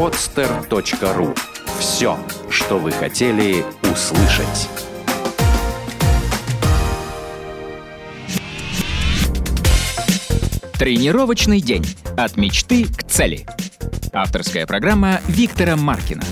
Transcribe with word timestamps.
podster.ru 0.00 1.38
Все, 1.78 2.18
что 2.48 2.78
вы 2.78 2.90
хотели 2.90 3.62
услышать. 3.82 4.70
Тренировочный 10.78 11.60
день. 11.60 11.84
От 12.16 12.38
мечты 12.38 12.86
к 12.86 13.02
цели. 13.02 13.44
Авторская 14.14 14.66
программа 14.66 15.20
Виктора 15.28 15.76
Маркина. 15.76 16.22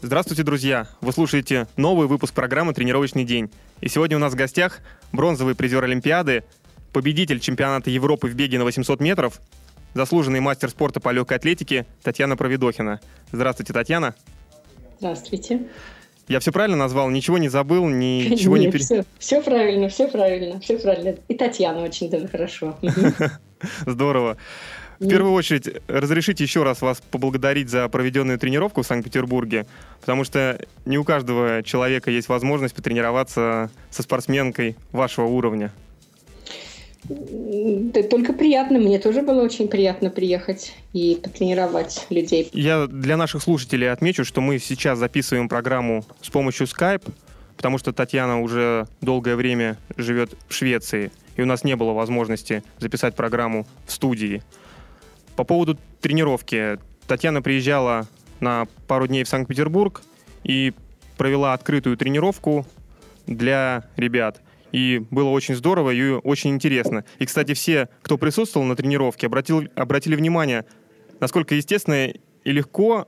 Здравствуйте, 0.00 0.44
друзья! 0.44 0.86
Вы 1.00 1.12
слушаете 1.12 1.66
новый 1.76 2.06
выпуск 2.06 2.32
программы 2.32 2.74
«Тренировочный 2.74 3.24
день». 3.24 3.50
И 3.80 3.88
сегодня 3.88 4.18
у 4.18 4.20
нас 4.20 4.34
в 4.34 4.36
гостях 4.36 4.78
бронзовый 5.10 5.56
призер 5.56 5.82
Олимпиады, 5.82 6.44
победитель 6.92 7.40
чемпионата 7.40 7.90
Европы 7.90 8.28
в 8.28 8.36
беге 8.36 8.58
на 8.58 8.64
800 8.64 9.00
метров, 9.00 9.40
заслуженный 9.94 10.40
мастер 10.40 10.68
спорта 10.70 11.00
по 11.00 11.10
легкой 11.10 11.38
атлетике 11.38 11.86
Татьяна 12.02 12.36
Провидохина. 12.36 13.00
Здравствуйте, 13.32 13.72
Татьяна. 13.72 14.14
Здравствуйте. 14.98 15.68
Я 16.28 16.40
все 16.40 16.52
правильно 16.52 16.76
назвал? 16.76 17.10
Ничего 17.10 17.38
не 17.38 17.48
забыл, 17.48 17.86
ничего 17.86 18.56
Нет, 18.56 18.66
не... 18.66 18.72
пере- 18.72 18.84
все, 18.84 19.04
все 19.18 19.42
правильно, 19.42 19.88
все 19.88 20.08
правильно, 20.08 20.58
все 20.60 20.78
правильно. 20.78 21.16
И 21.28 21.34
Татьяна 21.34 21.82
очень 21.82 22.08
даже 22.10 22.28
хорошо. 22.28 22.78
Здорово. 23.86 24.38
В 25.00 25.08
первую 25.08 25.32
очередь, 25.34 25.68
разрешите 25.88 26.44
еще 26.44 26.62
раз 26.62 26.80
вас 26.80 27.02
поблагодарить 27.10 27.68
за 27.68 27.88
проведенную 27.88 28.38
тренировку 28.38 28.82
в 28.82 28.86
Санкт-Петербурге, 28.86 29.66
потому 30.00 30.24
что 30.24 30.58
не 30.86 30.96
у 30.98 31.04
каждого 31.04 31.62
человека 31.62 32.10
есть 32.10 32.28
возможность 32.28 32.74
потренироваться 32.74 33.70
со 33.90 34.02
спортсменкой 34.02 34.76
вашего 34.92 35.26
уровня. 35.26 35.72
Только 37.08 38.32
приятно, 38.32 38.78
мне 38.78 38.98
тоже 38.98 39.22
было 39.22 39.42
очень 39.42 39.68
приятно 39.68 40.10
приехать 40.10 40.74
и 40.92 41.20
потренировать 41.22 42.06
людей. 42.10 42.48
Я 42.52 42.86
для 42.86 43.16
наших 43.16 43.42
слушателей 43.42 43.90
отмечу, 43.90 44.24
что 44.24 44.40
мы 44.40 44.58
сейчас 44.58 44.98
записываем 44.98 45.48
программу 45.48 46.04
с 46.22 46.30
помощью 46.30 46.66
Skype, 46.66 47.12
потому 47.56 47.78
что 47.78 47.92
Татьяна 47.92 48.40
уже 48.40 48.86
долгое 49.00 49.36
время 49.36 49.76
живет 49.96 50.34
в 50.48 50.54
Швеции, 50.54 51.12
и 51.36 51.42
у 51.42 51.46
нас 51.46 51.62
не 51.64 51.76
было 51.76 51.92
возможности 51.92 52.62
записать 52.78 53.14
программу 53.14 53.66
в 53.86 53.92
студии. 53.92 54.42
По 55.36 55.44
поводу 55.44 55.78
тренировки. 56.00 56.78
Татьяна 57.06 57.42
приезжала 57.42 58.06
на 58.40 58.66
пару 58.86 59.06
дней 59.06 59.24
в 59.24 59.28
Санкт-Петербург 59.28 60.02
и 60.42 60.72
провела 61.16 61.52
открытую 61.52 61.96
тренировку 61.96 62.66
для 63.26 63.84
ребят. 63.96 64.40
И 64.74 64.98
было 65.12 65.28
очень 65.28 65.54
здорово 65.54 65.90
и 65.90 66.10
очень 66.10 66.50
интересно. 66.50 67.04
И, 67.20 67.26
кстати, 67.26 67.54
все, 67.54 67.88
кто 68.02 68.18
присутствовал 68.18 68.66
на 68.66 68.74
тренировке, 68.74 69.28
обратил, 69.28 69.62
обратили 69.76 70.16
внимание, 70.16 70.66
насколько 71.20 71.54
естественно 71.54 72.08
и 72.08 72.18
легко 72.50 73.06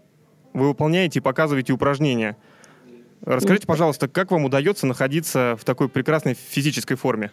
вы 0.52 0.68
выполняете 0.68 1.18
и 1.18 1.22
показываете 1.22 1.72
упражнения. 1.72 2.36
Расскажите, 3.20 3.66
пожалуйста, 3.66 4.06
как 4.06 4.30
вам 4.30 4.44
удается 4.44 4.86
находиться 4.86 5.56
в 5.58 5.64
такой 5.64 5.88
прекрасной 5.88 6.34
физической 6.34 6.94
форме? 6.94 7.32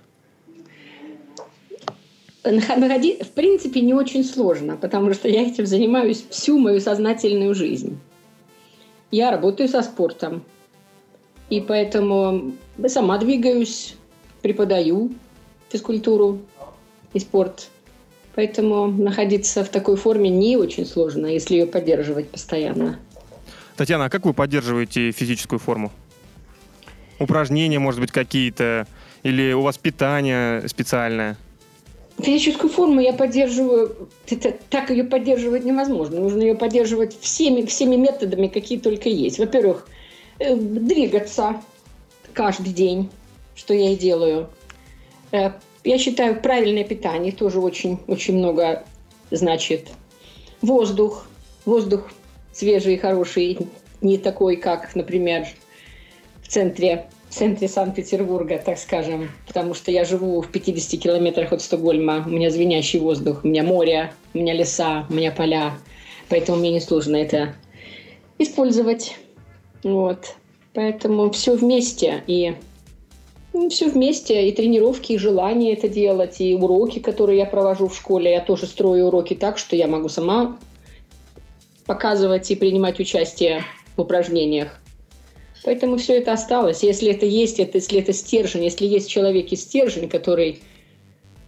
В 2.43 3.29
принципе, 3.35 3.81
не 3.81 3.93
очень 3.93 4.23
сложно, 4.23 4.77
потому 4.77 5.13
что 5.13 5.29
я 5.29 5.43
этим 5.43 5.67
занимаюсь 5.67 6.25
всю 6.31 6.57
мою 6.57 6.79
сознательную 6.79 7.53
жизнь. 7.53 7.99
Я 9.11 9.29
работаю 9.29 9.69
со 9.69 9.83
спортом, 9.83 10.43
и 11.51 11.61
поэтому 11.61 12.53
сама 12.87 13.19
двигаюсь, 13.19 13.95
преподаю 14.43 15.11
физкультуру 15.71 16.39
и 17.13 17.19
спорт. 17.19 17.69
Поэтому 18.35 18.87
находиться 18.87 19.63
в 19.63 19.69
такой 19.69 19.95
форме 19.95 20.29
не 20.29 20.57
очень 20.57 20.85
сложно, 20.85 21.27
если 21.27 21.55
ее 21.55 21.65
поддерживать 21.65 22.29
постоянно. 22.29 22.99
Татьяна, 23.75 24.05
а 24.05 24.09
как 24.09 24.25
вы 24.25 24.33
поддерживаете 24.33 25.11
физическую 25.11 25.59
форму? 25.59 25.91
Упражнения, 27.19 27.79
может 27.79 28.01
быть, 28.01 28.11
какие-то? 28.11 28.87
Или 29.23 29.53
у 29.53 29.61
вас 29.61 29.77
питание 29.77 30.67
специальное? 30.67 31.37
Физическую 32.19 32.69
форму 32.71 33.01
я 33.01 33.13
поддерживаю, 33.13 34.09
это, 34.27 34.53
так 34.69 34.91
ее 34.91 35.03
поддерживать 35.03 35.63
невозможно. 35.63 36.19
Нужно 36.19 36.41
ее 36.41 36.55
поддерживать 36.55 37.19
всеми, 37.19 37.65
всеми 37.65 37.95
методами, 37.95 38.47
какие 38.47 38.77
только 38.77 39.09
есть. 39.09 39.39
Во-первых, 39.39 39.87
э, 40.39 40.55
двигаться 40.55 41.61
каждый 42.33 42.73
день, 42.73 43.09
что 43.55 43.73
я 43.73 43.91
и 43.91 43.95
делаю. 43.95 44.49
Э, 45.31 45.51
Я 45.83 45.97
считаю, 45.97 46.39
правильное 46.41 46.83
питание 46.83 47.31
тоже 47.31 47.59
очень, 47.59 47.99
очень 48.07 48.37
много 48.37 48.83
значит. 49.31 49.89
Воздух, 50.61 51.27
воздух 51.65 52.09
свежий 52.53 52.97
хороший, 52.97 53.57
не 54.01 54.17
такой, 54.17 54.55
как, 54.55 54.95
например, 54.95 55.47
в 56.41 56.47
центре, 56.47 57.07
в 57.29 57.33
центре 57.33 57.67
Санкт-Петербурга, 57.67 58.61
так 58.63 58.77
скажем, 58.77 59.29
потому 59.47 59.73
что 59.73 59.91
я 59.91 60.05
живу 60.05 60.41
в 60.41 60.51
50 60.51 61.01
километрах 61.01 61.51
от 61.51 61.61
Стокгольма, 61.61 62.23
у 62.25 62.29
меня 62.29 62.49
звенящий 62.49 62.99
воздух, 62.99 63.43
у 63.43 63.47
меня 63.47 63.63
море, 63.63 64.13
у 64.33 64.37
меня 64.37 64.53
леса, 64.53 65.05
у 65.09 65.13
меня 65.13 65.31
поля, 65.31 65.73
поэтому 66.29 66.59
мне 66.59 66.71
несложно 66.71 67.15
это 67.15 67.55
использовать. 68.37 69.17
Вот. 69.83 70.35
Поэтому 70.73 71.29
все 71.31 71.55
вместе 71.55 72.23
и 72.27 72.55
все 73.69 73.87
вместе, 73.89 74.47
и 74.47 74.51
тренировки, 74.51 75.13
и 75.13 75.17
желание 75.17 75.73
это 75.73 75.87
делать, 75.87 76.41
и 76.41 76.55
уроки, 76.55 76.99
которые 76.99 77.37
я 77.37 77.45
провожу 77.45 77.87
в 77.87 77.95
школе. 77.95 78.31
Я 78.31 78.41
тоже 78.41 78.65
строю 78.65 79.07
уроки 79.07 79.35
так, 79.35 79.57
что 79.57 79.75
я 79.75 79.87
могу 79.87 80.09
сама 80.09 80.57
показывать 81.85 82.49
и 82.49 82.55
принимать 82.55 82.99
участие 82.99 83.63
в 83.95 84.01
упражнениях. 84.01 84.79
Поэтому 85.63 85.97
все 85.97 86.17
это 86.17 86.33
осталось. 86.33 86.83
Если 86.83 87.09
это 87.09 87.25
есть, 87.25 87.59
это, 87.59 87.77
если 87.77 87.99
это 87.99 88.11
стержень, 88.11 88.63
если 88.63 88.85
есть 88.85 89.07
в 89.07 89.11
человеке 89.11 89.55
стержень, 89.55 90.09
который 90.09 90.61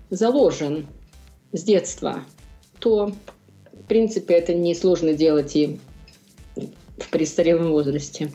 заложен 0.10 0.88
с 1.52 1.64
детства, 1.64 2.24
то, 2.80 3.12
в 3.74 3.88
принципе, 3.88 4.36
это 4.36 4.54
несложно 4.54 5.14
делать 5.14 5.56
и 5.56 5.80
в 6.56 7.10
престарелом 7.10 7.72
возрасте. 7.72 8.32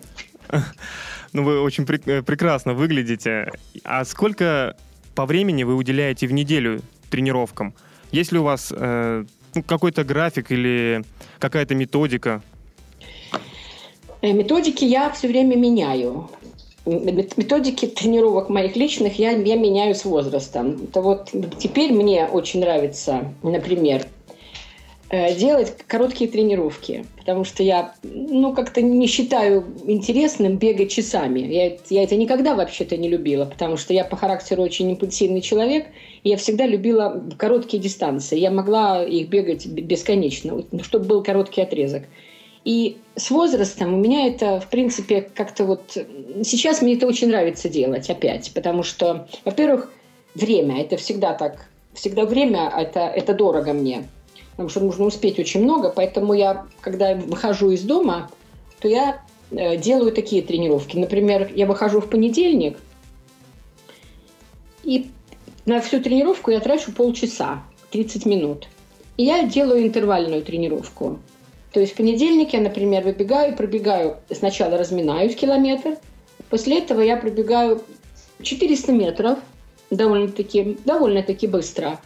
Ну, 1.33 1.45
вы 1.45 1.61
очень 1.61 1.85
прек- 1.85 2.09
э, 2.11 2.23
прекрасно 2.23 2.75
выглядите. 2.75 3.51
А 3.85 4.05
сколько 4.05 4.77
по 5.15 5.27
времени 5.27 5.63
вы 5.65 5.75
уделяете 5.77 6.27
в 6.27 6.33
неделю 6.33 6.81
тренировкам? 7.11 7.75
Есть 8.11 8.33
ли 8.33 8.39
у 8.39 8.43
вас 8.43 8.73
э, 8.77 9.25
ну, 9.55 9.63
какой-то 9.63 10.03
график 10.05 10.51
или 10.51 11.05
какая-то 11.39 11.75
методика? 11.75 12.43
Э, 14.23 14.33
Методики 14.33 14.85
я 14.85 15.11
все 15.11 15.29
время 15.29 15.57
меняю. 15.57 16.29
Методики 16.87 17.87
тренировок 17.87 18.49
моих 18.49 18.75
личных 18.75 19.19
я, 19.19 19.31
я 19.33 19.57
меняю 19.57 19.95
с 19.95 20.05
возрастом. 20.05 20.85
Это 20.85 21.03
вот 21.03 21.31
теперь 21.59 21.93
мне 21.93 22.25
очень 22.25 22.61
нравится, 22.61 23.33
например, 23.43 24.07
делать 25.11 25.75
короткие 25.89 26.31
тренировки, 26.31 27.05
потому 27.19 27.45
что 27.45 27.65
я, 27.65 27.95
ну, 28.05 28.55
как-то 28.55 28.81
не 28.81 29.09
считаю 29.09 29.65
интересным 29.85 30.57
бегать 30.57 30.93
часами. 30.93 31.41
Я, 31.41 31.77
я 31.89 32.05
это 32.05 32.15
никогда 32.15 32.55
вообще-то 32.55 32.97
не 32.97 33.09
любила, 33.09 33.45
потому 33.45 33.77
что 33.77 33.93
я 33.93 34.05
по 34.05 34.17
характеру 34.17 34.63
очень 34.63 34.89
импульсивный 34.91 35.41
человек, 35.41 35.87
и 36.23 36.29
я 36.29 36.37
всегда 36.37 36.65
любила 36.65 37.25
короткие 37.39 37.83
дистанции. 37.83 38.39
Я 38.39 38.53
могла 38.53 39.03
их 39.05 39.29
бегать 39.29 39.67
бесконечно, 39.67 40.63
ну, 40.71 40.83
чтобы 40.85 41.07
был 41.07 41.23
короткий 41.25 41.63
отрезок. 41.63 42.05
И 42.65 42.99
с 43.17 43.31
возрастом 43.31 43.95
у 43.95 43.97
меня 43.97 44.29
это, 44.29 44.61
в 44.61 44.69
принципе, 44.69 45.23
как-то 45.23 45.65
вот... 45.65 45.97
Сейчас 46.45 46.83
мне 46.83 46.95
это 46.95 47.07
очень 47.07 47.29
нравится 47.29 47.69
делать 47.69 48.09
опять, 48.11 48.53
потому 48.55 48.83
что, 48.83 49.27
во-первых, 49.45 49.91
время. 50.35 50.83
Это 50.83 50.97
всегда 50.97 51.33
так. 51.33 51.67
Всегда 51.95 52.27
время 52.27 52.73
это, 52.77 53.01
это 53.01 53.35
дорого 53.35 53.73
мне. 53.73 54.05
Потому 54.61 54.69
что 54.69 54.81
нужно 54.81 55.07
успеть 55.07 55.39
очень 55.39 55.63
много. 55.63 55.89
Поэтому 55.89 56.35
я, 56.35 56.67
когда 56.83 57.15
выхожу 57.15 57.71
из 57.71 57.81
дома, 57.81 58.31
то 58.79 58.89
я 58.89 59.23
э, 59.51 59.79
делаю 59.79 60.13
такие 60.13 60.43
тренировки. 60.43 60.99
Например, 60.99 61.51
я 61.55 61.67
выхожу 61.67 62.03
в 62.03 62.11
понедельник, 62.11 62.77
и 64.83 65.11
на 65.65 65.81
всю 65.81 66.03
тренировку 66.03 66.51
я 66.51 66.61
трачу 66.61 66.93
полчаса, 66.93 67.63
30 67.91 68.27
минут. 68.27 68.69
И 69.17 69.25
я 69.25 69.45
делаю 69.45 69.87
интервальную 69.87 70.43
тренировку. 70.43 71.21
То 71.73 71.81
есть 71.81 71.95
в 71.95 71.97
понедельник 71.97 72.53
я, 72.53 72.61
например, 72.61 73.03
выбегаю, 73.03 73.57
пробегаю, 73.57 74.19
сначала 74.31 74.77
разминаюсь 74.77 75.37
километр, 75.37 75.97
после 76.51 76.81
этого 76.81 77.01
я 77.01 77.17
пробегаю 77.17 77.81
400 78.43 78.93
метров, 78.93 79.39
довольно-таки 79.89 80.77
довольно-таки 80.85 81.47
быстро. 81.47 81.99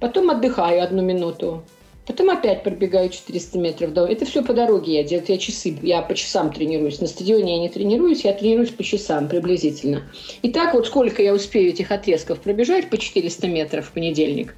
Потом 0.00 0.30
отдыхаю 0.30 0.82
одну 0.82 1.02
минуту. 1.02 1.62
Потом 2.10 2.30
опять 2.30 2.64
пробегаю 2.64 3.08
400 3.08 3.58
метров. 3.60 3.92
Да, 3.92 4.10
Это 4.10 4.24
все 4.24 4.42
по 4.42 4.52
дороге 4.52 4.94
я 4.94 5.04
делаю. 5.04 5.26
Я 5.28 5.38
часы, 5.38 5.78
я 5.80 6.02
по 6.02 6.16
часам 6.16 6.52
тренируюсь. 6.52 7.00
На 7.00 7.06
стадионе 7.06 7.54
я 7.54 7.60
не 7.60 7.68
тренируюсь, 7.68 8.24
я 8.24 8.32
тренируюсь 8.32 8.70
по 8.70 8.82
часам 8.82 9.28
приблизительно. 9.28 10.02
И 10.42 10.50
так 10.50 10.74
вот 10.74 10.88
сколько 10.88 11.22
я 11.22 11.32
успею 11.32 11.68
этих 11.68 11.92
отрезков 11.92 12.40
пробежать 12.40 12.90
по 12.90 12.98
400 12.98 13.46
метров 13.46 13.86
в 13.86 13.92
понедельник, 13.92 14.56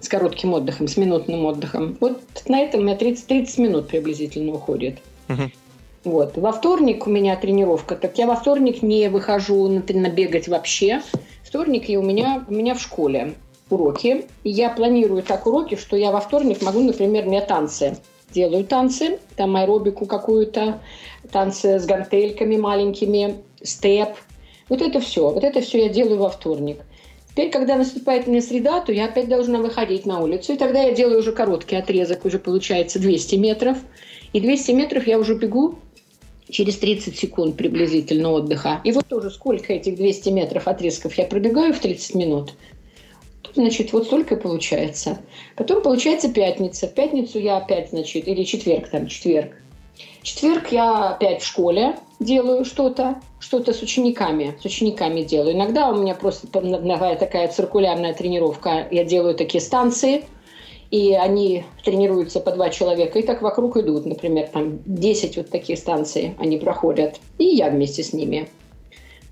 с 0.00 0.08
коротким 0.08 0.54
отдыхом, 0.54 0.88
с 0.88 0.96
минутным 0.96 1.44
отдыхом. 1.44 1.98
Вот 2.00 2.18
на 2.48 2.60
этом 2.60 2.80
у 2.80 2.84
меня 2.84 2.96
30, 2.96 3.26
30 3.26 3.58
минут 3.58 3.88
приблизительно 3.88 4.54
уходит. 4.54 4.96
Угу. 5.28 5.50
Вот. 6.04 6.38
Во 6.38 6.50
вторник 6.50 7.06
у 7.06 7.10
меня 7.10 7.36
тренировка, 7.36 7.96
так 7.96 8.16
я 8.16 8.26
во 8.26 8.36
вторник 8.36 8.80
не 8.80 9.10
выхожу 9.10 9.68
на, 9.68 9.82
на 9.86 10.08
бегать 10.08 10.48
вообще. 10.48 11.02
Вторник 11.44 11.90
и 11.90 11.98
у 11.98 12.02
меня, 12.02 12.46
у 12.48 12.54
меня 12.54 12.74
в 12.74 12.80
школе 12.80 13.34
уроки. 13.70 14.26
И 14.44 14.50
я 14.50 14.70
планирую 14.70 15.22
так 15.22 15.46
уроки, 15.46 15.76
что 15.76 15.96
я 15.96 16.10
во 16.10 16.20
вторник 16.20 16.62
могу, 16.62 16.80
например, 16.80 17.26
мне 17.26 17.40
танцы. 17.40 17.98
Делаю 18.32 18.64
танцы, 18.64 19.18
там 19.36 19.56
аэробику 19.56 20.06
какую-то, 20.06 20.80
танцы 21.30 21.78
с 21.78 21.86
гантельками 21.86 22.56
маленькими, 22.56 23.36
степ. 23.62 24.10
Вот 24.68 24.82
это 24.82 25.00
все. 25.00 25.30
Вот 25.30 25.44
это 25.44 25.60
все 25.60 25.84
я 25.84 25.88
делаю 25.88 26.18
во 26.18 26.28
вторник. 26.28 26.78
Теперь, 27.30 27.50
когда 27.50 27.76
наступает 27.76 28.26
мне 28.26 28.40
среда, 28.40 28.80
то 28.80 28.92
я 28.92 29.04
опять 29.04 29.28
должна 29.28 29.58
выходить 29.58 30.06
на 30.06 30.20
улицу. 30.20 30.54
И 30.54 30.56
тогда 30.56 30.82
я 30.82 30.92
делаю 30.92 31.18
уже 31.18 31.32
короткий 31.32 31.76
отрезок, 31.76 32.24
уже 32.24 32.38
получается 32.38 32.98
200 32.98 33.34
метров. 33.36 33.78
И 34.32 34.40
200 34.40 34.72
метров 34.72 35.06
я 35.06 35.18
уже 35.18 35.34
бегу 35.34 35.78
через 36.48 36.78
30 36.78 37.16
секунд 37.16 37.56
приблизительно 37.56 38.30
отдыха. 38.30 38.80
И 38.84 38.92
вот 38.92 39.06
тоже 39.06 39.30
сколько 39.30 39.72
этих 39.72 39.96
200 39.96 40.30
метров 40.30 40.66
отрезков 40.66 41.14
я 41.14 41.26
пробегаю 41.26 41.74
в 41.74 41.78
30 41.78 42.14
минут, 42.14 42.54
значит, 43.56 43.92
вот 43.92 44.06
столько 44.06 44.36
получается. 44.36 45.18
Потом 45.56 45.82
получается 45.82 46.32
пятница. 46.32 46.86
В 46.86 46.94
пятницу 46.94 47.38
я 47.38 47.56
опять, 47.56 47.90
значит, 47.90 48.28
или 48.28 48.44
четверг 48.44 48.88
там, 48.88 49.06
четверг. 49.08 49.52
Четверг 50.22 50.72
я 50.72 51.10
опять 51.10 51.42
в 51.42 51.46
школе 51.46 51.96
делаю 52.20 52.64
что-то, 52.64 53.20
что-то 53.38 53.72
с 53.72 53.82
учениками, 53.82 54.56
с 54.60 54.64
учениками 54.64 55.22
делаю. 55.22 55.54
Иногда 55.54 55.90
у 55.90 55.96
меня 55.96 56.14
просто 56.14 56.46
такая 56.48 57.48
циркулярная 57.48 58.12
тренировка. 58.12 58.86
Я 58.90 59.04
делаю 59.04 59.34
такие 59.34 59.60
станции, 59.60 60.24
и 60.90 61.14
они 61.14 61.64
тренируются 61.84 62.40
по 62.40 62.52
два 62.52 62.70
человека, 62.70 63.18
и 63.18 63.22
так 63.22 63.42
вокруг 63.42 63.76
идут, 63.76 64.06
например, 64.06 64.48
там 64.52 64.80
10 64.84 65.36
вот 65.36 65.50
такие 65.50 65.76
станции 65.76 66.34
они 66.38 66.58
проходят, 66.58 67.16
и 67.38 67.44
я 67.44 67.70
вместе 67.70 68.02
с 68.02 68.12
ними. 68.12 68.48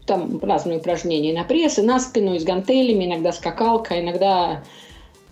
Там 0.06 0.38
разные 0.42 0.78
упражнения 0.78 1.32
на 1.32 1.44
пресс, 1.44 1.78
и 1.78 1.82
на 1.82 1.98
спину, 1.98 2.34
и 2.34 2.38
с 2.38 2.44
гантелями, 2.44 3.06
иногда 3.06 3.32
скакалка, 3.32 4.00
иногда 4.00 4.62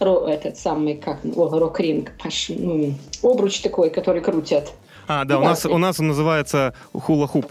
этот 0.01 0.57
самый, 0.57 0.97
как, 0.97 1.21
рок-ринг, 1.25 2.13
ну, 2.49 2.95
обруч 3.23 3.61
такой, 3.61 3.91
который 3.91 4.21
крутят. 4.21 4.73
А, 5.07 5.25
да, 5.25 5.39
у 5.39 5.43
нас, 5.43 5.65
у 5.65 5.79
нас 5.79 6.01
он 6.01 6.09
называется 6.09 6.75
хула-хуп. 6.93 7.47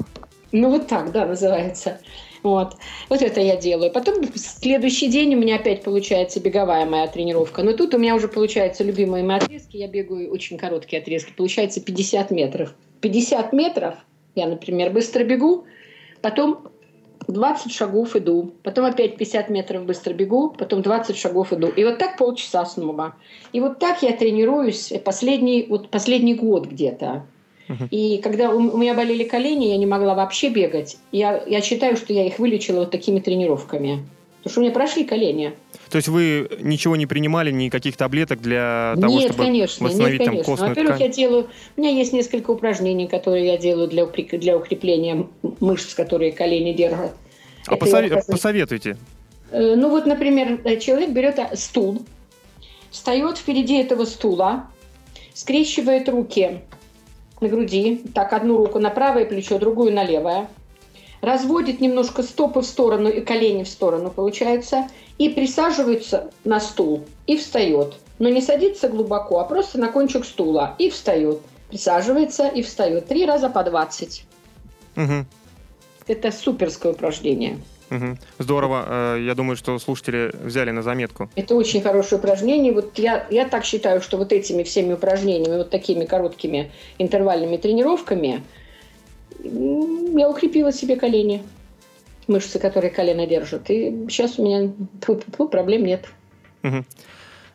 Ну, 0.51 0.69
вот 0.69 0.87
так, 0.87 1.11
да, 1.11 1.25
называется. 1.25 1.99
Вот. 2.43 2.75
вот 3.09 3.21
это 3.21 3.39
я 3.39 3.55
делаю. 3.55 3.91
Потом 3.91 4.15
следующий 4.35 5.07
день 5.07 5.35
у 5.35 5.37
меня 5.37 5.57
опять 5.57 5.83
получается 5.83 6.39
беговая 6.39 6.85
моя 6.85 7.07
тренировка. 7.07 7.61
Но 7.63 7.73
тут 7.73 7.93
у 7.93 7.97
меня 7.97 8.15
уже 8.15 8.27
получается 8.27 8.83
любимые 8.83 9.23
мои 9.23 9.37
отрезки. 9.37 9.77
Я 9.77 9.87
бегаю 9.87 10.31
очень 10.31 10.57
короткие 10.57 11.01
отрезки. 11.01 11.31
Получается 11.31 11.81
50 11.81 12.31
метров. 12.31 12.73
50 13.01 13.53
метров 13.53 13.95
я, 14.35 14.47
например, 14.47 14.91
быстро 14.91 15.23
бегу, 15.23 15.65
потом 16.21 16.67
20 17.27 17.71
шагов 17.71 18.15
иду, 18.15 18.51
потом 18.63 18.85
опять 18.85 19.17
50 19.17 19.49
метров 19.49 19.85
быстро 19.85 20.13
бегу, 20.13 20.49
потом 20.57 20.81
20 20.81 21.17
шагов 21.17 21.53
иду. 21.53 21.67
И 21.67 21.83
вот 21.83 21.97
так 21.97 22.17
полчаса 22.17 22.65
снова. 22.65 23.15
И 23.53 23.59
вот 23.59 23.79
так 23.79 24.01
я 24.03 24.13
тренируюсь 24.13 24.93
последний, 25.03 25.65
вот 25.69 25.89
последний 25.89 26.35
год 26.35 26.67
где-то. 26.67 27.25
И 27.89 28.17
когда 28.17 28.49
у, 28.49 28.57
у 28.57 28.77
меня 28.77 28.93
болели 28.93 29.23
колени, 29.23 29.65
я 29.65 29.77
не 29.77 29.85
могла 29.85 30.13
вообще 30.13 30.49
бегать. 30.49 30.97
Я, 31.11 31.41
я 31.47 31.61
считаю, 31.61 31.95
что 31.95 32.11
я 32.11 32.27
их 32.27 32.37
вылечила 32.37 32.81
вот 32.81 32.91
такими 32.91 33.19
тренировками. 33.19 34.05
Потому 34.41 34.51
что 34.51 34.59
у 34.61 34.63
меня 34.63 34.73
прошли 34.73 35.03
колени. 35.03 35.53
То 35.91 35.97
есть 35.97 36.07
вы 36.07 36.49
ничего 36.61 36.95
не 36.95 37.05
принимали, 37.05 37.51
никаких 37.51 37.95
таблеток 37.95 38.41
для 38.41 38.95
того, 38.99 39.13
нет, 39.13 39.31
чтобы 39.31 39.43
конечно, 39.43 39.85
восстановить 39.85 40.19
нет, 40.19 40.27
конечно. 40.29 40.43
там 40.43 40.51
костную 40.51 40.69
Во-первых, 40.69 40.95
ткань? 40.95 41.07
я 41.07 41.13
делаю... 41.13 41.49
У 41.77 41.81
меня 41.81 41.91
есть 41.91 42.11
несколько 42.11 42.49
упражнений, 42.49 43.07
которые 43.07 43.45
я 43.45 43.57
делаю 43.57 43.87
для, 43.87 44.07
для 44.07 44.57
укрепления 44.57 45.27
мышц, 45.59 45.93
которые 45.93 46.31
колени 46.31 46.73
держат. 46.73 47.11
А 47.67 47.75
посове... 47.75 48.07
я... 48.07 48.23
посоветуйте. 48.25 48.97
Э, 49.51 49.75
ну 49.75 49.89
вот, 49.89 50.07
например, 50.07 50.59
э, 50.63 50.77
человек 50.77 51.11
берет 51.11 51.37
а, 51.37 51.55
стул, 51.55 52.01
встает 52.89 53.37
впереди 53.37 53.77
этого 53.77 54.05
стула, 54.05 54.67
скрещивает 55.35 56.09
руки 56.09 56.61
на 57.41 57.47
груди, 57.47 58.01
так, 58.15 58.33
одну 58.33 58.57
руку 58.57 58.79
на 58.79 58.89
правое 58.89 59.25
плечо, 59.25 59.59
другую 59.59 59.93
на 59.93 60.03
левое, 60.03 60.47
разводит 61.21 61.79
немножко 61.79 62.23
стопы 62.23 62.61
в 62.61 62.65
сторону 62.65 63.09
и 63.09 63.21
колени 63.21 63.63
в 63.63 63.69
сторону, 63.69 64.09
получается, 64.09 64.87
и 65.17 65.29
присаживается 65.29 66.31
на 66.43 66.59
стул 66.59 67.05
и 67.27 67.37
встает. 67.37 67.95
Но 68.19 68.29
не 68.29 68.41
садится 68.41 68.89
глубоко, 68.89 69.39
а 69.39 69.45
просто 69.45 69.79
на 69.79 69.87
кончик 69.87 70.25
стула 70.25 70.75
и 70.77 70.89
встает. 70.89 71.39
Присаживается 71.69 72.47
и 72.47 72.61
встает. 72.61 73.07
Три 73.07 73.25
раза 73.25 73.49
по 73.49 73.63
20. 73.63 74.25
Угу. 74.97 75.25
Это 76.07 76.31
суперское 76.31 76.91
упражнение. 76.91 77.59
Угу. 77.91 78.17
Здорово. 78.39 78.85
Э, 78.87 79.17
я 79.21 79.35
думаю, 79.35 79.57
что 79.57 79.77
слушатели 79.79 80.31
взяли 80.43 80.71
на 80.71 80.81
заметку. 80.81 81.29
Это 81.35 81.55
очень 81.55 81.81
хорошее 81.81 82.19
упражнение. 82.19 82.73
Вот 82.73 82.97
я, 82.97 83.27
я 83.29 83.47
так 83.47 83.65
считаю, 83.65 84.01
что 84.01 84.17
вот 84.17 84.31
этими 84.31 84.63
всеми 84.63 84.93
упражнениями, 84.93 85.57
вот 85.57 85.69
такими 85.69 86.05
короткими 86.05 86.71
интервальными 86.99 87.57
тренировками, 87.57 88.43
я 89.43 90.29
укрепила 90.29 90.71
себе 90.71 90.95
колени, 90.95 91.43
мышцы, 92.27 92.59
которые 92.59 92.91
колено 92.91 93.25
держат. 93.27 93.69
И 93.69 94.05
сейчас 94.09 94.39
у 94.39 94.45
меня 94.45 94.71
проблем 95.51 95.85
нет. 95.85 96.05
Угу. 96.63 96.85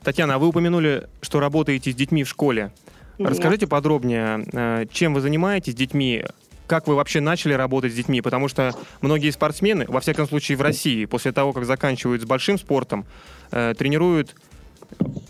Татьяна, 0.02 0.34
а 0.34 0.38
вы 0.38 0.48
упомянули, 0.48 1.08
что 1.20 1.40
работаете 1.40 1.90
с 1.90 1.94
детьми 1.94 2.24
в 2.24 2.28
школе. 2.28 2.70
Расскажите 3.18 3.66
подробнее, 3.66 4.46
э, 4.52 4.86
чем 4.90 5.14
вы 5.14 5.20
занимаетесь 5.20 5.72
с 5.72 5.76
детьми, 5.76 6.24
как 6.66 6.86
вы 6.86 6.96
вообще 6.96 7.20
начали 7.20 7.54
работать 7.54 7.92
с 7.92 7.94
детьми? 7.94 8.20
Потому 8.20 8.48
что 8.48 8.72
многие 9.00 9.30
спортсмены, 9.30 9.86
во 9.88 10.00
всяком 10.00 10.26
случае 10.26 10.58
в 10.58 10.62
России, 10.62 11.04
после 11.04 11.32
того, 11.32 11.52
как 11.52 11.64
заканчивают 11.64 12.22
с 12.22 12.24
большим 12.24 12.58
спортом, 12.58 13.06
э, 13.52 13.74
тренируют 13.76 14.34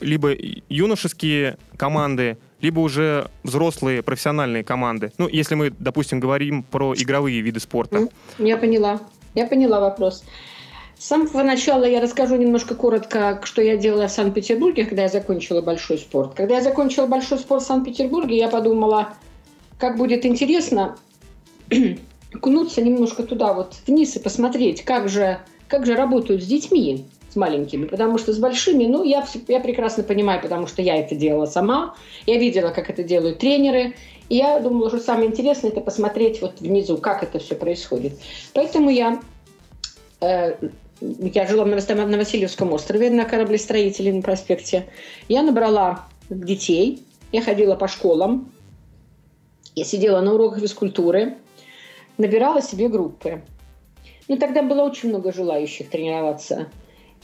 либо 0.01 0.35
юношеские 0.69 1.59
команды, 1.77 2.39
либо 2.61 2.81
уже 2.81 3.31
взрослые 3.43 4.03
профессиональные 4.03 4.65
команды. 4.65 5.13
Ну, 5.19 5.29
если 5.29 5.55
мы, 5.55 5.71
допустим, 5.71 6.21
говорим 6.21 6.63
про 6.63 6.95
игровые 6.95 7.41
виды 7.41 7.61
спорта. 7.61 8.09
Я 8.39 8.57
поняла. 8.57 9.01
Я 9.35 9.47
поняла 9.47 9.81
вопрос. 9.81 10.25
С 10.99 11.07
самого 11.07 11.43
начала 11.43 11.85
я 11.85 12.01
расскажу 12.01 12.37
немножко 12.37 12.75
коротко, 12.75 13.41
что 13.45 13.61
я 13.61 13.77
делала 13.77 14.09
в 14.09 14.11
Санкт-Петербурге, 14.11 14.87
когда 14.87 15.03
я 15.03 15.09
закончила 15.09 15.61
большой 15.61 15.99
спорт. 15.99 16.35
Когда 16.35 16.57
я 16.57 16.63
закончила 16.63 17.07
большой 17.07 17.39
спорт 17.39 17.63
в 17.63 17.67
Санкт-Петербурге, 17.67 18.39
я 18.39 18.49
подумала, 18.49 19.15
как 19.79 19.99
будет 19.99 20.25
интересно 20.25 20.97
окунуться 22.33 22.81
немножко 22.81 23.25
туда 23.25 23.53
вот 23.53 23.77
вниз 23.87 24.17
и 24.17 24.21
посмотреть, 24.21 24.83
как 24.85 25.11
же, 25.11 25.39
как 25.69 25.85
же 25.85 25.95
работают 25.95 26.43
с 26.43 26.47
детьми, 26.47 27.05
маленькими, 27.37 27.87
потому 27.87 28.19
что 28.19 28.33
с 28.33 28.39
большими, 28.39 28.87
ну, 28.87 29.05
я, 29.05 29.25
я 29.49 29.61
прекрасно 29.61 30.03
понимаю, 30.03 30.41
потому 30.41 30.67
что 30.67 30.83
я 30.83 30.97
это 30.97 31.15
делала 31.15 31.47
сама, 31.47 31.95
я 32.27 32.39
видела, 32.39 32.71
как 32.71 32.91
это 32.91 33.03
делают 33.03 33.39
тренеры, 33.39 33.95
и 34.29 34.37
я 34.37 34.59
думала, 34.61 34.89
что 34.89 34.99
самое 34.99 35.29
интересное 35.29 35.71
это 35.71 35.81
посмотреть 35.81 36.41
вот 36.41 36.61
внизу, 36.61 36.97
как 36.99 37.23
это 37.23 37.39
все 37.39 37.55
происходит. 37.55 38.15
Поэтому 38.55 38.91
я 38.91 39.21
э, 40.21 40.57
я 41.01 41.47
жила 41.47 41.65
на 41.65 42.17
Васильевском 42.17 42.73
острове 42.73 43.11
на 43.11 43.25
кораблестроителе 43.25 44.13
на 44.13 44.23
проспекте. 44.23 44.87
Я 45.29 45.43
набрала 45.43 46.07
детей, 46.31 47.03
я 47.33 47.43
ходила 47.43 47.75
по 47.75 47.87
школам, 47.87 48.51
я 49.75 49.85
сидела 49.85 50.21
на 50.21 50.35
уроках 50.35 50.61
физкультуры, 50.61 51.37
набирала 52.17 52.63
себе 52.63 52.89
группы. 52.89 53.43
Ну, 54.29 54.39
тогда 54.39 54.63
было 54.63 54.83
очень 54.83 55.11
много 55.11 55.33
желающих 55.33 55.91
тренироваться. 55.91 56.69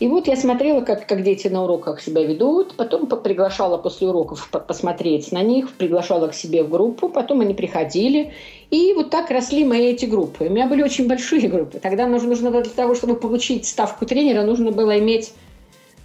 И 0.02 0.08
вот 0.08 0.26
я 0.26 0.34
смотрела, 0.34 0.80
как, 0.80 1.06
как 1.06 1.22
дети 1.22 1.46
на 1.46 1.62
уроках 1.62 2.00
себя 2.00 2.24
ведут, 2.24 2.74
потом 2.74 3.06
приглашала 3.06 3.78
после 3.78 4.08
уроков 4.08 4.50
посмотреть 4.50 5.30
на 5.30 5.42
них, 5.44 5.72
приглашала 5.74 6.26
к 6.26 6.34
себе 6.34 6.64
в 6.64 6.70
группу, 6.70 7.08
потом 7.08 7.42
они 7.42 7.54
приходили. 7.54 8.32
И 8.72 8.94
вот 8.94 9.10
так 9.10 9.30
росли 9.30 9.64
мои 9.64 9.92
эти 9.92 10.06
группы. 10.06 10.46
У 10.46 10.50
меня 10.50 10.66
были 10.66 10.82
очень 10.82 11.06
большие 11.06 11.48
группы. 11.48 11.78
Тогда 11.78 12.08
нужно, 12.08 12.30
нужно 12.30 12.50
было 12.50 12.62
для 12.62 12.72
того, 12.72 12.96
чтобы 12.96 13.14
получить 13.14 13.64
ставку 13.64 14.04
тренера, 14.04 14.42
нужно 14.42 14.72
было 14.72 14.98
иметь 14.98 15.34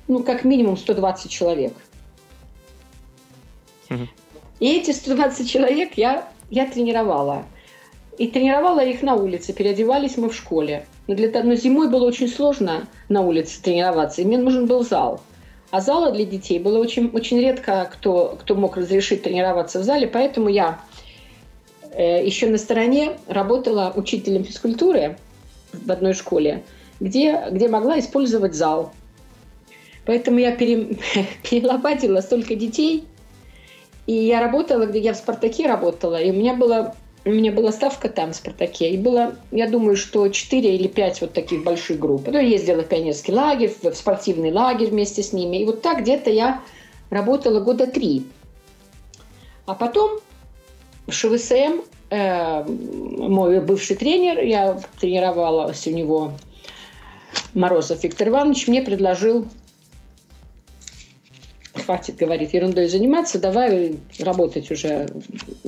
ну, 0.08 0.22
как 0.22 0.44
минимум 0.44 0.77
120 0.77 1.32
человек. 1.32 1.74
Угу. 3.89 4.08
И 4.60 4.77
эти 4.77 4.92
120 4.92 5.50
человек 5.50 5.94
я, 5.96 6.27
я 6.51 6.68
тренировала. 6.68 7.46
И 8.20 8.27
тренировала 8.27 8.86
их 8.86 9.01
на 9.01 9.16
улице, 9.16 9.54
переодевались 9.54 10.18
мы 10.18 10.30
в 10.30 10.36
школе. 10.36 10.86
Но, 11.08 11.16
для, 11.16 11.44
но 11.44 11.56
зимой 11.56 11.90
было 11.90 12.06
очень 12.06 12.28
сложно 12.28 12.88
на 13.10 13.22
улице 13.22 13.62
тренироваться, 13.62 14.22
и 14.22 14.26
мне 14.26 14.38
нужен 14.38 14.66
был 14.66 14.84
зал. 14.84 15.22
А 15.72 15.82
зала 15.82 16.12
для 16.12 16.26
детей 16.26 16.60
было 16.60 16.80
очень, 16.80 17.10
очень 17.10 17.40
редко, 17.40 17.90
кто, 17.92 18.38
кто 18.40 18.56
мог 18.56 18.78
разрешить 18.78 19.24
тренироваться 19.24 19.80
в 19.80 19.84
зале, 19.84 20.08
поэтому 20.08 20.50
я 20.50 20.80
э, 21.92 22.26
еще 22.26 22.48
на 22.48 22.58
стороне 22.58 23.18
работала 23.28 23.92
учителем 23.96 24.44
физкультуры 24.44 25.18
в 25.74 25.92
одной 25.92 26.14
школе, 26.14 26.64
где, 27.00 27.48
где 27.52 27.68
могла 27.68 28.00
использовать 28.00 28.54
зал. 28.56 28.94
Поэтому 30.06 30.40
я 30.40 30.56
пере... 30.56 30.98
перелопатила 31.50 32.22
столько 32.22 32.56
детей. 32.56 33.06
И 34.06 34.14
я 34.14 34.40
работала, 34.40 34.86
где 34.86 35.00
я 35.00 35.14
в 35.14 35.18
«Спартаке» 35.18 35.68
работала, 35.68 36.16
и 36.16 36.32
у 36.32 36.34
меня 36.34 36.54
была 36.54 36.96
у 37.28 37.34
меня 37.34 37.52
была 37.52 37.72
ставка 37.72 38.10
там, 38.10 38.32
в 38.32 38.36
«Спартаке», 38.36 38.92
и 38.92 38.98
было, 38.98 39.36
я 39.52 39.68
думаю, 39.68 39.96
что 39.96 40.28
4 40.28 40.76
или 40.76 40.88
5 40.88 41.22
вот 41.22 41.34
таких 41.34 41.64
больших 41.64 42.00
групп. 42.00 42.26
Потом 42.26 42.42
я 42.42 42.48
ездила 42.48 42.84
в 42.84 42.88
пионерский 42.88 43.34
лагерь, 43.34 43.74
в 43.82 43.94
спортивный 43.94 44.52
лагерь 44.52 44.90
вместе 44.90 45.24
с 45.24 45.34
ними. 45.34 45.58
И 45.58 45.66
вот 45.66 45.82
так 45.82 46.02
где-то 46.02 46.30
я 46.30 46.62
работала 47.10 47.60
года 47.60 47.88
три. 47.88 48.26
А 49.66 49.74
потом 49.74 50.20
ШВСМ 51.10 51.82
э, 52.10 52.64
мой 52.64 53.62
бывший 53.62 53.96
тренер, 53.96 54.44
я 54.44 54.80
тренировалась 55.00 55.88
у 55.88 55.92
него, 55.92 56.34
Морозов 57.54 58.04
Виктор 58.04 58.30
Иванович, 58.30 58.68
мне 58.68 58.82
предложил 58.82 59.48
хватит, 61.88 62.17
говорит, 62.17 62.53
ерундой 62.53 62.88
заниматься, 62.89 63.39
давай 63.39 63.96
работать 64.20 64.70
уже 64.70 65.08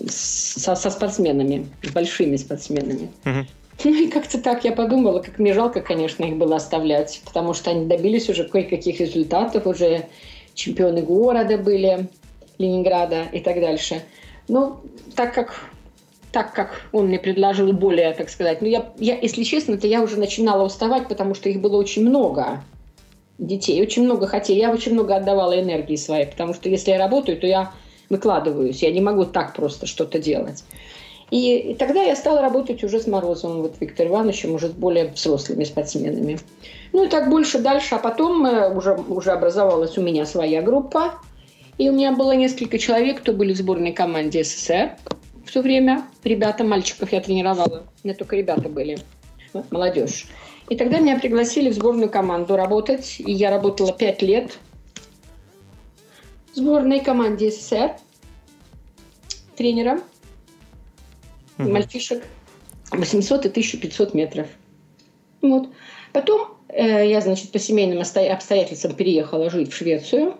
со, 0.10 0.76
со 0.76 0.90
спортсменами, 0.90 1.66
с 1.82 1.92
большими 1.92 2.36
спортсменами. 2.36 3.10
Угу. 3.26 3.48
Ну 3.86 3.94
и 3.94 4.08
как-то 4.10 4.38
так 4.38 4.66
я 4.66 4.74
подумала, 4.74 5.20
как 5.20 5.40
мне 5.40 5.54
жалко, 5.54 5.80
конечно, 5.80 6.26
их 6.26 6.36
было 6.36 6.58
оставлять, 6.58 7.22
потому 7.26 7.54
что 7.54 7.72
они 7.72 7.86
добились 7.86 8.30
уже 8.30 8.44
кое-каких 8.44 9.00
результатов, 9.00 9.66
уже 9.66 10.08
чемпионы 10.54 11.02
города 11.02 11.58
были, 11.58 12.10
Ленинграда 12.58 13.24
и 13.32 13.40
так 13.40 13.62
дальше. 13.62 14.04
Но 14.50 14.82
так 15.16 15.34
как 15.34 15.70
так 16.34 16.54
как 16.54 16.82
он 16.92 17.08
мне 17.08 17.18
предложил 17.18 17.72
более, 17.72 18.14
так 18.14 18.30
сказать, 18.30 18.62
ну 18.62 18.68
я, 18.68 18.92
я 19.00 19.18
если 19.18 19.44
честно, 19.44 19.78
то 19.78 19.88
я 19.88 20.02
уже 20.02 20.20
начинала 20.20 20.66
уставать, 20.66 21.08
потому 21.08 21.34
что 21.34 21.48
их 21.50 21.62
было 21.62 21.78
очень 21.78 22.08
много 22.08 22.62
детей. 23.40 23.82
Очень 23.82 24.04
много 24.04 24.28
хотели. 24.28 24.60
Я 24.60 24.72
очень 24.72 24.94
много 24.94 25.16
отдавала 25.16 25.60
энергии 25.60 25.96
своей, 25.96 26.28
потому 26.28 26.54
что 26.54 26.70
если 26.70 26.92
я 26.92 27.00
работаю, 27.00 27.40
то 27.40 27.48
я 27.48 27.72
выкладываюсь. 28.10 28.84
Я 28.84 28.92
не 28.92 29.02
могу 29.02 29.26
так 29.26 29.56
просто 29.56 29.88
что-то 29.88 30.20
делать. 30.20 30.64
И, 31.32 31.58
и 31.58 31.76
тогда 31.76 32.02
я 32.02 32.16
стала 32.16 32.42
работать 32.42 32.84
уже 32.84 33.00
с 33.00 33.08
Морозовым, 33.08 33.62
вот 33.62 33.76
Виктором 33.80 34.14
Ивановичем, 34.14 34.56
уже 34.56 34.68
с 34.70 34.72
более 34.72 35.10
взрослыми 35.10 35.64
спортсменами. 35.64 36.40
Ну 36.92 37.06
и 37.06 37.08
так 37.08 37.30
больше 37.30 37.60
дальше. 37.60 37.96
А 37.96 38.00
потом 38.00 38.46
э, 38.46 38.74
уже, 38.74 38.94
уже 38.96 39.32
образовалась 39.32 39.98
у 39.98 40.02
меня 40.02 40.26
своя 40.26 40.62
группа. 40.62 41.14
И 41.78 41.90
у 41.90 41.94
меня 41.94 42.12
было 42.12 42.34
несколько 42.34 42.78
человек, 42.78 43.22
кто 43.22 43.32
были 43.32 43.54
в 43.54 43.58
сборной 43.58 43.94
команде 43.94 44.44
СССР 44.44 44.98
в 45.46 45.52
то 45.52 45.62
время. 45.62 46.04
Ребята, 46.24 46.64
мальчиков 46.64 47.12
я 47.14 47.22
тренировала. 47.22 47.84
У 48.04 48.08
меня 48.08 48.18
только 48.18 48.36
ребята 48.36 48.68
были. 48.68 48.98
Молодежь. 49.72 50.28
И 50.70 50.76
тогда 50.76 51.00
меня 51.00 51.20
пригласили 51.20 51.70
в 51.70 51.74
сборную 51.74 52.10
команду 52.10 52.56
работать. 52.56 53.16
И 53.20 53.32
я 53.32 53.50
работала 53.50 53.92
пять 53.92 54.22
лет 54.22 54.58
в 56.54 56.58
сборной 56.58 57.00
команде 57.00 57.52
СССР 57.52 57.94
тренером 59.56 60.02
угу. 61.60 61.70
мальчишек 61.70 62.24
800 62.92 63.46
и 63.46 63.50
1500 63.50 64.14
метров. 64.14 64.48
Вот. 65.42 65.70
Потом 66.14 66.58
э, 66.70 67.10
я, 67.10 67.22
значит, 67.22 67.52
по 67.52 67.60
семейным 67.60 68.00
обстоятельствам 68.00 68.96
переехала 68.96 69.50
жить 69.50 69.72
в 69.72 69.76
Швецию. 69.76 70.38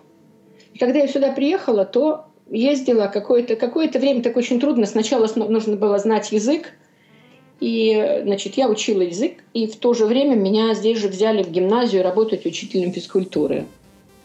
И 0.72 0.78
когда 0.78 1.00
я 1.00 1.08
сюда 1.08 1.32
приехала, 1.32 1.84
то 1.84 2.26
ездила 2.48 3.06
какое-то 3.06 3.56
какое 3.56 3.88
время, 3.88 4.22
так 4.22 4.36
очень 4.36 4.58
трудно. 4.58 4.86
Сначала 4.86 5.28
нужно 5.36 5.76
было 5.76 5.98
знать 5.98 6.32
язык, 6.32 6.72
и, 7.60 8.22
значит, 8.24 8.56
я 8.56 8.68
учила 8.68 9.02
язык, 9.02 9.44
и 9.52 9.66
в 9.66 9.76
то 9.76 9.92
же 9.92 10.06
время 10.06 10.34
меня 10.34 10.74
здесь 10.74 10.98
же 10.98 11.08
взяли 11.08 11.42
в 11.42 11.50
гимназию 11.50 12.02
работать 12.02 12.46
учителем 12.46 12.92
физкультуры, 12.92 13.66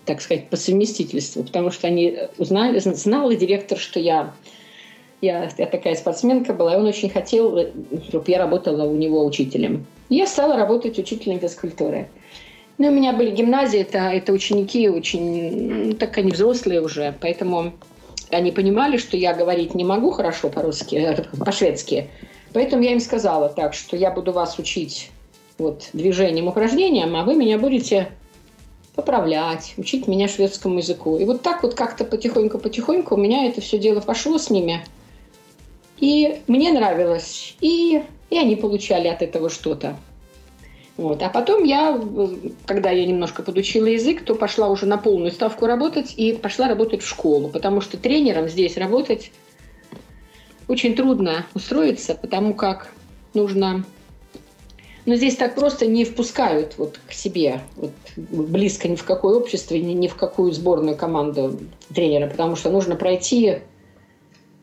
так 0.06 0.22
сказать, 0.22 0.50
по 0.50 0.56
совместительству, 0.56 1.44
потому 1.44 1.70
что 1.70 1.88
они 1.88 2.18
узнали, 2.38 2.80
знал 2.80 3.30
директор, 3.34 3.78
что 3.78 4.00
я, 4.00 4.34
я, 5.22 5.50
я 5.58 5.66
такая 5.66 5.96
спортсменка 5.96 6.54
была, 6.54 6.76
и 6.76 6.78
он 6.78 6.86
очень 6.86 7.10
хотел, 7.10 7.60
чтобы 8.08 8.24
я 8.28 8.38
работала 8.38 8.86
у 8.86 8.96
него 8.96 9.26
учителем. 9.26 9.86
Я 10.10 10.28
стала 10.28 10.56
работать 10.56 10.98
учителем 10.98 11.40
физкультуры. 11.40 12.08
Ну, 12.78 12.88
у 12.88 12.92
меня 12.92 13.14
были 13.14 13.32
гимназии, 13.32 13.80
это, 13.80 14.00
это 14.00 14.32
ученики 14.32 14.90
очень, 14.90 15.96
так 15.98 16.18
они 16.18 16.32
взрослые 16.32 16.82
уже, 16.82 17.14
поэтому 17.20 17.74
они 18.32 18.52
понимали, 18.52 18.98
что 18.98 19.18
я 19.18 19.34
говорить 19.34 19.76
не 19.76 19.84
могу 19.84 20.12
хорошо 20.12 20.50
по-русски, 20.50 20.96
э, 20.96 21.24
по-шведски, 21.38 22.10
Поэтому 22.56 22.84
я 22.84 22.94
им 22.94 23.02
сказала 23.02 23.50
так, 23.50 23.74
что 23.74 23.98
я 23.98 24.12
буду 24.12 24.32
вас 24.32 24.58
учить 24.60 25.12
вот, 25.58 25.90
движением, 25.92 26.48
упражнениям, 26.48 27.14
а 27.18 27.26
вы 27.26 27.36
меня 27.36 27.58
будете 27.58 28.08
поправлять, 28.96 29.74
учить 29.76 30.08
меня 30.08 30.30
шведскому 30.30 30.78
языку. 30.78 31.18
И 31.18 31.26
вот 31.26 31.42
так 31.42 31.64
вот 31.64 31.74
как-то 31.74 32.06
потихоньку-потихоньку 32.06 33.16
у 33.16 33.18
меня 33.18 33.46
это 33.46 33.60
все 33.60 33.78
дело 33.78 34.00
пошло 34.00 34.38
с 34.38 34.50
ними. 34.50 34.86
И 35.98 36.40
мне 36.48 36.72
нравилось, 36.72 37.58
и, 37.60 38.02
и 38.30 38.38
они 38.38 38.56
получали 38.56 39.10
от 39.10 39.22
этого 39.22 39.50
что-то. 39.50 39.98
Вот. 40.96 41.24
А 41.24 41.30
потом 41.30 41.66
я, 41.66 42.02
когда 42.66 42.90
я 42.90 43.06
немножко 43.06 43.44
подучила 43.44 43.88
язык, 43.88 44.24
то 44.24 44.34
пошла 44.34 44.70
уже 44.70 44.86
на 44.86 44.98
полную 44.98 45.34
ставку 45.34 45.66
работать 45.66 46.14
и 46.16 46.32
пошла 46.32 46.70
работать 46.70 47.02
в 47.02 47.10
школу, 47.10 47.50
потому 47.50 47.82
что 47.82 47.98
тренером 47.98 48.48
здесь 48.48 48.78
работать 48.78 49.34
очень 50.68 50.96
трудно 50.96 51.46
устроиться, 51.54 52.16
потому 52.16 52.54
как 52.54 52.92
нужно... 53.34 53.86
Но 55.06 55.16
здесь 55.16 55.36
так 55.36 55.54
просто 55.54 55.86
не 55.86 56.04
впускают 56.04 56.80
вот 56.80 57.00
к 57.08 57.14
себе, 57.14 57.62
вот 57.76 57.92
близко 58.16 58.88
ни 58.88 58.96
в 58.96 59.04
какое 59.04 59.38
общество, 59.38 59.76
ни, 59.76 59.94
ни 59.94 60.08
в 60.08 60.16
какую 60.16 60.52
сборную 60.52 60.98
команду 60.98 61.60
тренера, 61.94 62.28
потому 62.28 62.56
что 62.56 62.72
нужно 62.72 62.96
пройти 62.96 63.60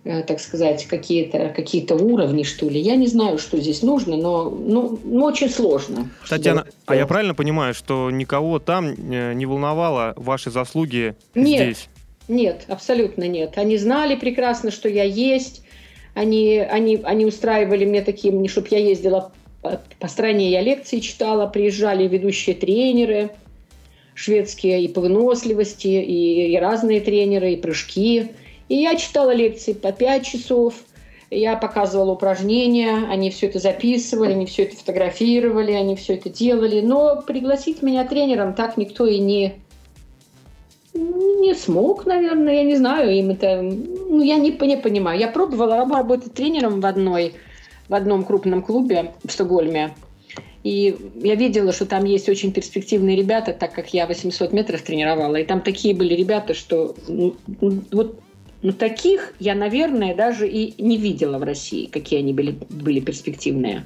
э, 0.03 0.23
так 0.25 0.41
сказать, 0.41 0.87
какие-то 0.87 1.51
какие 1.55 1.89
уровни, 1.93 2.43
что 2.43 2.69
ли. 2.69 2.81
Я 2.81 2.97
не 2.97 3.07
знаю, 3.07 3.39
что 3.39 3.59
здесь 3.59 3.83
нужно, 3.83 4.17
но 4.17 4.51
ну, 4.51 4.99
ну, 5.05 5.25
очень 5.27 5.49
сложно. 5.49 6.11
Татьяна, 6.29 6.67
а 6.87 6.97
я 6.97 7.07
правильно 7.07 7.37
понимаю, 7.37 7.73
что 7.73 8.11
никого 8.11 8.59
там 8.59 8.89
э, 8.89 9.35
не 9.35 9.47
волновало 9.47 10.13
ваши 10.17 10.51
заслуги 10.51 11.15
нет, 11.37 11.63
здесь? 11.63 11.89
Нет, 12.27 12.65
абсолютно 12.67 13.29
нет. 13.29 13.59
Они 13.59 13.77
знали 13.77 14.17
прекрасно, 14.17 14.73
что 14.73 14.89
я 14.89 15.05
есть. 15.05 15.62
Они, 16.15 16.59
они, 16.59 17.01
они 17.05 17.25
устраивали 17.25 17.85
мне 17.85 18.03
такие, 18.03 18.49
чтобы 18.49 18.69
я 18.71 18.79
ездила 18.79 19.33
по 19.63 20.09
стране, 20.09 20.51
я 20.51 20.61
лекции 20.61 20.99
читала, 20.99 21.47
приезжали 21.47 22.09
ведущие 22.09 22.55
тренеры 22.55 23.31
шведские 24.15 24.83
и 24.85 24.89
по 24.89 25.01
выносливости, 25.01 25.87
и, 25.87 26.53
и 26.53 26.59
разные 26.59 27.01
тренеры, 27.01 27.53
и 27.53 27.57
прыжки. 27.57 28.33
И 28.69 28.77
я 28.77 28.97
читала 28.97 29.33
лекции 29.35 29.73
по 29.73 29.93
5 29.93 30.27
часов, 30.27 30.75
я 31.31 31.57
показывала 31.57 32.13
упражнения, 32.13 33.07
они 33.09 33.31
все 33.31 33.47
это 33.47 33.59
записывали, 33.59 34.33
они 34.33 34.47
все 34.47 34.65
это 34.65 34.77
фотографировали, 34.77 35.73
они 35.73 35.97
все 35.97 36.15
это 36.15 36.29
делали. 36.29 36.81
Но 36.81 37.23
пригласить 37.23 37.83
меня 37.83 38.05
тренером 38.07 38.55
так 38.55 38.77
никто 38.77 39.07
и 39.07 39.19
не, 39.19 39.55
не 40.95 41.55
смог, 41.55 42.07
наверное, 42.07 42.55
я 42.55 42.65
не 42.65 42.77
знаю, 42.77 43.11
им 43.11 43.31
это, 43.31 43.63
ну, 43.63 44.23
я 44.23 44.37
не, 44.37 44.51
не 44.51 44.77
понимаю. 44.77 45.19
Я 45.19 45.29
пробовала 45.29 45.77
работать 45.77 46.35
тренером 46.35 46.81
в 46.81 46.87
одной, 46.87 47.35
в 47.89 47.95
одном 47.95 48.25
крупном 48.25 48.63
клубе 48.63 49.13
в 49.25 49.33
Стокгольме, 49.33 49.95
и 50.65 50.97
я 51.17 51.35
видела, 51.35 51.73
что 51.73 51.87
там 51.87 52.05
есть 52.05 52.29
очень 52.29 52.53
перспективные 52.53 53.17
ребята, 53.17 53.53
так 53.53 53.73
как 53.73 53.93
я 53.93 54.07
800 54.07 54.53
метров 54.53 54.83
тренировала, 54.83 55.37
и 55.37 55.45
там 55.45 55.61
такие 55.61 55.95
были 55.95 56.15
ребята, 56.15 56.55
что 56.55 56.95
ну, 57.09 57.35
вот 57.91 58.21
ну, 58.63 58.73
таких 58.73 59.35
я, 59.41 59.57
наверное, 59.57 60.15
даже 60.15 60.49
и 60.49 60.81
не 60.81 60.97
видела 60.97 61.39
в 61.39 61.43
России, 61.43 61.87
какие 61.87 62.21
они 62.21 62.33
были, 62.33 62.57
были 62.71 63.01
перспективные. 63.01 63.85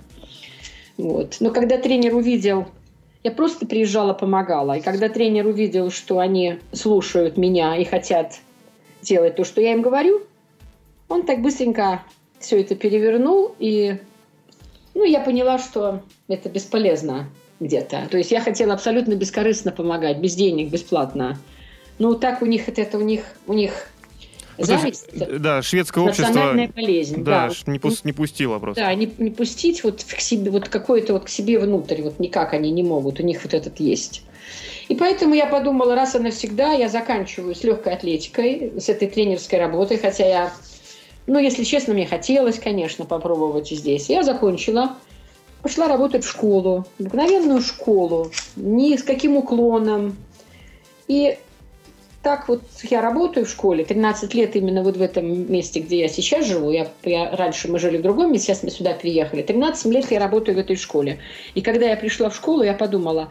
Вот. 0.99 1.37
Но 1.41 1.51
когда 1.51 1.79
тренер 1.79 2.15
увидел 2.15 2.67
я 3.27 3.33
просто 3.33 3.67
приезжала, 3.67 4.13
помогала. 4.13 4.75
И 4.75 4.81
когда 4.81 5.09
тренер 5.09 5.49
увидел, 5.49 5.91
что 5.91 6.21
они 6.21 6.61
слушают 6.71 7.37
меня 7.37 7.77
и 7.77 7.85
хотят 7.85 8.39
делать 9.03 9.35
то, 9.35 9.43
что 9.45 9.61
я 9.61 9.73
им 9.73 9.83
говорю, 9.83 10.23
он 11.09 11.27
так 11.27 11.43
быстренько 11.43 12.05
все 12.39 12.61
это 12.61 12.77
перевернул, 12.77 13.53
и 13.59 13.99
ну, 14.95 15.03
я 15.03 15.19
поняла, 15.19 15.59
что 15.59 16.03
это 16.29 16.49
бесполезно 16.49 17.29
где-то. 17.59 18.07
То 18.09 18.17
есть 18.17 18.31
я 18.31 18.41
хотела 18.41 18.75
абсолютно 18.75 19.15
бескорыстно 19.15 19.73
помогать, 19.73 20.19
без 20.19 20.37
денег, 20.37 20.71
бесплатно. 20.71 21.37
Но 21.99 22.15
так 22.15 22.43
у 22.43 22.47
них 22.47 22.69
это 22.69 22.97
у 22.97 23.01
них 23.01 23.25
у 23.49 23.55
них 23.55 23.89
Зависть. 24.59 25.07
да, 25.13 25.63
шведское 25.63 26.03
общество. 26.03 26.29
Национальная 26.29 26.69
болезнь. 26.69 27.23
Да, 27.23 27.49
да. 27.49 27.73
Не, 27.73 27.79
пус, 27.79 28.05
не 28.05 28.13
пустило 28.13 28.59
просто. 28.59 28.83
Да, 28.83 28.95
не, 28.95 29.11
не 29.19 29.31
пустить 29.31 29.85
вот 29.85 30.05
к 30.05 30.21
себе, 30.21 30.51
вот 30.51 30.69
какое-то 30.69 31.13
вот 31.13 31.25
к 31.25 31.29
себе 31.29 31.59
внутрь, 31.59 32.03
вот 32.03 32.19
никак 32.19 32.55
они 32.55 32.71
не 32.71 32.83
могут, 32.83 33.21
у 33.21 33.23
них 33.23 33.43
вот 33.43 33.55
этот 33.55 33.81
есть. 33.81 34.23
И 34.89 34.95
поэтому 34.95 35.35
я 35.35 35.47
подумала, 35.47 35.95
раз 35.95 36.15
и 36.15 36.19
навсегда 36.19 36.73
я 36.73 36.89
заканчиваю 36.89 37.55
с 37.55 37.65
легкой 37.65 37.95
атлетикой, 37.95 38.73
с 38.79 38.89
этой 38.89 39.09
тренерской 39.09 39.59
работой, 39.59 39.99
хотя 39.99 40.27
я, 40.27 40.53
ну, 41.27 41.39
если 41.39 41.65
честно, 41.65 41.95
мне 41.95 42.07
хотелось, 42.07 42.59
конечно, 42.59 43.05
попробовать 43.05 43.69
здесь. 43.69 44.09
Я 44.09 44.23
закончила, 44.23 44.97
пошла 45.63 45.89
работать 45.89 46.25
в 46.25 46.31
школу, 46.31 46.87
обыкновенную 47.01 47.61
школу, 47.61 48.31
ни 48.55 48.97
с 48.97 49.03
каким 49.03 49.37
уклоном, 49.37 50.17
И 51.09 51.37
так 52.27 52.49
вот 52.49 52.63
я 52.83 53.03
работаю 53.03 53.47
в 53.47 53.49
школе, 53.49 53.85
13 53.85 54.35
лет 54.35 54.57
именно 54.57 54.83
вот 54.83 54.97
в 54.97 55.01
этом 55.01 55.49
месте, 55.49 55.79
где 55.79 56.01
я 56.01 56.09
сейчас 56.09 56.45
живу. 56.45 56.73
Я, 56.73 56.89
я, 57.05 57.31
раньше 57.31 57.71
мы 57.71 57.79
жили 57.79 57.99
в 57.99 58.03
другом 58.03 58.33
месте, 58.33 58.49
сейчас 58.49 58.65
мы 58.65 58.71
сюда 58.71 58.95
приехали. 58.95 59.43
13 59.43 59.87
лет 59.93 60.11
я 60.11 60.19
работаю 60.19 60.57
в 60.57 60.59
этой 60.59 60.75
школе. 60.75 61.21
И 61.55 61.61
когда 61.61 61.87
я 61.87 61.97
пришла 61.97 62.29
в 62.29 62.35
школу, 62.35 62.65
я 62.65 62.75
подумала, 62.75 63.29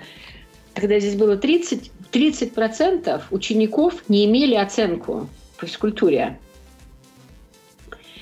когда 0.73 0.97
здесь 0.97 1.15
было 1.15 1.35
30, 1.35 1.91
30% 2.13 3.23
учеников 3.31 3.95
не 4.07 4.23
имели 4.23 4.55
оценку 4.55 5.27
по 5.57 5.65
физкультуре. 5.65 6.39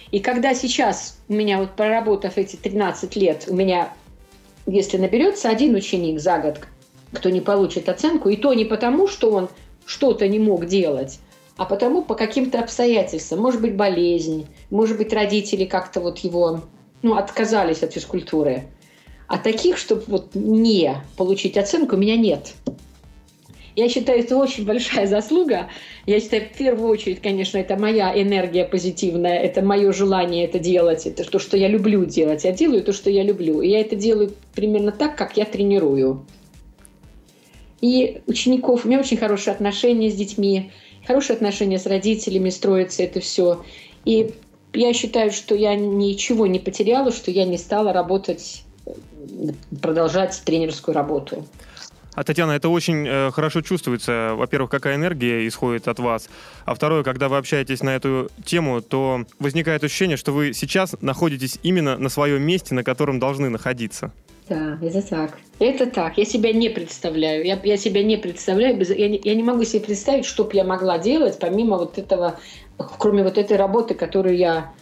И 0.09 0.21
когда 0.21 0.55
сейчас 0.55 1.19
у 1.29 1.33
меня, 1.33 1.59
вот 1.59 1.75
проработав 1.75 2.39
эти 2.39 2.55
13 2.55 3.15
лет, 3.15 3.45
у 3.47 3.53
меня, 3.53 3.93
если 4.65 4.97
наберется 4.97 5.49
один 5.49 5.75
ученик 5.75 6.19
за 6.19 6.39
год, 6.39 6.61
кто 7.11 7.29
не 7.29 7.41
получит 7.41 7.89
оценку, 7.89 8.29
и 8.29 8.37
то 8.37 8.55
не 8.55 8.65
потому, 8.65 9.07
что 9.07 9.29
он 9.29 9.49
что-то 9.85 10.27
не 10.27 10.39
мог 10.39 10.65
делать, 10.65 11.19
а 11.57 11.65
потому 11.65 12.01
по 12.01 12.15
каким-то 12.15 12.59
обстоятельствам. 12.59 13.41
Может 13.41 13.61
быть, 13.61 13.75
болезнь, 13.75 14.47
может 14.69 14.97
быть, 14.97 15.13
родители 15.13 15.65
как-то 15.65 16.01
вот 16.01 16.19
его 16.19 16.61
ну, 17.01 17.15
отказались 17.15 17.83
от 17.83 17.93
физкультуры. 17.93 18.63
А 19.27 19.37
таких, 19.37 19.77
чтобы 19.77 20.03
вот 20.07 20.35
не 20.35 20.95
получить 21.17 21.57
оценку, 21.57 21.95
у 21.95 21.99
меня 21.99 22.17
нет. 22.17 22.53
Я 23.75 23.89
считаю, 23.89 24.19
это 24.19 24.37
очень 24.37 24.65
большая 24.65 25.07
заслуга. 25.07 25.69
Я 26.05 26.19
считаю, 26.19 26.43
в 26.43 26.57
первую 26.57 26.89
очередь, 26.89 27.21
конечно, 27.21 27.57
это 27.57 27.75
моя 27.75 28.13
энергия 28.19 28.65
позитивная, 28.65 29.39
это 29.39 29.63
мое 29.63 29.91
желание 29.91 30.45
это 30.45 30.59
делать, 30.59 31.07
это 31.07 31.23
то, 31.23 31.39
что 31.39 31.57
я 31.57 31.67
люблю 31.67 32.05
делать. 32.05 32.43
Я 32.43 32.51
делаю 32.51 32.83
то, 32.83 32.93
что 32.93 33.09
я 33.09 33.23
люблю. 33.23 33.61
И 33.61 33.69
я 33.69 33.81
это 33.81 33.95
делаю 33.95 34.33
примерно 34.53 34.91
так, 34.91 35.17
как 35.17 35.37
я 35.37 35.45
тренирую. 35.45 36.25
И 37.83 38.21
учеников, 38.27 38.85
у 38.85 38.87
меня 38.87 39.01
очень 39.01 39.17
хорошие 39.17 39.53
отношения 39.53 40.09
с 40.09 40.15
детьми, 40.15 40.71
хорошие 41.05 41.35
отношения 41.35 41.77
с 41.77 41.85
родителями 41.85 42.49
строятся 42.49 43.03
это 43.03 43.19
все. 43.19 43.61
И 44.05 44.33
я 44.71 44.93
считаю, 44.93 45.31
что 45.31 45.53
я 45.53 45.75
ничего 45.75 46.47
не 46.47 46.59
потеряла, 46.59 47.11
что 47.11 47.29
я 47.29 47.43
не 47.43 47.57
стала 47.57 47.91
работать, 47.91 48.63
продолжать 49.81 50.41
тренерскую 50.45 50.95
работу. 50.95 51.45
А, 52.15 52.23
Татьяна, 52.23 52.51
это 52.53 52.69
очень 52.69 53.05
э, 53.05 53.31
хорошо 53.31 53.59
чувствуется. 53.59 54.31
Во-первых, 54.35 54.71
какая 54.71 54.95
энергия 54.95 55.45
исходит 55.45 55.89
от 55.89 55.99
вас. 55.99 56.29
А 56.63 56.75
второе, 56.75 57.03
когда 57.03 57.27
вы 57.27 57.35
общаетесь 57.35 57.83
на 57.83 57.89
эту 57.89 58.29
тему, 58.45 58.81
то 58.81 59.25
возникает 59.39 59.83
ощущение, 59.83 60.15
что 60.15 60.31
вы 60.31 60.53
сейчас 60.53 60.95
находитесь 61.01 61.59
именно 61.63 61.97
на 61.97 62.07
своем 62.07 62.43
месте, 62.43 62.75
на 62.75 62.83
котором 62.85 63.19
должны 63.19 63.49
находиться. 63.49 64.13
Да, 64.49 64.77
это 64.81 65.01
так. 65.01 65.37
Это 65.59 65.85
так. 65.85 66.17
Я 66.17 66.25
себя 66.25 66.51
не 66.51 66.69
представляю. 66.69 67.45
Я, 67.45 67.59
я 67.63 67.77
себя 67.77 68.03
не 68.03 68.17
представляю. 68.17 68.77
Без, 68.77 68.89
я, 68.89 69.07
не, 69.07 69.21
я 69.23 69.35
не 69.35 69.43
могу 69.43 69.63
себе 69.63 69.81
представить, 69.81 70.25
что 70.25 70.43
бы 70.43 70.51
я 70.53 70.63
могла 70.63 70.97
делать, 70.97 71.39
помимо 71.39 71.77
вот 71.77 71.97
этого, 71.97 72.39
кроме 72.77 73.23
вот 73.23 73.37
этой 73.37 73.55
работы, 73.55 73.93
которую 73.93 74.35
я, 74.35 74.73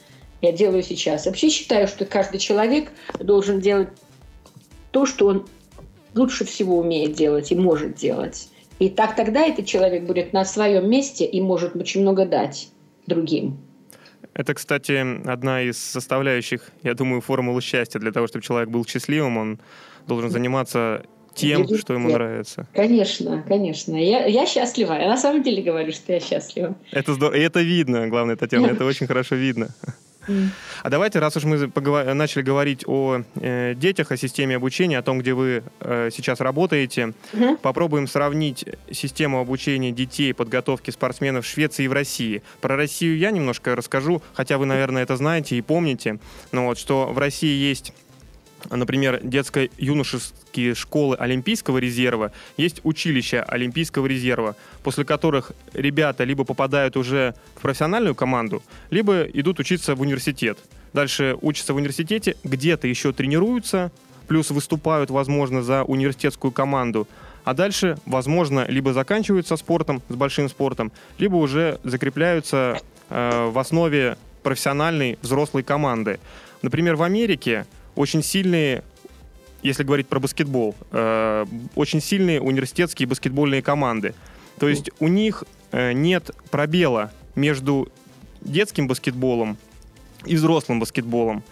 я 0.42 0.52
делаю 0.52 0.82
сейчас. 0.82 1.26
Вообще 1.26 1.50
считаю, 1.50 1.88
что 1.88 2.06
каждый 2.06 2.40
человек 2.40 2.92
должен 3.20 3.60
делать 3.60 3.90
то, 4.92 5.06
что 5.06 5.28
он 5.28 5.48
лучше 6.16 6.44
всего 6.46 6.80
умеет 6.80 7.14
делать 7.14 7.52
и 7.52 7.56
может 7.56 7.96
делать. 7.96 8.50
И 8.80 8.90
так 8.90 9.16
тогда 9.16 9.46
этот 9.46 9.68
человек 9.68 10.04
будет 10.04 10.34
на 10.34 10.44
своем 10.44 10.90
месте 10.90 11.26
и 11.26 11.40
может 11.40 11.76
очень 11.76 12.02
много 12.02 12.26
дать 12.26 12.70
другим. 13.06 13.60
Это, 14.42 14.56
кстати, 14.56 15.30
одна 15.30 15.62
из 15.62 15.78
составляющих, 15.78 16.62
я 16.82 16.96
думаю, 16.96 17.22
формулы 17.22 17.62
счастья. 17.62 18.00
Для 18.00 18.12
того, 18.12 18.26
чтобы 18.26 18.44
человек 18.44 18.70
был 18.70 18.84
счастливым, 18.88 19.38
он 19.38 19.60
должен 20.08 20.32
заниматься 20.32 21.04
тем, 21.36 21.62
Видите? 21.62 21.80
что 21.80 21.94
ему 21.94 22.10
нравится. 22.10 22.68
Конечно, 22.74 23.44
конечно. 23.48 23.96
Я, 23.96 24.26
я 24.26 24.48
счастлива. 24.48 24.94
Я 24.94 25.10
на 25.10 25.18
самом 25.18 25.44
деле 25.44 25.62
говорю, 25.62 25.92
что 25.92 26.14
я 26.14 26.20
счастлива. 26.20 26.76
Это 26.92 27.14
здорово. 27.14 27.38
И 27.38 27.42
это 27.42 27.62
видно, 27.62 28.08
главное, 28.08 28.36
Татьяна, 28.36 28.66
это 28.66 28.84
очень 28.84 29.06
хорошо 29.06 29.36
видно. 29.36 29.68
А 30.84 30.90
давайте, 30.90 31.20
раз 31.20 31.38
уж 31.38 31.44
мы 31.44 31.68
поговор... 31.68 32.14
начали 32.14 32.42
говорить 32.42 32.84
о 32.88 33.22
э, 33.36 33.74
детях, 33.76 34.12
о 34.12 34.18
системе 34.18 34.56
обучения, 34.56 34.98
о 34.98 35.02
том, 35.02 35.20
где 35.20 35.34
вы 35.34 35.64
э, 35.80 36.10
сейчас 36.12 36.40
работаете, 36.40 37.14
угу. 37.34 37.58
попробуем 37.58 38.08
сравнить 38.08 38.66
систему 38.92 39.40
обучения 39.40 39.92
детей, 39.92 40.34
подготовки 40.34 40.92
спортсменов 40.92 41.46
в 41.46 41.50
Швеции 41.50 41.86
и 41.86 41.88
в 41.88 41.94
России. 41.94 42.42
Про 42.62 42.76
Россию 42.76 43.18
я 43.18 43.32
немножко 43.32 43.76
расскажу, 43.76 44.22
хотя 44.34 44.58
вы, 44.58 44.66
наверное, 44.66 45.04
это 45.04 45.18
знаете 45.18 45.56
и 45.56 45.62
помните, 45.62 46.20
но 46.52 46.66
вот 46.66 46.78
что 46.78 47.08
в 47.08 47.18
России 47.18 47.70
есть 47.70 47.94
например, 48.70 49.20
детско-юношеские 49.24 50.76
школы 50.76 51.16
Олимпийского 51.16 51.78
резерва, 51.78 52.32
есть 52.58 52.82
училища 52.84 53.44
Олимпийского 53.44 54.06
резерва, 54.06 54.56
после 54.84 55.06
которых 55.06 55.52
ребята 55.74 56.24
либо 56.24 56.44
попадают 56.44 56.98
уже 56.98 57.36
в 57.56 57.62
профессиональную 57.62 58.16
команду, 58.16 58.62
либо 58.90 59.24
идут 59.24 59.60
учиться 59.60 59.96
в 59.96 60.02
университет. 60.02 60.58
Дальше 60.94 61.38
учатся 61.42 61.74
в 61.74 61.78
университете, 61.78 62.36
где-то 62.44 62.88
еще 62.88 63.14
тренируются, 63.14 63.92
плюс 64.28 64.52
выступают, 64.52 65.10
возможно, 65.10 65.62
за 65.64 65.84
университетскую 65.84 66.52
команду, 66.52 67.08
а 67.44 67.54
дальше, 67.54 67.98
возможно, 68.06 68.66
либо 68.68 68.94
заканчиваются 68.94 69.58
спортом, 69.58 70.02
с 70.10 70.16
большим 70.16 70.48
спортом, 70.48 70.92
либо 71.18 71.36
уже 71.36 71.80
закрепляются 71.84 72.80
э, 73.10 73.50
в 73.50 73.58
основе 73.58 74.18
профессиональной 74.44 75.18
взрослой 75.22 75.64
команды. 75.64 76.20
Например, 76.62 76.96
в 76.96 77.04
Америке 77.04 77.66
очень 77.96 78.24
сильные, 78.24 78.84
если 79.64 79.84
говорить 79.84 80.08
про 80.08 80.20
баскетбол, 80.20 80.76
э, 80.92 81.46
очень 81.76 82.02
сильные 82.02 82.42
университетские 82.42 83.08
баскетбольные 83.08 83.62
команды. 83.62 84.14
То 84.60 84.70
есть 84.70 84.92
у 85.00 85.08
них 85.08 85.44
э, 85.72 85.94
нет 85.94 86.32
пробела 86.50 87.12
между 87.36 87.92
детским 88.42 88.88
баскетболом 88.88 89.58
и 90.26 90.36
взрослым 90.36 90.80
баскетболом. 90.80 91.44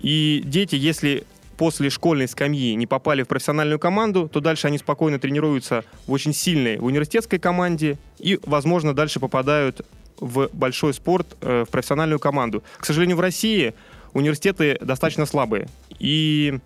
И 0.00 0.42
дети, 0.44 0.76
если 0.76 1.24
после 1.56 1.90
школьной 1.90 2.28
скамьи 2.28 2.74
не 2.74 2.86
попали 2.86 3.22
в 3.22 3.28
профессиональную 3.28 3.78
команду, 3.78 4.28
то 4.28 4.40
дальше 4.40 4.66
они 4.66 4.78
спокойно 4.78 5.18
тренируются 5.18 5.84
в 6.06 6.12
очень 6.12 6.32
сильной 6.32 6.78
в 6.78 6.84
университетской 6.84 7.38
команде 7.38 7.98
и, 8.18 8.38
возможно, 8.44 8.94
дальше 8.94 9.20
попадают 9.20 9.82
в 10.18 10.48
большой 10.52 10.94
спорт, 10.94 11.36
э, 11.40 11.64
в 11.66 11.70
профессиональную 11.70 12.18
команду. 12.18 12.62
К 12.78 12.84
сожалению, 12.86 13.16
в 13.16 13.20
России 13.20 13.74
университеты 14.12 14.78
достаточно 14.80 15.26
слабые. 15.26 15.68
И 15.98 16.58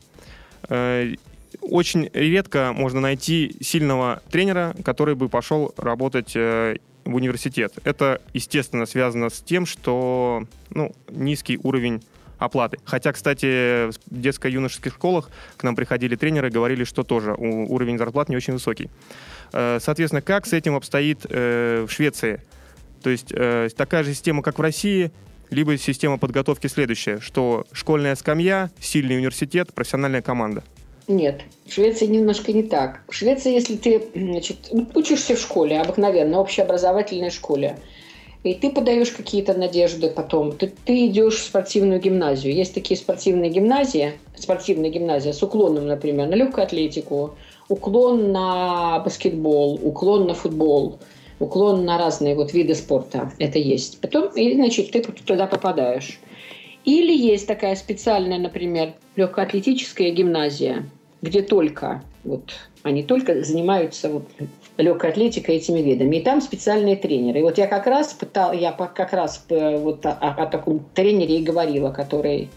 э, 0.68 1.14
очень 1.61 2.11
редко 2.12 2.72
можно 2.74 3.00
найти 3.00 3.56
сильного 3.61 4.22
тренера, 4.30 4.74
который 4.85 5.14
бы 5.14 5.28
пошел 5.28 5.72
работать 5.76 6.32
э, 6.35 6.76
в 7.04 7.14
университет. 7.14 7.74
Это, 7.85 8.20
естественно, 8.32 8.87
связано 8.87 9.30
с 9.30 9.40
тем, 9.40 9.66
что 9.66 10.44
ну, 10.70 10.94
низкий 11.09 11.59
уровень 11.62 12.02
оплаты. 12.38 12.78
Хотя, 12.85 13.12
кстати, 13.12 13.90
в 13.90 13.94
детско-юношеских 14.11 14.92
школах 14.92 15.30
к 15.56 15.62
нам 15.62 15.74
приходили 15.74 16.16
тренеры, 16.16 16.50
говорили, 16.50 16.85
что 16.85 17.02
тоже 17.02 17.32
уровень 17.32 17.98
зарплат 17.98 18.28
не 18.28 18.37
очень 18.37 18.52
высокий. 18.52 18.90
Э, 19.52 19.78
соответственно, 19.80 20.22
как 20.22 20.46
с 20.46 20.52
этим 20.52 20.74
обстоит 20.74 21.26
э, 21.28 21.87
в 21.88 21.92
Швеции? 21.92 22.42
То 23.02 23.11
есть 23.11 23.32
э, 23.32 23.68
такая 23.76 24.04
же 24.04 24.12
система, 24.12 24.42
как 24.42 24.59
в 24.59 24.62
России, 24.62 25.12
либо 25.50 25.76
система 25.78 26.18
подготовки 26.18 26.66
следующая, 26.66 27.20
что 27.20 27.64
школьная 27.72 28.14
скамья, 28.16 28.70
сильный 28.80 29.16
университет, 29.16 29.72
профессиональная 29.74 30.22
команда? 30.22 30.62
Нет, 31.09 31.42
в 31.66 31.72
Швеции 31.72 32.06
немножко 32.06 32.52
не 32.52 32.64
так. 32.64 33.02
В 33.09 33.14
Швеции, 33.14 33.52
если 33.52 33.76
ты 33.76 34.02
значит, 34.14 34.70
учишься 34.94 35.37
в 35.37 35.40
школе, 35.40 35.80
обыкновенно, 35.80 36.40
общеобразовательной 36.40 37.30
школе, 37.30 37.78
и 38.42 38.54
ты 38.54 38.70
подаешь 38.70 39.11
какие-то 39.11 39.54
надежды 39.54 40.11
потом, 40.11 40.52
ты, 40.52 40.72
ты 40.85 41.06
идешь 41.06 41.37
в 41.37 41.44
спортивную 41.44 42.00
гимназию. 42.00 42.54
Есть 42.54 42.74
такие 42.74 42.98
спортивные 42.98 43.50
гимназии, 43.50 44.12
спортивная 44.37 44.90
гимназия 44.90 45.32
с 45.32 45.42
уклоном, 45.42 45.87
например, 45.87 46.28
на 46.28 46.35
легкую 46.35 46.64
атлетику, 46.64 47.37
уклон 47.68 48.32
на 48.32 49.00
баскетбол, 49.00 49.80
уклон 49.82 50.26
на 50.26 50.35
футбол– 50.35 50.98
уклон 51.38 51.85
на 51.85 51.99
разные 51.99 52.35
вот 52.35 52.53
виды 52.53 52.75
спорта. 52.75 53.33
Это 53.38 53.59
есть. 53.59 54.01
Потом, 54.01 54.29
и, 54.35 54.55
значит, 54.55 54.90
ты 54.90 55.03
туда 55.03 55.46
попадаешь. 55.46 56.18
Или 56.85 57.16
есть 57.16 57.46
такая 57.46 57.75
специальная, 57.75 58.38
например, 58.38 58.94
легкоатлетическая 59.16 60.11
гимназия, 60.11 60.88
где 61.20 61.42
только 61.42 62.03
вот 62.25 62.53
они 62.83 63.03
только 63.03 63.42
занимаются 63.42 64.09
вот, 64.09 64.25
легкой 64.77 65.11
атлетикой 65.11 65.57
этими 65.57 65.81
видами. 65.81 66.16
И 66.16 66.20
там 66.20 66.40
специальные 66.40 66.96
тренеры. 66.96 67.40
И 67.40 67.42
вот 67.42 67.59
я 67.59 67.66
как 67.66 67.87
раз 67.87 68.12
пытал, 68.12 68.53
я 68.53 68.72
как 68.72 69.12
раз 69.12 69.44
э, 69.49 69.79
вот 69.79 70.07
о, 70.07 70.12
о 70.12 70.46
таком 70.46 70.85
тренере 70.94 71.38
и 71.38 71.42
говорила, 71.42 71.90
который 71.90 72.49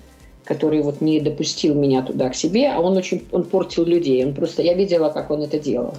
который 0.45 0.81
вот 0.81 0.99
не 0.99 1.19
допустил 1.19 1.75
меня 1.75 2.01
туда 2.01 2.29
к 2.29 2.35
себе, 2.35 2.69
а 2.69 2.79
он 2.79 2.97
очень 2.97 3.23
он 3.31 3.43
портил 3.43 3.85
людей. 3.85 4.25
Он 4.25 4.33
просто 4.33 4.63
я 4.63 4.73
видела, 4.73 5.09
как 5.09 5.29
он 5.29 5.43
это 5.43 5.59
делал. 5.59 5.93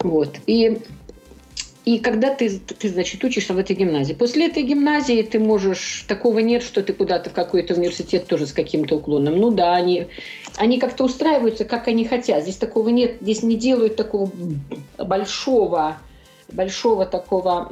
Вот. 0.00 0.28
И 0.46 0.78
и 1.90 1.98
когда 1.98 2.32
ты, 2.32 2.48
ты, 2.50 2.88
значит, 2.88 3.24
учишься 3.24 3.52
в 3.52 3.58
этой 3.58 3.74
гимназии. 3.74 4.12
После 4.12 4.46
этой 4.46 4.62
гимназии 4.62 5.22
ты 5.22 5.40
можешь... 5.40 6.04
Такого 6.06 6.38
нет, 6.38 6.62
что 6.62 6.84
ты 6.84 6.92
куда-то 6.92 7.30
в 7.30 7.32
какой-то 7.32 7.74
университет 7.74 8.26
тоже 8.28 8.46
с 8.46 8.52
каким-то 8.52 8.96
уклоном. 8.96 9.36
Ну 9.36 9.50
да, 9.50 9.74
они, 9.74 10.06
они 10.56 10.78
как-то 10.78 11.02
устраиваются, 11.02 11.64
как 11.64 11.88
они 11.88 12.04
хотят. 12.04 12.44
Здесь 12.44 12.56
такого 12.56 12.90
нет. 12.90 13.16
Здесь 13.20 13.42
не 13.42 13.56
делают 13.56 13.96
такого 13.96 14.30
большого 14.98 15.98
большого 16.52 17.06
такого, 17.06 17.70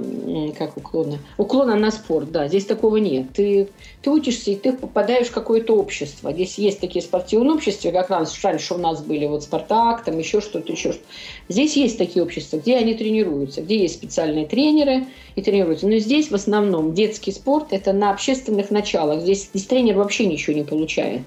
как 0.56 0.76
уклона, 0.76 1.18
уклона 1.36 1.74
на 1.76 1.90
спорт, 1.90 2.30
да, 2.30 2.48
здесь 2.48 2.64
такого 2.64 2.96
нет. 2.96 3.32
Ты, 3.34 3.68
ты 4.02 4.10
учишься, 4.10 4.50
и 4.50 4.56
ты 4.56 4.72
попадаешь 4.72 5.28
в 5.28 5.32
какое-то 5.32 5.74
общество. 5.74 6.32
Здесь 6.32 6.58
есть 6.58 6.80
такие 6.80 7.02
спортивные 7.02 7.54
общества, 7.54 7.90
как 7.90 8.10
раньше, 8.10 8.38
раньше 8.42 8.74
у 8.74 8.78
нас 8.78 9.02
были 9.02 9.26
вот 9.26 9.42
«Спартак», 9.42 10.04
там 10.04 10.18
еще 10.18 10.40
что-то, 10.40 10.72
еще 10.72 10.92
что-то. 10.92 11.06
Здесь 11.48 11.76
есть 11.76 11.98
такие 11.98 12.22
общества, 12.22 12.58
где 12.58 12.76
они 12.76 12.94
тренируются, 12.94 13.62
где 13.62 13.78
есть 13.78 13.94
специальные 13.94 14.46
тренеры 14.46 15.06
и 15.36 15.42
тренируются. 15.42 15.86
Но 15.86 15.98
здесь 15.98 16.30
в 16.30 16.34
основном 16.34 16.94
детский 16.94 17.32
спорт– 17.32 17.68
это 17.70 17.92
на 17.92 18.10
общественных 18.10 18.70
началах. 18.70 19.22
Здесь, 19.22 19.48
здесь 19.52 19.66
тренер 19.66 19.96
вообще 19.96 20.26
ничего 20.26 20.56
не 20.56 20.64
получает. 20.64 21.22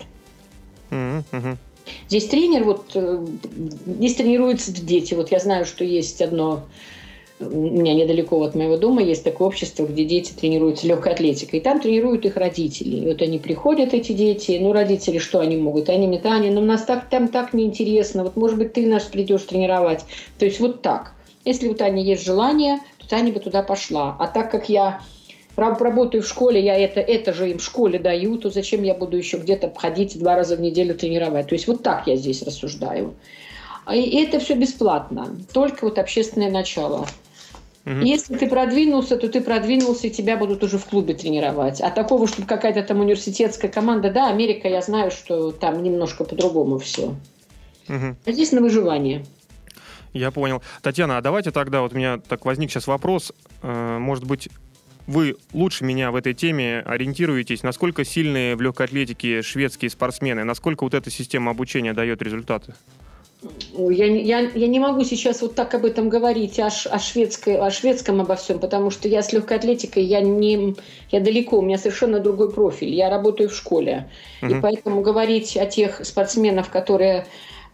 Mm-hmm. 0.89 1.57
Здесь 2.09 2.27
тренер, 2.27 2.63
вот 2.63 2.91
э, 2.95 3.25
здесь 3.85 4.15
тренируются 4.15 4.71
дети. 4.71 5.13
Вот 5.13 5.31
я 5.31 5.39
знаю, 5.39 5.65
что 5.65 5.83
есть 5.83 6.21
одно 6.21 6.63
у 7.41 7.55
меня 7.55 7.93
недалеко 7.93 8.41
от 8.43 8.55
моего 8.55 8.77
дома 8.77 9.01
есть 9.01 9.23
такое 9.23 9.47
общество, 9.47 9.85
где 9.85 10.05
дети 10.05 10.31
тренируются 10.33 10.87
легкой 10.87 11.13
атлетикой. 11.13 11.59
И 11.59 11.61
там 11.61 11.79
тренируют 11.79 12.25
их 12.25 12.37
родители. 12.37 12.97
И 12.97 13.07
вот 13.07 13.21
они 13.21 13.39
приходят, 13.39 13.93
эти 13.93 14.11
дети, 14.11 14.57
ну, 14.61 14.73
родители, 14.73 15.17
что 15.17 15.39
они 15.39 15.57
могут? 15.57 15.89
Они 15.89 16.07
мне, 16.07 16.19
Таня, 16.19 16.51
ну, 16.51 16.61
нас 16.61 16.83
так, 16.83 17.09
там 17.09 17.27
так 17.27 17.53
неинтересно. 17.53 18.23
Вот, 18.23 18.35
может 18.35 18.57
быть, 18.57 18.73
ты 18.73 18.85
нас 18.85 19.03
придешь 19.03 19.43
тренировать. 19.43 20.05
То 20.37 20.45
есть 20.45 20.59
вот 20.59 20.81
так. 20.81 21.13
Если 21.43 21.67
у 21.67 21.73
Тани 21.73 22.03
есть 22.03 22.23
желание, 22.23 22.79
то 22.99 23.07
Таня 23.07 23.33
бы 23.33 23.39
туда 23.39 23.63
пошла. 23.63 24.15
А 24.19 24.27
так 24.27 24.51
как 24.51 24.69
я 24.69 25.01
работаю 25.55 26.23
в 26.23 26.27
школе, 26.27 26.63
я 26.63 26.77
это, 26.77 26.99
это 26.99 27.33
же 27.33 27.49
им 27.49 27.57
в 27.57 27.63
школе 27.63 27.99
даю, 27.99 28.37
то 28.37 28.49
зачем 28.49 28.83
я 28.83 28.93
буду 28.93 29.17
еще 29.17 29.37
где-то 29.37 29.73
ходить 29.75 30.17
два 30.17 30.35
раза 30.35 30.55
в 30.55 30.61
неделю 30.61 30.95
тренировать? 30.95 31.47
То 31.47 31.55
есть 31.55 31.67
вот 31.67 31.83
так 31.83 32.07
я 32.07 32.15
здесь 32.15 32.43
рассуждаю. 32.43 33.15
И 33.91 34.23
это 34.23 34.39
все 34.39 34.53
бесплатно, 34.53 35.35
только 35.53 35.85
вот 35.85 35.97
общественное 35.97 36.51
начало. 36.51 37.07
Угу. 37.85 38.01
Если 38.01 38.37
ты 38.37 38.47
продвинулся, 38.47 39.17
то 39.17 39.27
ты 39.27 39.41
продвинулся, 39.41 40.07
и 40.07 40.11
тебя 40.11 40.37
будут 40.37 40.63
уже 40.63 40.77
в 40.77 40.85
клубе 40.85 41.13
тренировать. 41.13 41.81
А 41.81 41.89
такого, 41.89 42.27
чтобы 42.27 42.47
какая-то 42.47 42.83
там 42.83 42.99
университетская 42.99 43.71
команда, 43.71 44.11
да, 44.11 44.29
Америка, 44.29 44.67
я 44.67 44.81
знаю, 44.81 45.09
что 45.09 45.51
там 45.51 45.81
немножко 45.81 46.23
по-другому 46.23 46.77
все. 46.77 47.15
Угу. 47.89 48.15
А 48.25 48.31
здесь 48.31 48.51
на 48.51 48.61
выживание. 48.61 49.25
Я 50.13 50.31
понял. 50.31 50.61
Татьяна, 50.81 51.17
а 51.17 51.21
давайте 51.21 51.51
тогда, 51.51 51.81
вот 51.81 51.93
у 51.93 51.95
меня 51.95 52.17
так 52.17 52.45
возник 52.45 52.69
сейчас 52.69 52.85
вопрос, 52.85 53.31
э, 53.63 53.97
может 53.97 54.25
быть, 54.25 54.49
вы 55.07 55.35
лучше 55.53 55.83
меня 55.83 56.11
в 56.11 56.15
этой 56.15 56.33
теме 56.33 56.79
ориентируетесь, 56.85 57.63
насколько 57.63 58.05
сильные 58.05 58.55
в 58.55 58.61
легкой 58.61 58.85
атлетике 58.85 59.41
шведские 59.41 59.89
спортсмены, 59.89 60.43
насколько 60.43 60.83
вот 60.83 60.93
эта 60.93 61.09
система 61.09 61.51
обучения 61.51 61.93
дает 61.93 62.21
результаты? 62.21 62.73
Я, 63.73 64.05
я, 64.05 64.39
я 64.39 64.67
не 64.67 64.79
могу 64.79 65.03
сейчас 65.03 65.41
вот 65.41 65.55
так 65.55 65.73
об 65.73 65.85
этом 65.85 66.09
говорить, 66.09 66.59
о, 66.59 66.67
о, 66.67 66.99
шведской, 66.99 67.57
о 67.57 67.71
шведском 67.71 68.21
обо 68.21 68.35
всем, 68.35 68.59
потому 68.59 68.91
что 68.91 69.07
я 69.07 69.23
с 69.23 69.33
легкой 69.33 69.57
атлетикой, 69.57 70.03
я, 70.03 70.21
не, 70.21 70.75
я 71.09 71.19
далеко, 71.19 71.57
у 71.57 71.61
меня 71.63 71.79
совершенно 71.79 72.19
другой 72.19 72.51
профиль. 72.51 72.93
Я 72.93 73.09
работаю 73.09 73.49
в 73.49 73.55
школе. 73.55 74.09
Угу. 74.43 74.51
И 74.51 74.61
поэтому 74.61 75.01
говорить 75.01 75.57
о 75.57 75.65
тех 75.65 76.05
спортсменах, 76.05 76.69
которые 76.69 77.25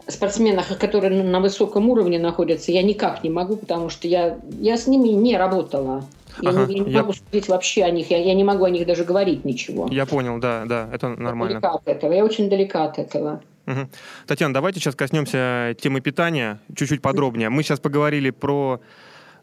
спортсменах, 0.06 0.78
которые 0.78 1.22
на 1.22 1.40
высоком 1.40 1.90
уровне 1.90 2.18
находятся, 2.18 2.72
я 2.72 2.82
никак 2.82 3.22
не 3.22 3.30
могу, 3.30 3.56
потому 3.56 3.90
что 3.90 4.08
я, 4.08 4.38
я 4.58 4.78
с 4.78 4.86
ними 4.86 5.08
не 5.08 5.36
работала. 5.36 6.04
Я, 6.40 6.50
ага, 6.50 6.66
не, 6.66 6.78
я 6.78 6.84
не 6.84 6.96
могу 6.96 7.12
я... 7.12 7.18
судить 7.18 7.48
вообще 7.48 7.82
о 7.82 7.90
них, 7.90 8.10
я, 8.10 8.18
я 8.18 8.34
не 8.34 8.44
могу 8.44 8.64
о 8.64 8.70
них 8.70 8.86
даже 8.86 9.04
говорить 9.04 9.44
ничего. 9.44 9.88
Я 9.90 10.06
понял, 10.06 10.38
да, 10.38 10.64
да, 10.66 10.88
это 10.92 11.08
нормально. 11.08 11.54
Я 11.54 11.60
далека 11.60 11.72
от 11.72 11.88
этого, 11.88 12.12
я 12.12 12.24
очень 12.24 12.48
далека 12.48 12.84
от 12.84 12.98
этого. 12.98 13.42
Угу. 13.68 13.88
Татьяна, 14.26 14.54
давайте 14.54 14.80
сейчас 14.80 14.94
коснемся 14.94 15.76
темы 15.78 16.00
питания 16.00 16.58
чуть-чуть 16.74 17.02
подробнее. 17.02 17.50
Мы 17.50 17.62
сейчас 17.62 17.80
поговорили 17.80 18.30
про 18.30 18.80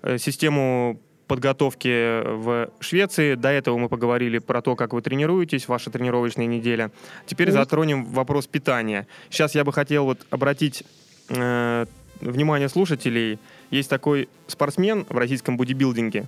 э, 0.01 0.17
систему 0.17 0.99
подготовки 1.27 2.23
в 2.23 2.69
Швеции. 2.79 3.35
До 3.35 3.49
этого 3.49 3.77
мы 3.77 3.87
поговорили 3.87 4.39
про 4.39 4.63
то, 4.63 4.75
как 4.75 4.93
вы 4.93 5.03
тренируетесь, 5.03 5.67
ваша 5.67 5.91
тренировочная 5.91 6.47
неделя. 6.47 6.91
Теперь 7.27 7.51
затронем 7.51 8.05
вопрос 8.05 8.47
питания. 8.47 9.07
Сейчас 9.29 9.53
я 9.53 9.63
бы 9.63 9.71
хотел 9.71 10.05
вот 10.05 10.25
обратить 10.31 10.83
э, 11.29 11.85
внимание 12.19 12.67
слушателей. 12.67 13.37
Есть 13.69 13.91
такой 13.91 14.27
спортсмен 14.47 15.05
в 15.07 15.17
российском 15.17 15.55
бодибилдинге. 15.55 16.25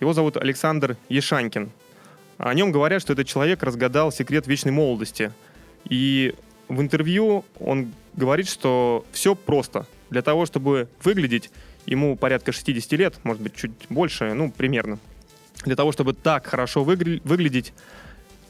Его 0.00 0.12
зовут 0.12 0.36
Александр 0.36 0.96
Ешанькин. 1.08 1.70
О 2.38 2.52
нем 2.54 2.72
говорят, 2.72 3.02
что 3.02 3.12
этот 3.12 3.28
человек 3.28 3.62
разгадал 3.62 4.10
секрет 4.10 4.48
вечной 4.48 4.72
молодости. 4.72 5.32
И 5.88 6.34
в 6.68 6.80
интервью 6.80 7.44
он 7.60 7.92
говорит, 8.14 8.48
что 8.48 9.04
все 9.12 9.34
просто. 9.34 9.86
Для 10.10 10.22
того, 10.22 10.46
чтобы 10.46 10.88
выглядеть, 11.02 11.50
ему 11.86 12.16
порядка 12.16 12.52
60 12.52 12.92
лет, 12.92 13.14
может 13.22 13.42
быть, 13.42 13.54
чуть 13.54 13.72
больше, 13.88 14.32
ну, 14.34 14.50
примерно. 14.50 14.98
Для 15.64 15.76
того, 15.76 15.92
чтобы 15.92 16.14
так 16.14 16.46
хорошо 16.46 16.84
выгля- 16.84 17.20
выглядеть, 17.24 17.72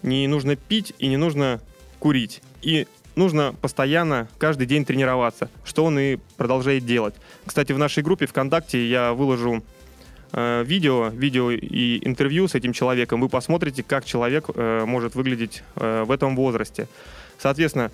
не 0.02 0.26
нужно 0.26 0.56
пить 0.56 0.94
и 0.98 1.06
не 1.08 1.16
нужно 1.16 1.60
курить. 1.98 2.42
И 2.62 2.86
нужно 3.14 3.54
постоянно, 3.60 4.28
каждый 4.38 4.66
день 4.66 4.84
тренироваться, 4.84 5.50
что 5.64 5.84
он 5.84 5.98
и 5.98 6.16
продолжает 6.36 6.84
делать. 6.84 7.14
Кстати, 7.44 7.72
в 7.72 7.78
нашей 7.78 8.02
группе 8.02 8.26
ВКонтакте 8.26 8.86
я 8.88 9.12
выложу 9.12 9.64
э, 10.32 10.64
видео, 10.64 11.08
видео 11.08 11.50
и 11.50 12.06
интервью 12.06 12.48
с 12.48 12.54
этим 12.54 12.72
человеком. 12.72 13.20
Вы 13.20 13.28
посмотрите, 13.28 13.82
как 13.82 14.04
человек 14.04 14.50
э, 14.54 14.84
может 14.84 15.14
выглядеть 15.14 15.62
э, 15.76 16.04
в 16.04 16.10
этом 16.10 16.36
возрасте. 16.36 16.88
Соответственно, 17.38 17.90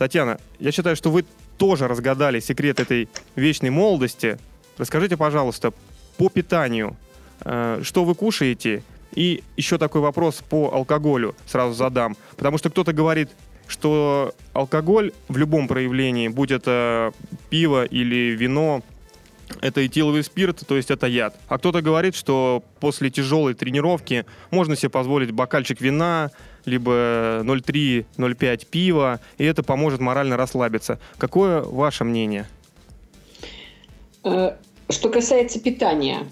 Татьяна, 0.00 0.38
я 0.58 0.72
считаю, 0.72 0.96
что 0.96 1.10
вы 1.10 1.26
тоже 1.58 1.86
разгадали 1.86 2.40
секрет 2.40 2.80
этой 2.80 3.06
вечной 3.36 3.68
молодости. 3.68 4.38
Расскажите, 4.78 5.18
пожалуйста, 5.18 5.74
по 6.16 6.30
питанию, 6.30 6.96
э, 7.44 7.82
что 7.82 8.06
вы 8.06 8.14
кушаете? 8.14 8.82
И 9.14 9.44
еще 9.58 9.76
такой 9.76 10.00
вопрос 10.00 10.36
по 10.36 10.72
алкоголю 10.72 11.36
сразу 11.44 11.74
задам. 11.74 12.16
Потому 12.38 12.56
что 12.56 12.70
кто-то 12.70 12.94
говорит, 12.94 13.28
что 13.68 14.32
алкоголь 14.54 15.12
в 15.28 15.36
любом 15.36 15.68
проявлении, 15.68 16.28
будь 16.28 16.50
это 16.50 17.12
пиво 17.50 17.84
или 17.84 18.34
вино, 18.34 18.82
это 19.60 19.84
этиловый 19.84 20.24
спирт, 20.24 20.62
то 20.66 20.76
есть 20.76 20.90
это 20.90 21.08
яд. 21.08 21.36
А 21.46 21.58
кто-то 21.58 21.82
говорит, 21.82 22.14
что 22.14 22.64
после 22.80 23.10
тяжелой 23.10 23.52
тренировки 23.52 24.24
можно 24.50 24.76
себе 24.76 24.88
позволить 24.88 25.32
бокальчик 25.32 25.78
вина, 25.82 26.30
либо 26.64 27.42
0,3-0,5 27.42 28.66
пива, 28.70 29.20
и 29.38 29.44
это 29.44 29.62
поможет 29.62 30.00
морально 30.00 30.36
расслабиться. 30.36 30.98
Какое 31.18 31.62
ваше 31.62 32.04
мнение? 32.04 32.46
Э, 34.24 34.56
что 34.88 35.08
касается 35.08 35.60
питания 35.60 36.26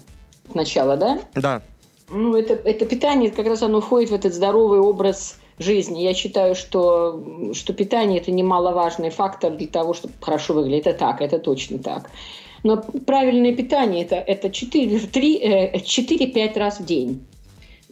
сначала, 0.51 0.97
да? 0.97 1.19
Да. 1.35 1.61
Ну, 2.09 2.35
это, 2.35 2.53
это 2.53 2.85
питание, 2.85 3.31
как 3.31 3.45
раз 3.47 3.61
оно 3.61 3.81
входит 3.81 4.09
в 4.09 4.15
этот 4.15 4.33
здоровый 4.33 4.79
образ 4.79 5.39
жизни. 5.59 6.01
Я 6.01 6.13
считаю, 6.13 6.55
что, 6.55 7.51
что 7.53 7.73
питание– 7.73 8.19
это 8.21 8.31
немаловажный 8.31 9.09
фактор 9.09 9.55
для 9.55 9.67
того, 9.67 9.93
чтобы 9.93 10.13
хорошо 10.19 10.53
выглядеть. 10.53 10.87
Это 10.87 10.99
так, 10.99 11.21
это 11.21 11.37
точно 11.39 11.79
так. 11.79 12.09
Но 12.63 12.77
правильное 12.77 13.55
питание 13.55 14.03
это, 14.03 14.15
это 14.15 14.47
4-5 14.47 16.35
э, 16.35 16.59
раз 16.59 16.79
в 16.79 16.85
день. 16.85 17.25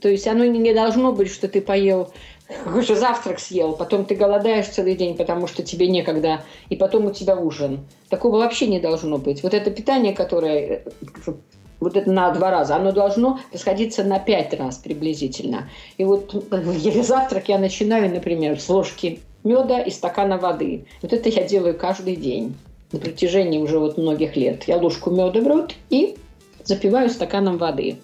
То 0.01 0.09
есть 0.09 0.27
оно 0.27 0.45
не 0.45 0.73
должно 0.73 1.11
быть, 1.11 1.31
что 1.31 1.47
ты 1.47 1.61
поел 1.61 2.11
какой-то 2.63 2.95
завтрак 2.95 3.39
съел, 3.39 3.73
потом 3.73 4.05
ты 4.05 4.15
голодаешь 4.15 4.67
целый 4.67 4.95
день, 4.95 5.15
потому 5.15 5.47
что 5.47 5.63
тебе 5.63 5.87
некогда, 5.87 6.43
и 6.69 6.75
потом 6.75 7.05
у 7.05 7.11
тебя 7.11 7.35
ужин. 7.35 7.79
Такого 8.09 8.37
вообще 8.37 8.67
не 8.67 8.79
должно 8.79 9.17
быть. 9.17 9.43
Вот 9.43 9.53
это 9.53 9.71
питание, 9.71 10.13
которое 10.13 10.83
э, 11.25 11.33
вот 11.79 11.97
это 11.97 12.11
на 12.11 12.31
два 12.31 12.51
раза, 12.51 12.75
оно 12.75 12.91
должно 12.91 13.39
расходиться 13.51 14.03
на 14.03 14.19
пять 14.19 14.53
раз 14.53 14.77
приблизительно. 14.77 15.69
И 15.97 16.03
вот 16.03 16.33
еле 16.53 17.03
завтрак 17.03 17.49
я 17.49 17.57
начинаю, 17.57 18.13
например, 18.13 18.59
с 18.59 18.69
ложки 18.69 19.19
меда 19.43 19.81
и 19.81 19.91
стакана 19.91 20.37
воды. 20.37 20.85
Вот 21.01 21.13
это 21.13 21.29
я 21.29 21.43
делаю 21.43 21.77
каждый 21.77 22.15
день 22.15 22.55
на 22.91 22.99
протяжении 22.99 23.59
уже 23.59 23.79
вот 23.79 23.97
многих 23.97 24.35
лет. 24.35 24.63
Я 24.65 24.77
ложку 24.77 25.09
меда 25.09 25.41
в 25.41 25.47
рот 25.47 25.73
и 25.89 26.15
запиваю 26.63 27.09
стаканом 27.09 27.57
воды. 27.57 27.97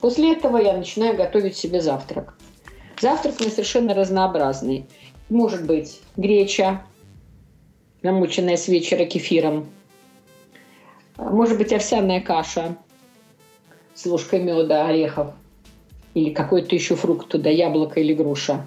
После 0.00 0.32
этого 0.32 0.58
я 0.58 0.76
начинаю 0.76 1.16
готовить 1.16 1.56
себе 1.56 1.80
завтрак. 1.80 2.36
Завтрак 3.00 3.36
у 3.38 3.42
меня 3.42 3.50
совершенно 3.50 3.94
разнообразный. 3.94 4.86
Может 5.28 5.66
быть 5.66 6.00
греча, 6.16 6.84
намученная 8.02 8.56
с 8.56 8.68
вечера 8.68 9.04
кефиром. 9.04 9.66
Может 11.16 11.58
быть 11.58 11.72
овсяная 11.72 12.20
каша 12.20 12.76
с 13.94 14.06
ложкой 14.06 14.42
меда, 14.42 14.86
орехов. 14.86 15.34
Или 16.14 16.30
какой-то 16.30 16.74
еще 16.74 16.94
фрукт 16.94 17.28
туда, 17.28 17.50
яблоко 17.50 18.00
или 18.00 18.14
груша. 18.14 18.64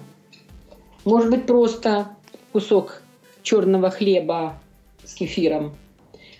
Может 1.04 1.30
быть 1.30 1.46
просто 1.46 2.10
кусок 2.52 3.02
черного 3.42 3.90
хлеба 3.90 4.60
с 5.04 5.14
кефиром. 5.14 5.74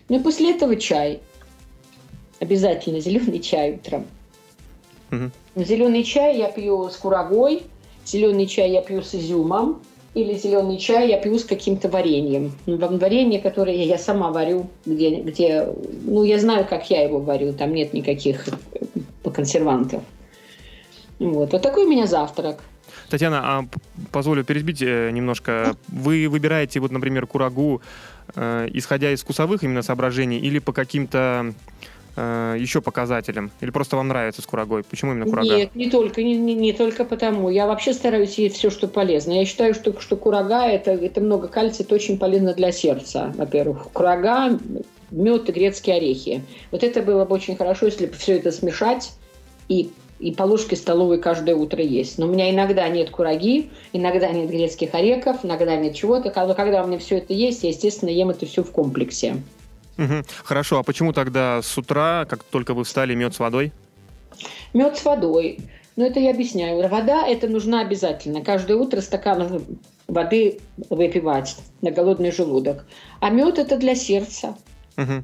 Ну 0.08 0.18
и 0.18 0.22
после 0.22 0.52
этого 0.54 0.76
чай. 0.76 1.20
Обязательно 2.40 3.00
зеленый 3.00 3.40
чай 3.40 3.74
утром. 3.74 4.06
Угу. 5.10 5.64
Зеленый 5.64 6.04
чай 6.04 6.38
я 6.38 6.50
пью 6.50 6.88
с 6.88 6.96
курагой, 6.96 7.62
зеленый 8.04 8.46
чай 8.46 8.70
я 8.70 8.82
пью 8.82 9.02
с 9.02 9.14
изюмом, 9.14 9.80
или 10.14 10.34
зеленый 10.34 10.78
чай 10.78 11.08
я 11.08 11.18
пью 11.18 11.38
с 11.38 11.44
каким-то 11.44 11.88
вареньем. 11.88 12.52
Ну, 12.66 12.76
варенье, 12.78 13.40
которое 13.40 13.84
я 13.84 13.98
сама 13.98 14.30
варю, 14.30 14.68
где, 14.84 15.20
где, 15.20 15.68
ну, 16.04 16.24
я 16.24 16.38
знаю, 16.38 16.66
как 16.68 16.90
я 16.90 17.02
его 17.02 17.20
варю, 17.20 17.52
там 17.52 17.72
нет 17.72 17.92
никаких 17.92 18.48
э, 18.48 19.30
консервантов. 19.30 20.02
Вот, 21.18 21.52
вот 21.52 21.62
такой 21.62 21.84
у 21.84 21.88
меня 21.88 22.06
завтрак. 22.06 22.60
Татьяна, 23.08 23.40
а 23.42 23.64
позволю 24.10 24.42
перебить 24.44 24.82
э, 24.82 25.10
немножко. 25.10 25.76
Вы 25.88 26.28
выбираете, 26.28 26.80
вот, 26.80 26.90
например, 26.90 27.26
курагу, 27.26 27.82
э, 28.34 28.68
исходя 28.72 29.12
из 29.12 29.22
вкусовых 29.22 29.62
именно 29.62 29.82
соображений 29.82 30.38
или 30.38 30.58
по 30.58 30.72
каким-то 30.72 31.52
э, 32.20 32.56
еще 32.58 32.80
показателям? 32.80 33.50
Или 33.60 33.70
просто 33.70 33.96
вам 33.96 34.08
нравится 34.08 34.42
с 34.42 34.46
курагой? 34.46 34.84
Почему 34.84 35.12
именно 35.12 35.26
курага? 35.26 35.56
Нет, 35.56 35.74
не 35.74 35.90
только, 35.90 36.22
не, 36.22 36.36
не, 36.36 36.54
не 36.54 36.72
только 36.72 37.04
потому. 37.04 37.48
Я 37.48 37.66
вообще 37.66 37.92
стараюсь 37.92 38.38
есть 38.38 38.56
все, 38.56 38.70
что 38.70 38.88
полезно. 38.88 39.32
Я 39.32 39.44
считаю, 39.44 39.74
что, 39.74 39.98
что 40.00 40.16
курага 40.16 40.66
это, 40.66 40.92
это 40.92 41.20
много 41.20 41.48
кальция, 41.48 41.84
это 41.84 41.94
очень 41.94 42.18
полезно 42.18 42.54
для 42.54 42.72
сердца, 42.72 43.32
во-первых. 43.36 43.88
Курага, 43.92 44.58
мед 45.10 45.48
и 45.48 45.52
грецкие 45.52 45.96
орехи. 45.96 46.42
Вот 46.70 46.84
это 46.84 47.02
было 47.02 47.24
бы 47.24 47.34
очень 47.34 47.56
хорошо, 47.56 47.86
если 47.86 48.06
бы 48.06 48.14
все 48.14 48.36
это 48.36 48.52
смешать 48.52 49.12
и 49.68 49.90
и 50.20 50.32
по 50.32 50.42
ложке 50.42 50.76
столовой 50.76 51.18
каждое 51.18 51.56
утро 51.56 51.82
есть. 51.82 52.18
Но 52.18 52.26
у 52.26 52.28
меня 52.28 52.50
иногда 52.50 52.86
нет 52.88 53.10
кураги, 53.10 53.70
иногда 53.94 54.30
нет 54.30 54.50
грецких 54.50 54.94
орехов, 54.94 55.38
иногда 55.44 55.76
нет 55.76 55.94
чего-то. 55.94 56.30
Но 56.46 56.54
когда 56.54 56.84
у 56.84 56.86
меня 56.86 56.98
все 56.98 57.16
это 57.16 57.32
есть, 57.32 57.62
я, 57.62 57.70
естественно, 57.70 58.10
ем 58.10 58.28
это 58.28 58.44
все 58.44 58.62
в 58.62 58.70
комплексе. 58.70 59.42
Угу. 60.00 60.24
Хорошо, 60.44 60.78
а 60.78 60.82
почему 60.82 61.12
тогда 61.12 61.60
с 61.62 61.76
утра, 61.76 62.24
как 62.24 62.42
только 62.42 62.72
вы 62.72 62.84
встали, 62.84 63.14
мед 63.14 63.34
с 63.34 63.38
водой? 63.38 63.72
Мед 64.72 64.96
с 64.96 65.04
водой. 65.04 65.58
Ну, 65.96 66.06
это 66.06 66.18
я 66.20 66.30
объясняю. 66.30 66.88
Вода 66.88 67.26
это 67.26 67.48
нужна 67.48 67.82
обязательно. 67.82 68.42
Каждое 68.42 68.78
утро 68.78 69.02
стакан 69.02 69.62
воды 70.08 70.60
выпивать 70.88 71.56
на 71.82 71.90
голодный 71.90 72.32
желудок. 72.32 72.86
А 73.20 73.28
мед 73.28 73.58
это 73.58 73.76
для 73.76 73.94
сердца. 73.94 74.56
Угу. 74.96 75.22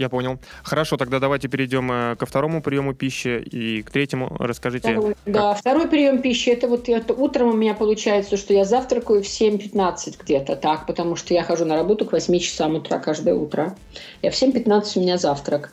Я 0.00 0.08
понял. 0.08 0.38
Хорошо, 0.62 0.96
тогда 0.96 1.18
давайте 1.18 1.48
перейдем 1.48 1.92
э, 1.92 2.16
ко 2.16 2.24
второму 2.24 2.62
приему 2.62 2.94
пищи 2.94 3.38
и 3.38 3.82
к 3.82 3.90
третьему 3.90 4.34
расскажите. 4.38 4.92
Второй, 4.92 5.14
как... 5.26 5.34
Да, 5.34 5.52
второй 5.52 5.88
прием 5.88 6.22
пищи, 6.22 6.48
это 6.48 6.68
вот 6.68 6.88
это 6.88 7.12
утром 7.12 7.50
у 7.50 7.52
меня 7.52 7.74
получается, 7.74 8.38
что 8.38 8.54
я 8.54 8.64
завтракаю 8.64 9.22
в 9.22 9.26
7.15 9.26 10.14
где-то 10.18 10.56
так, 10.56 10.86
потому 10.86 11.16
что 11.16 11.34
я 11.34 11.42
хожу 11.42 11.66
на 11.66 11.76
работу 11.76 12.06
к 12.06 12.12
8 12.12 12.38
часам 12.38 12.76
утра 12.76 12.98
каждое 12.98 13.34
утро. 13.34 13.76
Я 14.22 14.30
в 14.30 14.42
7.15 14.42 14.92
у 14.96 15.00
меня 15.02 15.18
завтрак. 15.18 15.70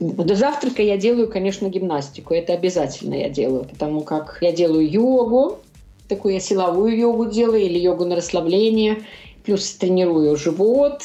До 0.00 0.34
завтрака 0.34 0.82
я 0.82 0.96
делаю, 0.96 1.30
конечно, 1.30 1.68
гимнастику. 1.68 2.34
Это 2.34 2.54
обязательно 2.54 3.14
я 3.14 3.28
делаю, 3.28 3.62
потому 3.62 4.00
как 4.00 4.38
я 4.40 4.50
делаю 4.50 4.90
йогу, 4.90 5.60
такую 6.08 6.34
я 6.34 6.40
силовую 6.40 6.98
йогу 6.98 7.26
делаю 7.26 7.62
или 7.62 7.78
йогу 7.78 8.06
на 8.06 8.16
расслабление, 8.16 9.04
плюс 9.44 9.70
тренирую 9.74 10.36
живот, 10.36 11.02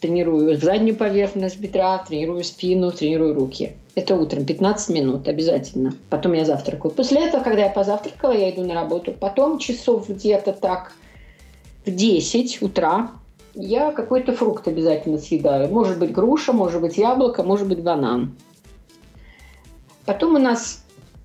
тренирую 0.00 0.56
заднюю 0.56 0.96
поверхность 0.96 1.58
бедра, 1.58 1.98
тренирую 1.98 2.44
спину, 2.44 2.92
тренирую 2.92 3.34
руки. 3.34 3.72
Это 3.94 4.14
утром, 4.14 4.44
15 4.44 4.90
минут 4.90 5.26
обязательно. 5.26 5.94
Потом 6.08 6.34
я 6.34 6.44
завтракаю. 6.44 6.94
После 6.94 7.26
этого, 7.26 7.42
когда 7.42 7.64
я 7.64 7.70
позавтракала, 7.70 8.32
я 8.32 8.50
иду 8.50 8.64
на 8.64 8.74
работу. 8.74 9.12
Потом 9.12 9.58
часов 9.58 10.08
где-то 10.08 10.52
так 10.52 10.92
в 11.84 11.90
10 11.90 12.62
утра 12.62 13.10
я 13.54 13.90
какой-то 13.90 14.32
фрукт 14.32 14.68
обязательно 14.68 15.18
съедаю. 15.18 15.68
Может 15.68 15.98
быть 15.98 16.12
груша, 16.12 16.52
может 16.52 16.80
быть 16.80 16.96
яблоко, 16.96 17.42
может 17.42 17.66
быть 17.66 17.82
банан. 17.82 18.36
Потом 20.04 20.36
у 20.36 20.38
нас 20.38 20.84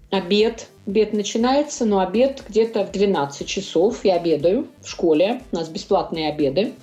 обед. 0.10 0.68
Обед 0.88 1.14
начинается, 1.14 1.86
но 1.86 2.00
обед 2.00 2.44
где-то 2.50 2.86
в 2.86 2.92
12 2.92 3.48
часов. 3.48 4.04
Я 4.04 4.16
обедаю 4.16 4.68
в 4.82 4.90
школе. 4.90 5.42
У 5.52 5.56
нас 5.56 5.70
бесплатные 5.70 6.30
обеды. 6.30 6.74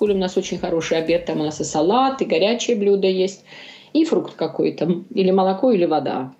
Школе 0.00 0.14
у 0.14 0.18
нас 0.18 0.34
очень 0.38 0.56
хороший 0.56 0.96
обед, 0.96 1.26
там 1.26 1.42
у 1.42 1.44
нас 1.44 1.60
и 1.60 1.64
салат, 1.64 2.22
и 2.22 2.24
горячие 2.24 2.74
блюда 2.74 3.06
есть, 3.06 3.44
и 3.92 4.06
фрукт 4.06 4.34
какой-то, 4.34 5.02
или 5.10 5.30
молоко, 5.30 5.72
или 5.72 5.84
вода. 5.84 6.32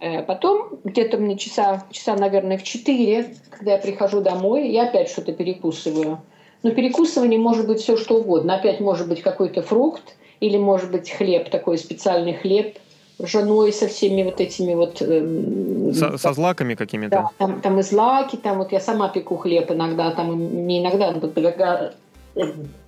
Э, 0.00 0.24
потом 0.24 0.80
где-то 0.82 1.18
мне 1.18 1.38
часа, 1.38 1.86
часа, 1.92 2.16
наверное, 2.16 2.58
в 2.58 2.64
4, 2.64 3.36
когда 3.50 3.74
я 3.74 3.78
прихожу 3.78 4.22
домой, 4.22 4.70
я 4.70 4.88
опять 4.88 5.08
что-то 5.08 5.34
перекусываю. 5.34 6.20
Но 6.64 6.72
перекусывание 6.72 7.38
может 7.38 7.68
быть 7.68 7.78
все 7.80 7.96
что 7.96 8.16
угодно. 8.16 8.56
Опять 8.56 8.80
может 8.80 9.08
быть 9.08 9.22
какой-то 9.22 9.62
фрукт, 9.62 10.16
или 10.40 10.58
может 10.58 10.90
быть 10.90 11.08
хлеб, 11.08 11.50
такой 11.50 11.78
специальный 11.78 12.34
хлеб, 12.34 12.76
ржаной 13.22 13.72
со 13.72 13.86
всеми 13.86 14.24
вот 14.24 14.40
этими 14.40 14.74
вот... 14.74 15.00
Э, 15.00 15.92
со, 15.94 16.18
со 16.18 16.32
злаками 16.32 16.74
какими-то? 16.74 17.10
Да, 17.10 17.30
там, 17.38 17.60
там 17.60 17.78
и 17.78 17.82
злаки, 17.82 18.34
там 18.34 18.58
вот 18.58 18.72
я 18.72 18.80
сама 18.80 19.10
пеку 19.10 19.36
хлеб 19.36 19.70
иногда, 19.70 20.10
там 20.10 20.66
не 20.66 20.80
иногда, 20.80 21.12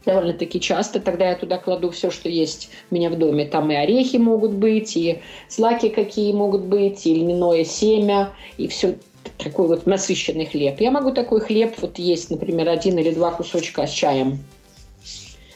довольно-таки 0.05 0.61
часто. 0.61 1.00
Тогда 1.00 1.31
я 1.31 1.37
туда 1.37 1.59
кладу 1.59 1.90
все, 1.90 2.11
что 2.11 2.29
есть 2.29 2.70
у 2.90 2.94
меня 2.94 3.11
в 3.11 3.18
доме. 3.18 3.46
Там 3.46 3.70
и 3.70 3.74
орехи 3.74 4.16
могут 4.16 4.53
быть, 4.53 4.96
и 4.96 5.20
злаки 5.48 5.88
какие 5.88 6.33
могут 6.33 6.62
быть, 6.62 7.07
и 7.07 7.14
льняное 7.14 7.64
семя, 7.64 8.33
и 8.57 8.68
все 8.68 8.96
такой 9.38 9.68
вот 9.68 9.87
насыщенный 9.87 10.46
хлеб. 10.46 10.81
Я 10.81 10.90
могу 10.90 11.12
такой 11.12 11.40
хлеб 11.40 11.74
вот 11.79 11.98
есть, 11.98 12.31
например, 12.31 12.68
один 12.68 12.98
или 12.98 13.11
два 13.11 13.33
кусочка 13.33 13.87
с 13.87 13.90
чаем. 13.90 14.38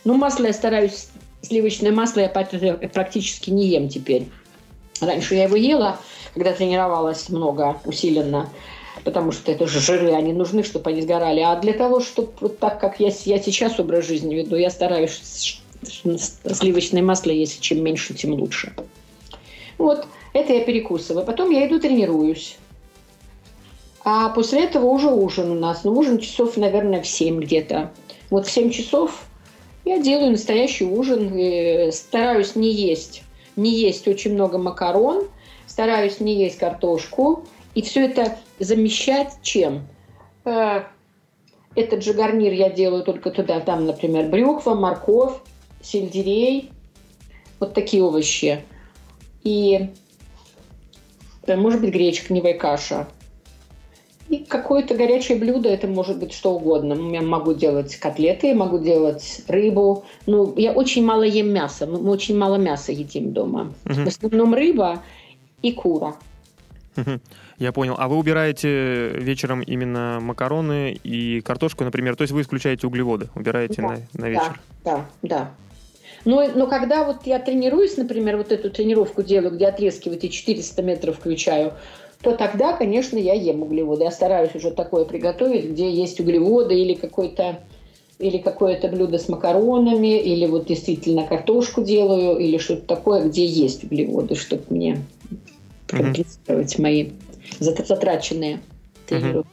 Ну, 0.05 0.17
масло 0.17 0.47
я 0.47 0.53
стараюсь, 0.53 1.09
сливочное 1.43 1.93
масло 1.93 2.21
я 2.21 2.29
практически 2.29 3.51
не 3.51 3.67
ем 3.67 3.89
теперь. 3.89 4.27
Раньше 5.01 5.35
я 5.35 5.45
его 5.45 5.57
ела, 5.57 5.99
когда 6.35 6.53
тренировалась 6.53 7.29
много, 7.29 7.81
усиленно 7.85 8.49
потому 9.03 9.33
что 9.33 9.51
это 9.51 9.67
же 9.67 9.81
жиры, 9.81 10.13
они 10.13 10.33
нужны, 10.33 10.63
чтобы 10.63 10.91
они 10.91 11.03
сгорали. 11.03 11.41
А 11.41 11.57
для 11.57 11.73
того, 11.73 12.01
чтобы 12.01 12.33
вот 12.41 12.59
так, 12.59 12.81
как 12.81 13.01
я, 13.01 13.11
я 13.25 13.39
сейчас 13.39 13.81
образ 13.81 14.07
жизни 14.07 14.35
веду, 14.35 14.57
я 14.57 14.71
стараюсь 14.71 15.61
сливочное 15.83 17.03
масло, 17.03 17.31
если 17.31 17.61
чем 17.61 17.83
меньше, 17.83 18.15
тем 18.15 18.33
лучше. 18.33 18.75
Вот, 19.79 20.07
это 20.33 20.53
я 20.53 20.65
перекусываю. 20.65 21.25
Потом 21.27 21.51
я 21.51 21.67
иду 21.67 21.81
тренируюсь. 21.81 22.57
А 24.05 24.29
после 24.31 24.65
этого 24.65 24.87
уже 24.87 25.09
ужин 25.09 25.51
у 25.51 25.55
нас. 25.55 25.85
Ну, 25.85 25.93
ужин 25.97 26.19
часов, 26.19 26.57
наверное, 26.57 27.03
в 27.03 27.07
7 27.07 27.41
где-то. 27.41 27.91
Вот 28.31 28.47
в 28.47 28.51
7 28.51 28.71
часов 28.71 29.25
я 29.85 29.99
делаю 29.99 30.33
настоящий 30.33 30.85
ужин. 30.85 31.33
И 31.35 31.91
стараюсь 31.91 32.55
не 32.55 32.71
есть, 32.71 33.23
не 33.57 33.71
есть 33.71 34.07
очень 34.07 34.35
много 34.35 34.59
макарон. 34.59 35.27
Стараюсь 35.67 36.21
не 36.21 36.35
есть 36.35 36.59
картошку. 36.59 37.45
И 37.75 37.83
все 37.83 38.07
это 38.07 38.39
замещать 38.59 39.39
чем? 39.43 39.87
Э, 40.45 40.83
этот 41.75 42.05
же 42.05 42.13
гарнир 42.13 42.53
я 42.53 42.71
делаю 42.71 43.03
только 43.03 43.31
туда, 43.31 43.61
там, 43.61 43.87
например, 43.87 44.29
брюква, 44.29 44.75
морковь, 44.75 45.35
сельдерей, 45.83 46.71
вот 47.59 47.75
такие 47.75 48.03
овощи. 48.03 48.63
И, 49.43 49.91
э, 51.47 51.57
может 51.57 51.81
быть, 51.81 51.91
гречка, 51.91 52.35
каша. 52.55 53.09
И 54.29 54.39
какое-то 54.39 54.95
горячее 54.95 55.39
блюдо, 55.39 55.69
это 55.69 55.87
может 55.87 56.19
быть 56.19 56.33
что 56.33 56.55
угодно. 56.55 56.95
Я 57.13 57.21
могу 57.21 57.53
делать 57.53 57.95
котлеты, 57.97 58.49
я 58.49 58.55
могу 58.55 58.79
делать 58.79 59.43
рыбу. 59.49 60.05
Ну, 60.27 60.55
я 60.57 60.73
очень 60.73 61.05
мало 61.05 61.25
ем 61.25 61.53
мяса. 61.53 61.87
Мы 61.87 61.99
очень 62.11 62.37
мало 62.37 62.57
мяса 62.57 62.91
едим 62.91 63.33
дома. 63.33 63.75
Угу. 63.85 64.05
В 64.05 64.07
основном 64.07 64.55
рыба 64.55 65.03
и 65.61 65.73
кура. 65.73 66.17
Я 67.59 67.73
понял. 67.73 67.95
А 67.99 68.09
вы 68.09 68.17
убираете 68.17 69.09
вечером 69.09 69.63
именно 69.63 70.19
макароны 70.21 70.93
и 70.93 71.41
картошку, 71.41 71.85
например? 71.85 72.17
То 72.17 72.23
есть 72.23 72.33
вы 72.33 72.43
исключаете 72.43 72.87
углеводы, 72.87 73.29
убираете 73.35 73.83
да, 73.83 73.89
на, 73.89 73.99
на 74.15 74.29
вечер? 74.29 74.61
Да, 74.85 75.07
да, 75.23 75.29
да. 75.29 75.51
Но, 76.25 76.49
но 76.55 76.67
когда 76.67 77.05
вот 77.05 77.27
я 77.27 77.39
тренируюсь, 77.39 77.97
например, 77.97 78.37
вот 78.37 78.51
эту 78.53 78.71
тренировку 78.71 79.23
делаю, 79.23 79.55
где 79.55 79.67
отрезки 79.67 80.09
вот 80.09 80.19
эти 80.19 80.29
400 80.29 80.83
метров 80.83 81.17
включаю, 81.19 81.75
то 82.23 82.35
тогда, 82.35 82.73
конечно, 82.73 83.19
я 83.19 83.35
ем 83.35 83.63
углеводы. 83.63 84.05
Я 84.05 84.11
стараюсь 84.11 84.55
уже 84.55 84.71
такое 84.71 85.05
приготовить, 85.05 85.71
где 85.71 85.91
есть 85.91 86.19
углеводы 86.21 86.75
или 86.75 86.95
какой-то 86.95 87.61
или 88.19 88.39
какое-то 88.39 88.89
блюдо 88.89 89.19
с 89.19 89.29
макаронами, 89.29 90.21
или 90.21 90.47
вот 90.47 90.67
действительно 90.67 91.27
картошку 91.27 91.83
делаю, 91.83 92.39
или 92.39 92.59
что-то 92.59 92.87
такое, 92.87 93.25
где 93.25 93.45
есть 93.45 93.85
углеводы, 93.85 94.37
чтобы 94.37 94.63
мне 94.71 94.99
компенсировать 95.87 96.75
mm-hmm. 96.75 96.83
мои 96.83 97.13
затраченные 97.61 98.61
тренировки. 99.07 99.49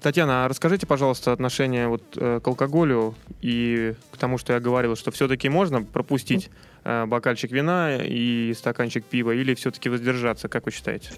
Татьяна, 0.00 0.46
а 0.46 0.48
расскажите, 0.48 0.86
пожалуйста, 0.86 1.32
отношение 1.32 1.86
вот 1.86 2.02
э, 2.16 2.40
к 2.42 2.48
алкоголю 2.48 3.14
и 3.42 3.94
к 4.10 4.16
тому, 4.16 4.38
что 4.38 4.54
я 4.54 4.60
говорил, 4.60 4.96
что 4.96 5.10
все-таки 5.10 5.50
можно 5.50 5.82
пропустить 5.82 6.48
э, 6.84 7.04
бокальчик 7.04 7.52
вина 7.52 7.96
и 7.96 8.54
стаканчик 8.56 9.04
пива, 9.04 9.32
или 9.32 9.54
все-таки 9.54 9.90
воздержаться, 9.90 10.48
как 10.48 10.64
вы 10.64 10.72
считаете? 10.72 11.10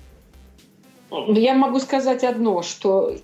Я 1.28 1.54
могу 1.54 1.78
сказать 1.78 2.24
одно, 2.24 2.62
что 2.62 3.16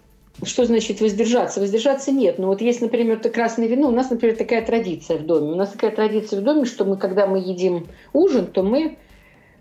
что 0.44 0.64
значит 0.64 1.00
воздержаться? 1.00 1.58
Воздержаться 1.58 2.12
нет. 2.12 2.38
Но 2.38 2.46
вот 2.46 2.60
есть, 2.60 2.80
например, 2.80 3.16
это 3.16 3.28
красное 3.28 3.66
вино. 3.66 3.88
У 3.88 3.92
нас, 3.92 4.10
например, 4.10 4.36
такая 4.36 4.64
традиция 4.64 5.18
в 5.18 5.26
доме. 5.26 5.50
У 5.50 5.56
нас 5.56 5.70
такая 5.70 5.90
традиция 5.90 6.40
в 6.40 6.44
доме, 6.44 6.64
что 6.64 6.84
мы, 6.84 6.96
когда 6.96 7.26
мы 7.26 7.40
едим 7.40 7.88
ужин, 8.12 8.46
то 8.46 8.62
мы 8.62 8.98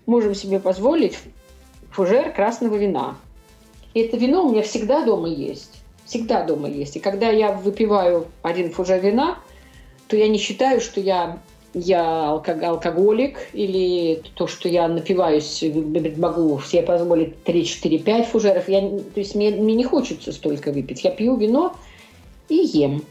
можем 0.07 0.33
себе 0.33 0.59
позволить 0.59 1.19
фужер 1.91 2.33
красного 2.33 2.75
вина. 2.75 3.15
И 3.93 3.99
это 3.99 4.17
вино 4.17 4.45
у 4.45 4.51
меня 4.51 4.63
всегда 4.63 5.05
дома 5.05 5.27
есть. 5.27 5.81
Всегда 6.05 6.43
дома 6.43 6.67
есть. 6.67 6.95
И 6.95 6.99
когда 6.99 7.29
я 7.29 7.51
выпиваю 7.51 8.25
один 8.41 8.71
фужер 8.71 8.99
вина, 8.99 9.37
то 10.07 10.17
я 10.17 10.27
не 10.27 10.39
считаю, 10.39 10.81
что 10.81 10.99
я 10.99 11.39
я 11.73 12.29
алкоголик, 12.29 13.37
или 13.53 14.21
то, 14.35 14.47
что 14.47 14.67
я 14.67 14.87
напиваюсь, 14.87 15.63
могу 16.17 16.59
себе 16.61 16.81
позволить 16.81 17.43
3, 17.43 17.65
4, 17.65 17.99
5 17.99 18.27
фужеров. 18.27 18.69
Я, 18.69 18.81
то 18.81 19.19
есть 19.19 19.35
мне, 19.35 19.51
мне 19.51 19.75
не 19.75 19.83
хочется 19.83 20.31
столько 20.31 20.71
выпить. 20.71 21.03
Я 21.03 21.11
пью 21.11 21.35
вино 21.35 21.75
и 22.49 22.55
ем. 22.55 23.03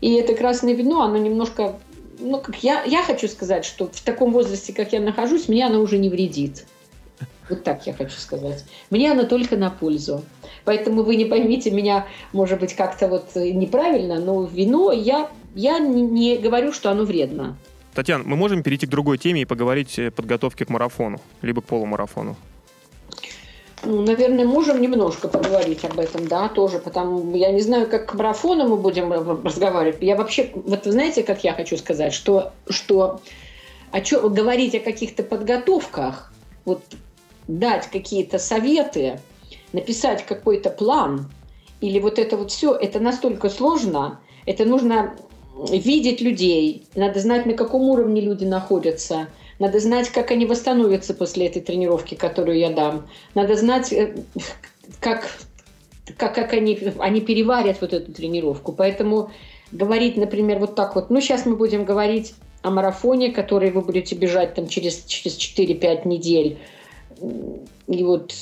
И 0.00 0.14
это 0.14 0.34
красное 0.34 0.74
вино, 0.74 1.02
оно 1.02 1.16
немножко... 1.16 1.78
Ну, 2.18 2.40
как 2.40 2.62
я, 2.62 2.82
я 2.84 3.02
хочу 3.02 3.28
сказать, 3.28 3.64
что 3.64 3.88
в 3.88 4.00
таком 4.00 4.32
возрасте, 4.32 4.72
как 4.72 4.92
я 4.92 5.00
нахожусь, 5.00 5.48
мне 5.48 5.66
оно 5.66 5.80
уже 5.80 5.98
не 5.98 6.08
вредит. 6.08 6.66
Вот 7.48 7.62
так 7.62 7.86
я 7.86 7.92
хочу 7.92 8.18
сказать. 8.18 8.64
Мне 8.90 9.12
оно 9.12 9.24
только 9.24 9.56
на 9.56 9.70
пользу. 9.70 10.24
Поэтому 10.64 11.02
вы 11.02 11.16
не 11.16 11.24
поймите 11.24 11.70
меня, 11.70 12.06
может 12.32 12.58
быть, 12.58 12.74
как-то 12.74 13.06
вот 13.08 13.34
неправильно, 13.36 14.18
но 14.18 14.44
вино 14.44 14.90
я, 14.90 15.30
я 15.54 15.78
не, 15.78 16.38
говорю, 16.38 16.72
что 16.72 16.90
оно 16.90 17.04
вредно. 17.04 17.56
Татьяна, 17.94 18.24
мы 18.26 18.36
можем 18.36 18.62
перейти 18.62 18.86
к 18.86 18.90
другой 18.90 19.16
теме 19.16 19.42
и 19.42 19.44
поговорить 19.44 19.98
о 19.98 20.10
подготовке 20.10 20.64
к 20.64 20.68
марафону, 20.68 21.20
либо 21.40 21.62
к 21.62 21.64
полумарафону? 21.64 22.36
Ну, 23.86 24.02
наверное, 24.02 24.44
можем 24.44 24.80
немножко 24.80 25.28
поговорить 25.28 25.84
об 25.84 26.00
этом, 26.00 26.26
да, 26.26 26.48
тоже, 26.48 26.80
потому 26.80 27.36
я 27.36 27.52
не 27.52 27.60
знаю, 27.60 27.86
как 27.86 28.06
к 28.06 28.14
марафону 28.14 28.66
мы 28.66 28.76
будем 28.76 29.12
разговаривать. 29.12 29.98
Я 30.00 30.16
вообще, 30.16 30.50
вот 30.54 30.84
вы 30.86 30.92
знаете, 30.92 31.22
как 31.22 31.44
я 31.44 31.52
хочу 31.52 31.76
сказать, 31.76 32.12
что, 32.12 32.50
что 32.68 33.20
о 33.92 34.00
чем, 34.00 34.34
говорить 34.34 34.74
о 34.74 34.80
каких-то 34.80 35.22
подготовках, 35.22 36.32
вот 36.64 36.82
дать 37.46 37.86
какие-то 37.86 38.40
советы, 38.40 39.20
написать 39.72 40.26
какой-то 40.26 40.70
план, 40.70 41.30
или 41.80 42.00
вот 42.00 42.18
это 42.18 42.36
вот 42.36 42.50
все, 42.50 42.74
это 42.74 42.98
настолько 42.98 43.48
сложно, 43.48 44.18
это 44.46 44.64
нужно 44.64 45.14
видеть 45.70 46.20
людей, 46.20 46.86
надо 46.96 47.20
знать, 47.20 47.46
на 47.46 47.54
каком 47.54 47.82
уровне 47.82 48.20
люди 48.20 48.44
находятся, 48.44 49.28
надо 49.58 49.80
знать, 49.80 50.10
как 50.10 50.30
они 50.30 50.46
восстановятся 50.46 51.14
после 51.14 51.46
этой 51.46 51.62
тренировки, 51.62 52.14
которую 52.14 52.58
я 52.58 52.70
дам, 52.70 53.08
надо 53.34 53.56
знать, 53.56 53.92
э, 53.92 54.14
как, 55.00 55.30
как, 56.16 56.34
как 56.34 56.52
они, 56.52 56.78
они 56.98 57.20
переварят 57.20 57.80
вот 57.80 57.92
эту 57.92 58.12
тренировку. 58.12 58.72
Поэтому 58.72 59.30
говорить, 59.72 60.16
например, 60.16 60.58
вот 60.58 60.74
так 60.74 60.94
вот, 60.94 61.10
ну, 61.10 61.20
сейчас 61.20 61.46
мы 61.46 61.56
будем 61.56 61.84
говорить 61.84 62.34
о 62.62 62.70
марафоне, 62.70 63.32
который 63.32 63.70
вы 63.70 63.80
будете 63.80 64.14
бежать 64.14 64.54
там 64.54 64.68
через, 64.68 65.04
через 65.04 65.38
4-5 65.38 66.06
недель. 66.06 66.58
И 67.86 68.04
вот, 68.04 68.34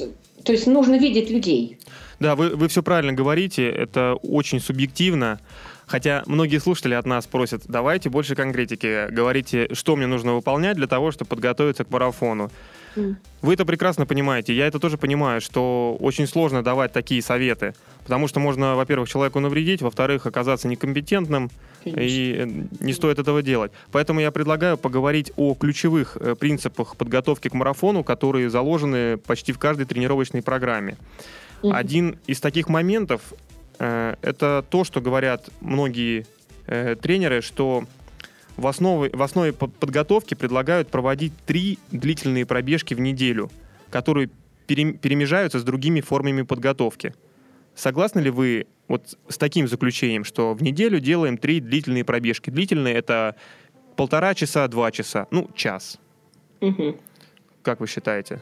то 0.42 0.52
есть 0.52 0.66
нужно 0.66 0.98
видеть 0.98 1.30
людей. 1.30 1.78
Да, 2.20 2.34
вы, 2.34 2.50
вы 2.50 2.68
все 2.68 2.82
правильно 2.82 3.12
говорите, 3.12 3.68
это 3.68 4.14
очень 4.22 4.60
субъективно. 4.60 5.40
Хотя 5.86 6.22
многие 6.26 6.58
слушатели 6.58 6.94
от 6.94 7.06
нас 7.06 7.26
просят, 7.26 7.62
давайте 7.66 8.08
больше 8.10 8.34
конкретики, 8.34 9.10
говорите, 9.10 9.68
что 9.72 9.96
мне 9.96 10.06
нужно 10.06 10.34
выполнять 10.34 10.76
для 10.76 10.86
того, 10.86 11.10
чтобы 11.10 11.28
подготовиться 11.28 11.84
к 11.84 11.90
марафону. 11.90 12.50
Вы 13.42 13.54
это 13.54 13.64
прекрасно 13.64 14.06
понимаете, 14.06 14.54
я 14.54 14.66
это 14.66 14.78
тоже 14.78 14.96
понимаю, 14.96 15.40
что 15.40 15.96
очень 16.00 16.26
сложно 16.26 16.62
давать 16.62 16.92
такие 16.92 17.20
советы, 17.22 17.74
потому 18.04 18.28
что 18.28 18.40
можно, 18.40 18.76
во-первых, 18.76 19.08
человеку 19.08 19.40
навредить, 19.40 19.82
во-вторых, 19.82 20.26
оказаться 20.26 20.68
некомпетентным, 20.68 21.50
Конечно. 21.82 22.00
и 22.00 22.34
э, 22.36 22.46
не 22.80 22.92
стоит 22.92 23.18
этого 23.18 23.42
делать. 23.42 23.72
Поэтому 23.92 24.20
я 24.20 24.30
предлагаю 24.30 24.78
поговорить 24.78 25.32
о 25.36 25.54
ключевых 25.54 26.16
э, 26.16 26.34
принципах 26.36 26.96
подготовки 26.96 27.48
к 27.48 27.54
марафону, 27.54 28.04
которые 28.04 28.48
заложены 28.48 29.18
почти 29.18 29.52
в 29.52 29.58
каждой 29.58 29.86
тренировочной 29.86 30.42
программе. 30.42 30.96
Один 31.62 32.18
из 32.26 32.40
таких 32.40 32.68
моментов 32.68 33.22
это 33.78 34.64
то, 34.68 34.84
что 34.84 35.00
говорят 35.00 35.48
многие 35.60 36.26
э, 36.66 36.96
тренеры, 36.96 37.40
что 37.42 37.84
в 38.56 38.66
основе, 38.66 39.10
в 39.12 39.22
основе 39.22 39.52
подготовки 39.52 40.34
предлагают 40.34 40.88
проводить 40.88 41.32
три 41.44 41.78
длительные 41.90 42.46
пробежки 42.46 42.94
в 42.94 43.00
неделю, 43.00 43.50
которые 43.90 44.30
перемежаются 44.66 45.58
с 45.58 45.64
другими 45.64 46.00
формами 46.00 46.42
подготовки. 46.42 47.14
Согласны 47.74 48.20
ли 48.20 48.30
вы 48.30 48.66
вот 48.86 49.18
с 49.28 49.36
таким 49.36 49.66
заключением, 49.66 50.24
что 50.24 50.54
в 50.54 50.62
неделю 50.62 51.00
делаем 51.00 51.36
три 51.36 51.60
длительные 51.60 52.04
пробежки? 52.04 52.50
Длительные 52.50 52.94
это 52.94 53.34
полтора 53.96 54.34
часа, 54.34 54.68
два 54.68 54.90
часа, 54.92 55.26
ну, 55.30 55.50
час. 55.54 55.98
Угу. 56.60 56.96
Как 57.62 57.80
вы 57.80 57.86
считаете? 57.86 58.40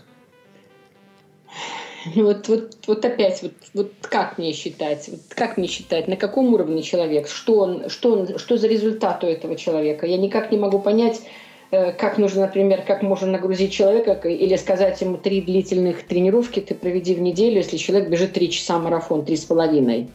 Вот, 2.17 2.49
вот, 2.49 2.75
вот 2.87 3.05
опять, 3.05 3.43
вот, 3.43 3.53
вот 3.75 3.93
как 4.03 4.39
мне 4.39 4.53
считать? 4.53 5.09
Вот 5.09 5.21
как 5.29 5.57
мне 5.57 5.69
считать? 5.69 6.09
На 6.09 6.17
каком 6.17 6.53
уровне 6.55 6.83
человек? 6.83 7.29
Что, 7.29 7.59
он, 7.61 7.89
что, 7.89 8.13
он, 8.13 8.39
что 8.39 8.57
за 8.57 8.67
результат 8.69 9.23
у 9.25 9.27
этого 9.27 9.57
человека? 9.57 10.07
Я 10.07 10.17
никак 10.17 10.51
не 10.51 10.59
могу 10.59 10.79
понять, 10.79 11.21
э, 11.71 11.93
как 11.93 12.19
нужно, 12.19 12.43
например, 12.43 12.83
как 12.87 13.03
можно 13.03 13.29
нагрузить 13.29 13.73
человека 13.73 14.29
или 14.29 14.57
сказать 14.57 15.01
ему 15.01 15.17
три 15.17 15.41
длительных 15.41 16.03
тренировки 16.07 16.61
ты 16.61 16.75
проведи 16.75 17.15
в 17.15 17.21
неделю, 17.21 17.57
если 17.57 17.77
человек 17.77 18.09
бежит 18.09 18.33
три 18.33 18.51
часа 18.51 18.79
марафон, 18.79 19.25
три 19.25 19.37
с 19.37 19.45
половиной. 19.45 20.09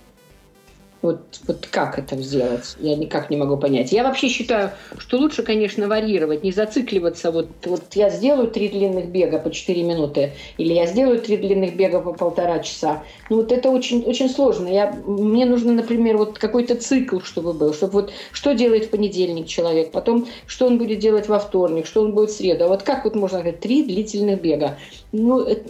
Вот, 1.07 1.39
вот 1.47 1.67
как 1.71 1.97
это 1.97 2.17
сделать? 2.17 2.75
Я 2.81 2.97
никак 2.97 3.29
не 3.29 3.37
могу 3.37 3.55
понять. 3.55 3.93
Я 3.93 4.03
вообще 4.03 4.27
считаю, 4.27 4.71
что 4.97 5.17
лучше, 5.17 5.41
конечно, 5.41 5.87
варьировать, 5.87 6.43
не 6.43 6.51
зацикливаться. 6.51 7.31
Вот, 7.31 7.47
вот 7.63 7.83
я 7.93 8.09
сделаю 8.09 8.51
три 8.51 8.67
длинных 8.67 9.07
бега 9.07 9.39
по 9.39 9.49
4 9.49 9.83
минуты, 9.83 10.33
или 10.57 10.73
я 10.73 10.85
сделаю 10.85 11.21
три 11.21 11.37
длинных 11.37 11.77
бега 11.77 12.01
по 12.01 12.11
полтора 12.11 12.59
часа. 12.59 13.03
Ну 13.29 13.37
вот 13.37 13.53
это 13.53 13.69
очень, 13.69 14.03
очень 14.03 14.29
сложно. 14.29 14.67
Я, 14.67 14.91
мне 15.05 15.45
нужно, 15.45 15.71
например, 15.71 16.17
вот 16.17 16.39
какой-то 16.39 16.75
цикл, 16.75 17.21
чтобы 17.21 17.53
был. 17.53 17.73
Чтобы 17.73 17.93
вот 17.93 18.11
что 18.33 18.53
делает 18.53 18.87
в 18.87 18.89
понедельник 18.89 19.47
человек, 19.47 19.91
потом 19.91 20.27
что 20.45 20.67
он 20.67 20.77
будет 20.77 20.99
делать 20.99 21.29
во 21.29 21.39
вторник, 21.39 21.85
что 21.85 22.01
он 22.01 22.11
будет 22.11 22.31
в 22.31 22.35
среду. 22.35 22.65
А 22.65 22.67
вот 22.67 22.83
как 22.83 23.05
вот 23.05 23.15
можно 23.15 23.39
сказать, 23.39 23.61
три 23.61 23.85
длительных 23.85 24.41
бега? 24.41 24.77
Ну, 25.13 25.39
это, 25.39 25.69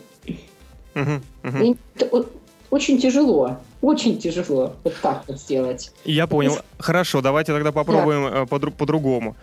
uh-huh, 0.95 1.21
uh-huh. 1.43 1.77
это 1.95 2.25
очень 2.71 2.99
тяжело. 2.99 3.57
Очень 3.81 4.17
тяжело 4.17 4.75
вот 4.83 4.95
так 5.01 5.23
вот 5.27 5.39
сделать. 5.39 5.91
Я 6.03 6.27
понял. 6.27 6.51
Есть... 6.51 6.63
Хорошо, 6.79 7.21
давайте 7.21 7.53
тогда 7.53 7.71
попробуем 7.71 8.23
да. 8.23 8.41
Э, 8.41 8.45
по- 8.45 8.59
по-другому. 8.71 9.35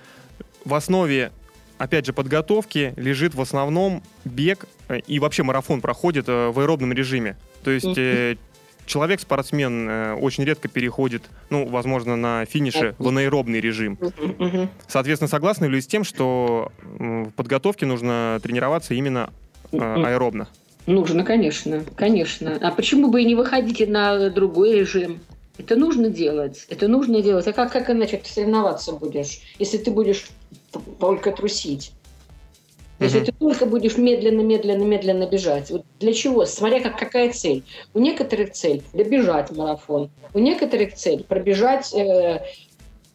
В 0.64 0.74
основе, 0.74 1.30
опять 1.78 2.06
же, 2.06 2.12
подготовки 2.12 2.94
лежит 2.96 3.34
в 3.34 3.40
основном 3.40 4.02
бег 4.24 4.66
э, 4.88 4.98
и 5.06 5.18
вообще 5.20 5.44
марафон 5.44 5.80
проходит 5.80 6.28
э, 6.28 6.48
в 6.48 6.58
аэробном 6.58 6.92
режиме. 6.92 7.36
То 7.62 7.70
есть 7.70 7.86
mm-hmm. 7.86 8.38
человек-спортсмен 8.86 10.18
очень 10.20 10.44
редко 10.44 10.68
переходит, 10.68 11.22
ну, 11.48 11.66
возможно, 11.68 12.16
на 12.16 12.44
финише 12.44 12.94
в 12.98 13.08
анаэробный 13.08 13.60
режим. 13.60 13.96
Mm-hmm. 14.00 14.68
Соответственно, 14.88 15.28
согласны 15.28 15.66
ли 15.66 15.80
с 15.80 15.86
тем, 15.86 16.04
что 16.04 16.72
в 16.82 17.30
подготовке 17.36 17.86
нужно 17.86 18.40
тренироваться 18.42 18.94
именно 18.94 19.32
аэробно? 19.72 20.48
Нужно, 20.86 21.24
конечно, 21.24 21.82
конечно. 21.96 22.58
А 22.60 22.70
почему 22.70 23.08
бы 23.08 23.22
и 23.22 23.24
не 23.24 23.34
выходить 23.34 23.88
на 23.88 24.28
другой 24.28 24.80
режим? 24.80 25.20
Это 25.56 25.76
нужно 25.76 26.08
делать. 26.08 26.66
Это 26.68 26.88
нужно 26.88 27.22
делать. 27.22 27.46
А 27.46 27.52
как, 27.52 27.72
как 27.72 27.88
иначе 27.88 28.18
ты 28.18 28.28
соревноваться 28.28 28.92
будешь, 28.92 29.40
если 29.58 29.78
ты 29.78 29.90
будешь 29.90 30.28
только 30.98 31.30
трусить? 31.30 31.92
Если 33.00 33.18
угу. 33.18 33.26
ты 33.26 33.32
только 33.32 33.66
будешь 33.66 33.96
медленно, 33.96 34.40
медленно, 34.40 34.84
медленно 34.84 35.26
бежать. 35.26 35.70
Вот 35.70 35.84
для 36.00 36.12
чего? 36.12 36.44
Смотря 36.46 36.80
как, 36.80 36.98
какая 36.98 37.32
цель. 37.32 37.64
У 37.92 37.98
некоторых 37.98 38.52
цель 38.52 38.82
добежать 38.92 39.50
марафон. 39.50 40.10
У 40.32 40.38
некоторых 40.38 40.94
цель 40.94 41.24
пробежать 41.24 41.92
э, 41.92 42.40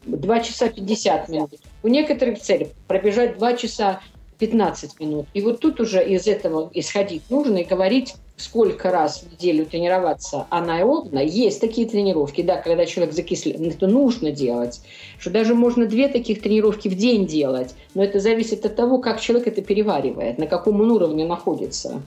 2 0.06 0.40
часа 0.42 0.70
50 0.70 1.30
минут. 1.30 1.54
У 1.82 1.88
некоторых 1.88 2.40
цель 2.40 2.70
пробежать 2.88 3.38
2 3.38 3.54
часа 3.54 4.02
15 4.40 5.00
минут. 5.00 5.28
И 5.34 5.42
вот 5.42 5.60
тут 5.60 5.80
уже 5.80 6.04
из 6.04 6.28
этого 6.28 6.70
исходить 6.74 7.24
нужно 7.30 7.58
и 7.58 7.64
говорить, 7.66 8.16
сколько 8.38 8.90
раз 8.90 9.22
в 9.22 9.34
неделю 9.34 9.66
тренироваться 9.66 10.48
анаэробно. 10.50 11.20
Есть 11.20 11.60
такие 11.60 11.88
тренировки, 11.88 12.42
да, 12.42 12.58
когда 12.58 12.86
человек 12.86 13.14
закислен, 13.14 13.70
это 13.70 13.88
нужно 13.88 14.32
делать. 14.32 14.82
Что 15.20 15.30
даже 15.30 15.54
можно 15.54 15.86
две 15.86 16.08
таких 16.08 16.42
тренировки 16.42 16.88
в 16.88 16.96
день 16.96 17.28
делать, 17.28 17.76
но 17.94 18.04
это 18.04 18.20
зависит 18.20 18.66
от 18.66 18.76
того, 18.76 19.00
как 19.00 19.20
человек 19.20 19.48
это 19.48 19.62
переваривает, 19.62 20.38
на 20.38 20.48
каком 20.48 20.80
он 20.82 20.92
уровне 20.92 21.26
находится. 21.26 22.02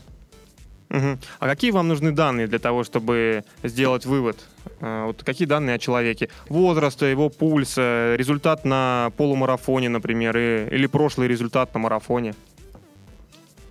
Угу. 0.93 1.19
А 1.41 1.49
какие 1.49 1.71
вам 1.71 1.89
нужны 1.89 2.13
данные 2.13 2.47
для 2.47 2.59
того, 2.59 2.85
чтобы 2.85 3.45
сделать 3.63 4.05
вывод? 4.05 4.37
А, 4.81 5.07
вот 5.07 5.23
какие 5.25 5.49
данные 5.49 5.77
о 5.77 5.79
человеке? 5.79 6.29
Возраст, 6.51 7.01
его 7.01 7.31
пульс, 7.31 7.75
э, 7.79 8.15
результат 8.19 8.67
на 8.67 9.11
полумарафоне, 9.17 9.89
например, 9.89 10.37
и, 10.37 10.69
или 10.71 10.87
прошлый 10.87 11.29
результат 11.29 11.73
на 11.73 11.81
марафоне? 11.81 12.35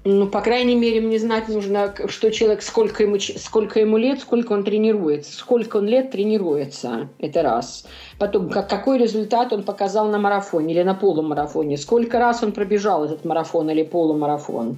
Ну, 0.04 0.26
по 0.26 0.42
крайней 0.42 0.76
мере, 0.76 1.00
мне 1.00 1.20
знать 1.20 1.48
нужно, 1.48 1.94
что 2.08 2.32
человек, 2.32 2.64
сколько 2.64 3.04
ему, 3.04 3.20
сколько 3.20 3.80
ему 3.80 3.98
лет, 3.98 4.20
сколько 4.20 4.54
он 4.54 4.64
тренируется, 4.64 5.38
сколько 5.38 5.78
он 5.78 5.86
лет 5.86 6.10
тренируется, 6.10 7.08
это 7.20 7.44
раз. 7.44 7.86
Потом, 8.18 8.50
как, 8.50 8.68
какой 8.68 8.98
результат 8.98 9.54
он 9.54 9.62
показал 9.62 10.10
на 10.10 10.18
марафоне 10.18 10.74
или 10.74 10.82
на 10.82 10.96
полумарафоне, 10.96 11.78
сколько 11.78 12.18
раз 12.18 12.42
он 12.42 12.52
пробежал 12.52 13.06
этот 13.06 13.26
марафон 13.26 13.70
или 13.70 13.84
полумарафон. 13.84 14.78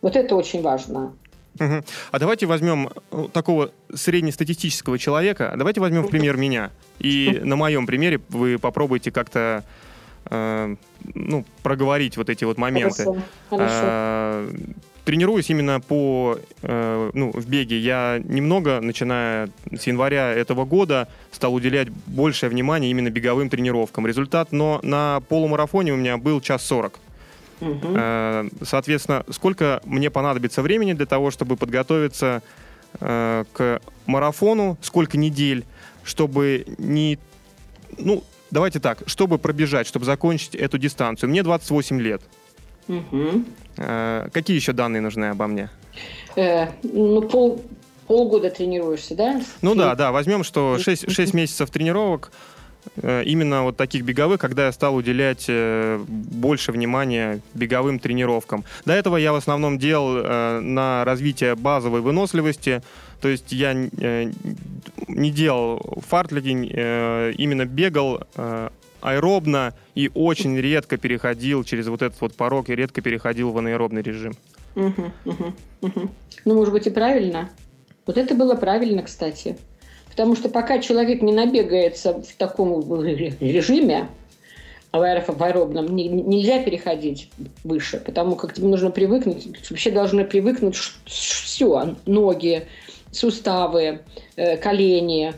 Вот 0.00 0.16
это 0.16 0.34
очень 0.36 0.62
важно. 0.62 1.12
Угу. 1.58 1.84
А 2.10 2.18
давайте 2.18 2.46
возьмем 2.46 2.90
э, 3.10 3.28
такого 3.32 3.72
среднестатистического 3.94 4.98
человека, 4.98 5.52
давайте 5.56 5.80
возьмем 5.80 6.02
в 6.02 6.08
пример 6.08 6.36
меня. 6.36 6.70
И 6.98 7.40
на 7.44 7.56
моем 7.56 7.86
примере 7.86 8.20
вы 8.30 8.58
попробуйте 8.58 9.10
как-то 9.10 9.64
э, 10.30 10.76
ну, 11.14 11.44
проговорить 11.62 12.16
вот 12.16 12.30
эти 12.30 12.44
вот 12.44 12.58
моменты. 12.58 13.04
Хорошо, 13.04 13.22
хорошо. 13.50 13.68
Э, 13.70 14.50
тренируюсь 15.04 15.50
именно 15.50 15.80
по, 15.80 16.38
э, 16.62 17.10
ну, 17.12 17.32
в 17.32 17.46
беге. 17.46 17.78
Я 17.78 18.20
немного, 18.24 18.80
начиная 18.80 19.50
с 19.76 19.86
января 19.86 20.32
этого 20.32 20.64
года, 20.64 21.08
стал 21.32 21.54
уделять 21.54 21.88
большее 22.06 22.50
внимание 22.50 22.90
именно 22.90 23.10
беговым 23.10 23.50
тренировкам. 23.50 24.06
Результат, 24.06 24.52
но 24.52 24.80
на 24.82 25.20
полумарафоне 25.28 25.92
у 25.92 25.96
меня 25.96 26.16
был 26.16 26.40
час 26.40 26.64
сорок. 26.64 27.00
Э, 27.62 28.48
Соответственно, 28.62 29.24
сколько 29.30 29.80
мне 29.84 30.10
понадобится 30.10 30.62
времени 30.62 30.92
для 30.92 31.06
того, 31.06 31.30
чтобы 31.30 31.56
подготовиться 31.56 32.42
э, 33.00 33.44
к 33.52 33.80
марафону, 34.06 34.76
сколько 34.82 35.16
недель, 35.16 35.64
чтобы 36.02 36.64
не... 36.78 37.18
Ну, 37.98 38.24
давайте 38.50 38.80
так, 38.80 39.02
чтобы 39.06 39.38
пробежать, 39.38 39.86
чтобы 39.86 40.04
закончить 40.04 40.54
эту 40.54 40.78
дистанцию. 40.78 41.30
Мне 41.30 41.42
28 41.42 42.00
лет. 42.00 42.22
Э, 43.76 44.28
Какие 44.32 44.56
еще 44.56 44.72
данные 44.72 45.00
нужны 45.00 45.26
обо 45.26 45.46
мне? 45.46 45.70
Э, 46.36 46.68
ну, 46.82 47.22
пол, 47.22 47.62
полгода 48.06 48.50
тренируешься, 48.50 49.14
да? 49.14 49.40
Ну 49.60 49.74
да, 49.74 49.94
да, 49.94 50.12
возьмем, 50.12 50.44
что 50.44 50.78
6, 50.78 51.10
6 51.10 51.34
месяцев 51.34 51.70
тренировок, 51.70 52.32
именно 52.96 53.62
вот 53.62 53.76
таких 53.76 54.04
беговых, 54.04 54.40
когда 54.40 54.66
я 54.66 54.72
стал 54.72 54.94
уделять 54.96 55.46
э, 55.48 56.02
больше 56.06 56.72
внимания 56.72 57.40
беговым 57.54 57.98
тренировкам. 57.98 58.64
До 58.84 58.92
этого 58.92 59.16
я 59.16 59.32
в 59.32 59.36
основном 59.36 59.78
делал 59.78 60.18
э, 60.18 60.60
на 60.60 61.04
развитие 61.04 61.54
базовой 61.54 62.00
выносливости, 62.00 62.82
то 63.20 63.28
есть 63.28 63.52
я 63.52 63.72
э, 63.72 64.32
не 65.08 65.30
делал 65.30 66.02
фартлиги, 66.08 66.70
э, 66.74 67.32
именно 67.38 67.64
бегал 67.64 68.22
э, 68.34 68.68
аэробно 69.00 69.74
и 69.94 70.10
очень 70.14 70.58
редко 70.58 70.96
переходил 70.96 71.64
через 71.64 71.88
вот 71.88 72.02
этот 72.02 72.20
вот 72.20 72.34
порог 72.34 72.68
и 72.68 72.74
редко 72.74 73.00
переходил 73.00 73.50
в 73.50 73.58
анаэробный 73.58 74.02
режим. 74.02 74.34
Мгм, 74.74 75.12
мгм, 75.24 75.54
мгм. 75.82 76.10
Ну, 76.44 76.54
может 76.54 76.72
быть, 76.72 76.86
и 76.86 76.90
правильно. 76.90 77.50
Вот 78.06 78.16
это 78.16 78.34
было 78.34 78.54
правильно, 78.54 79.02
кстати. 79.02 79.56
Потому 80.12 80.36
что 80.36 80.48
пока 80.48 80.78
человек 80.78 81.22
не 81.22 81.32
набегается 81.32 82.12
в 82.12 82.36
таком 82.36 83.02
режиме, 83.02 84.08
в 84.92 84.96
аэроф- 84.96 85.32
в 85.32 85.90
не- 85.90 86.08
нельзя 86.08 86.62
переходить 86.62 87.30
выше, 87.64 87.98
потому 87.98 88.36
как 88.36 88.52
тебе 88.52 88.68
нужно 88.68 88.90
привыкнуть, 88.90 89.48
вообще 89.70 89.90
должны 89.90 90.24
привыкнуть 90.26 90.76
все, 91.06 91.96
ноги, 92.04 92.66
суставы, 93.10 94.00
э, 94.36 94.58
колени, 94.58 95.32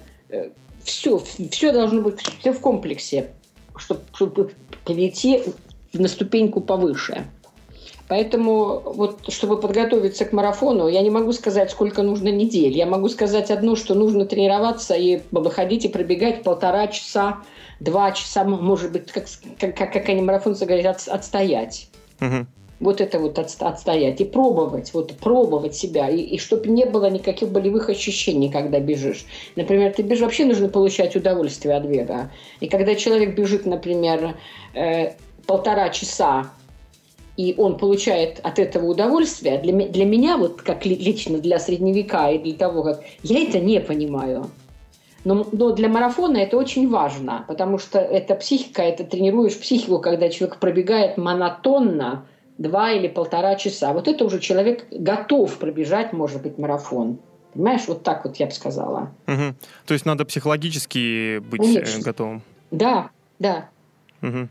все, 0.83 1.23
все 1.51 1.73
должно 1.73 2.03
быть, 2.03 2.21
все 2.41 2.53
в 2.53 2.61
комплексе, 2.61 3.31
чтобы 3.79 4.51
перейти 4.85 5.43
на 5.93 6.09
ступеньку 6.09 6.61
повыше. 6.61 7.25
Поэтому 8.09 8.83
вот, 8.85 9.21
чтобы 9.33 9.59
подготовиться 9.59 10.27
к 10.27 10.33
марафону, 10.33 10.89
я 10.89 11.01
не 11.01 11.11
могу 11.11 11.33
сказать, 11.33 11.71
сколько 11.71 12.03
нужно 12.03 12.29
недель. 12.29 12.77
Я 12.77 12.87
могу 12.87 13.09
сказать 13.09 13.51
одно, 13.51 13.77
что 13.77 13.95
нужно 13.95 14.27
тренироваться 14.27 14.95
и 14.95 15.23
выходить 15.31 15.87
и 15.87 15.89
пробегать 15.89 16.43
полтора 16.43 16.87
часа, 16.89 17.39
два 17.81 18.13
часа, 18.13 18.45
может 18.45 18.93
быть, 18.93 19.11
как, 19.11 19.25
как, 19.59 19.93
как, 19.93 20.09
они 20.09 20.21
марафонцы 20.21 20.67
говорят, 20.67 20.97
от- 20.97 21.09
отстоять. 21.09 21.89
Мгм. 22.21 22.47
Вот 22.81 23.01
это 23.01 23.19
вот 23.19 23.39
отст- 23.39 23.63
отстоять 23.63 24.21
и 24.21 24.25
пробовать, 24.25 24.93
вот 24.93 25.17
пробовать 25.17 25.75
себя, 25.75 26.11
и, 26.11 26.19
и 26.19 26.39
чтобы 26.39 26.69
не 26.69 26.85
было 26.85 27.09
никаких 27.09 27.49
болевых 27.49 27.89
ощущений, 27.89 28.51
когда 28.51 28.81
бежишь. 28.81 29.25
Например, 29.57 29.93
ты 29.93 30.03
бежишь, 30.03 30.23
вообще 30.23 30.45
нужно 30.45 30.69
получать 30.69 31.17
удовольствие 31.17 31.77
от 31.77 31.85
бега. 31.85 32.31
И 32.61 32.69
когда 32.69 32.95
человек 32.97 33.35
бежит, 33.35 33.65
например, 33.65 34.37
э, 34.75 35.13
полтора 35.47 35.89
часа, 35.89 36.51
и 37.37 37.55
он 37.59 37.77
получает 37.79 38.41
от 38.43 38.59
этого 38.59 38.87
удовольствие, 38.87 39.59
для, 39.59 39.73
ме- 39.73 39.89
для 39.89 40.05
меня, 40.05 40.37
вот 40.37 40.63
как 40.63 40.87
ли- 40.87 40.97
лично 40.97 41.39
для 41.39 41.59
средневека 41.59 42.31
и 42.31 42.39
для 42.39 42.55
того, 42.55 42.83
как 42.83 43.03
я 43.23 43.43
это 43.43 43.59
не 43.59 43.81
понимаю. 43.81 44.51
Но, 45.25 45.47
но 45.53 45.71
для 45.73 45.89
марафона 45.89 46.37
это 46.37 46.57
очень 46.59 46.89
важно, 46.91 47.45
потому 47.49 47.79
что 47.79 47.99
это 47.99 48.35
психика, 48.35 48.83
это 48.83 49.05
тренируешь 49.05 49.59
психику, 49.59 49.99
когда 49.99 50.29
человек 50.29 50.59
пробегает 50.59 51.17
монотонно 51.17 52.27
два 52.59 52.93
или 52.93 53.09
полтора 53.09 53.57
часа. 53.57 53.93
Вот 53.93 54.07
это 54.07 54.25
уже 54.25 54.39
человек 54.39 54.87
готов 54.91 55.57
пробежать, 55.59 56.13
может 56.13 56.43
быть, 56.43 56.59
марафон. 56.59 57.19
Понимаешь, 57.55 57.83
вот 57.89 58.03
так 58.03 58.25
вот 58.25 58.37
я 58.37 58.47
бы 58.47 58.53
сказала. 58.53 59.13
Мгм. 59.27 59.57
То 59.87 59.95
есть 59.95 60.05
надо 60.05 60.25
психологически 60.25 61.39
быть 61.39 61.61
э, 61.63 61.75
Конечно. 61.75 62.03
готовым. 62.03 62.43
Да, 62.71 63.11
да. 63.39 63.71
Мгм. 64.25 64.49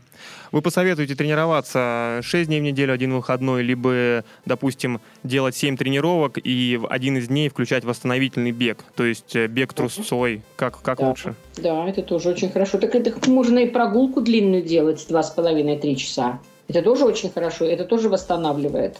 Вы 0.52 0.62
посоветуете 0.62 1.16
тренироваться 1.16 2.20
6 2.22 2.46
дней 2.46 2.60
в 2.60 2.62
неделю, 2.62 2.92
один 2.94 3.12
выходной, 3.12 3.64
либо, 3.64 4.22
допустим, 4.46 5.00
делать 5.24 5.56
7 5.56 5.76
тренировок 5.76 6.38
и 6.42 6.76
в 6.80 6.86
один 6.86 7.16
из 7.18 7.26
дней 7.26 7.48
включать 7.48 7.82
восстановительный 7.82 8.52
бег, 8.52 8.84
то 8.94 9.04
есть 9.04 9.34
э, 9.34 9.48
бег 9.48 9.72
трусцой. 9.72 10.42
Как, 10.54 10.80
как 10.80 11.00
Да. 11.00 11.08
лучше? 11.08 11.34
Да, 11.56 11.88
это 11.88 12.02
тоже 12.02 12.28
очень 12.28 12.50
хорошо. 12.52 12.78
Так 12.78 12.94
это 12.94 13.28
можно 13.28 13.58
и 13.58 13.66
прогулку 13.68 14.20
длинную 14.20 14.62
делать, 14.62 15.04
два 15.08 15.24
с 15.24 15.30
половиной-три 15.30 15.96
часа. 15.96 16.38
Это 16.68 16.80
тоже 16.80 17.04
очень 17.04 17.30
хорошо, 17.32 17.64
это 17.64 17.84
тоже 17.84 18.08
восстанавливает. 18.08 18.98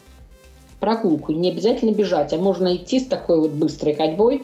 Прогулку, 0.81 1.31
не 1.33 1.53
обязательно 1.53 1.93
бежать, 1.93 2.33
а 2.33 2.37
можно 2.37 2.75
идти 2.75 2.99
с 2.99 3.07
такой 3.07 3.39
вот 3.39 3.53
быстрой 3.53 3.95
ходьбой 3.95 4.43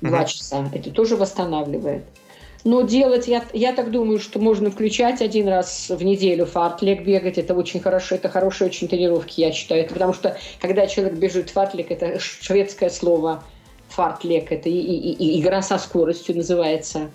два 0.00 0.18
Мгм. 0.18 0.26
часа. 0.26 0.68
Это 0.74 0.90
тоже 0.90 1.14
восстанавливает. 1.14 2.02
Но 2.66 2.82
делать, 2.82 3.28
я, 3.28 3.44
я 3.52 3.72
так 3.72 3.92
думаю, 3.92 4.18
что 4.18 4.40
можно 4.40 4.72
включать 4.72 5.22
один 5.22 5.46
раз 5.46 5.86
в 5.88 6.02
неделю 6.02 6.46
фартлек 6.46 7.04
бегать. 7.04 7.38
Это 7.38 7.54
очень 7.54 7.78
хорошо, 7.78 8.16
это 8.16 8.28
хорошие 8.28 8.66
очень 8.66 8.88
тренировки, 8.88 9.40
я 9.40 9.52
считаю. 9.52 9.82
Это 9.84 9.94
потому 9.94 10.12
что, 10.12 10.36
когда 10.60 10.88
человек 10.88 11.14
бежит 11.14 11.50
фартлек, 11.50 11.92
это 11.92 12.18
шведское 12.18 12.90
слово 12.90 13.44
фартлек, 13.88 14.50
это 14.50 14.68
и, 14.68 14.72
и- 14.80 15.12
и 15.12 15.40
игра 15.40 15.62
со 15.62 15.78
скоростью 15.78 16.36
называется. 16.36 17.08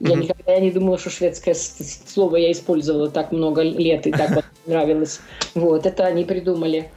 Я 0.00 0.16
Мгм. 0.16 0.22
никогда 0.22 0.58
не 0.58 0.72
думала, 0.72 0.98
что 0.98 1.10
шведское 1.10 1.54
слово 1.54 2.36
я 2.38 2.50
использовала 2.50 3.08
так 3.08 3.30
много 3.30 3.62
лет 3.62 4.08
и 4.08 4.10
так 4.10 4.30
вот 4.30 4.44
нравилось. 4.66 5.20
Вот, 5.54 5.86
это 5.86 6.04
они 6.04 6.24
придумали. 6.24 6.90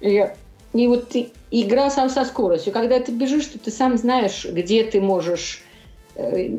И, 0.00 0.26
и 0.72 0.86
вот 0.86 1.14
и- 1.14 1.28
игра 1.50 1.90
сам 1.90 2.08
со 2.08 2.24
скоростью. 2.24 2.72
Когда 2.72 2.98
ты 3.00 3.12
бежишь, 3.12 3.44
то 3.48 3.58
ты 3.58 3.70
сам 3.70 3.98
знаешь, 3.98 4.46
где 4.50 4.82
ты 4.82 5.02
можешь 5.02 5.62
э, 6.16 6.58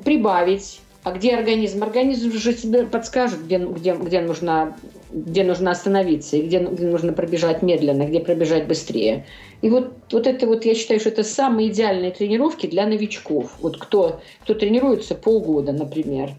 прибавить, 0.00 0.80
а 1.04 1.12
где 1.12 1.34
организм. 1.34 1.82
Организм 1.82 2.32
же 2.32 2.52
тебе 2.52 2.84
подскажет, 2.84 3.44
где, 3.44 3.58
где, 3.58 3.94
где, 3.94 4.20
нужно, 4.20 4.76
где 5.10 5.44
нужно 5.44 5.70
остановиться, 5.70 6.36
и 6.36 6.42
где, 6.42 6.58
где 6.58 6.86
нужно 6.86 7.12
пробежать 7.12 7.62
медленно, 7.62 8.04
где 8.04 8.20
пробежать 8.20 8.66
быстрее. 8.66 9.26
И 9.62 9.70
вот, 9.70 9.92
вот 10.12 10.26
это 10.26 10.46
вот, 10.46 10.64
я 10.64 10.74
считаю, 10.74 11.00
что 11.00 11.08
это 11.08 11.24
самые 11.24 11.68
идеальные 11.68 12.10
тренировки 12.10 12.66
для 12.66 12.86
новичков. 12.86 13.52
Вот 13.60 13.78
кто, 13.78 14.20
кто 14.42 14.54
тренируется 14.54 15.14
полгода, 15.14 15.72
например, 15.72 16.32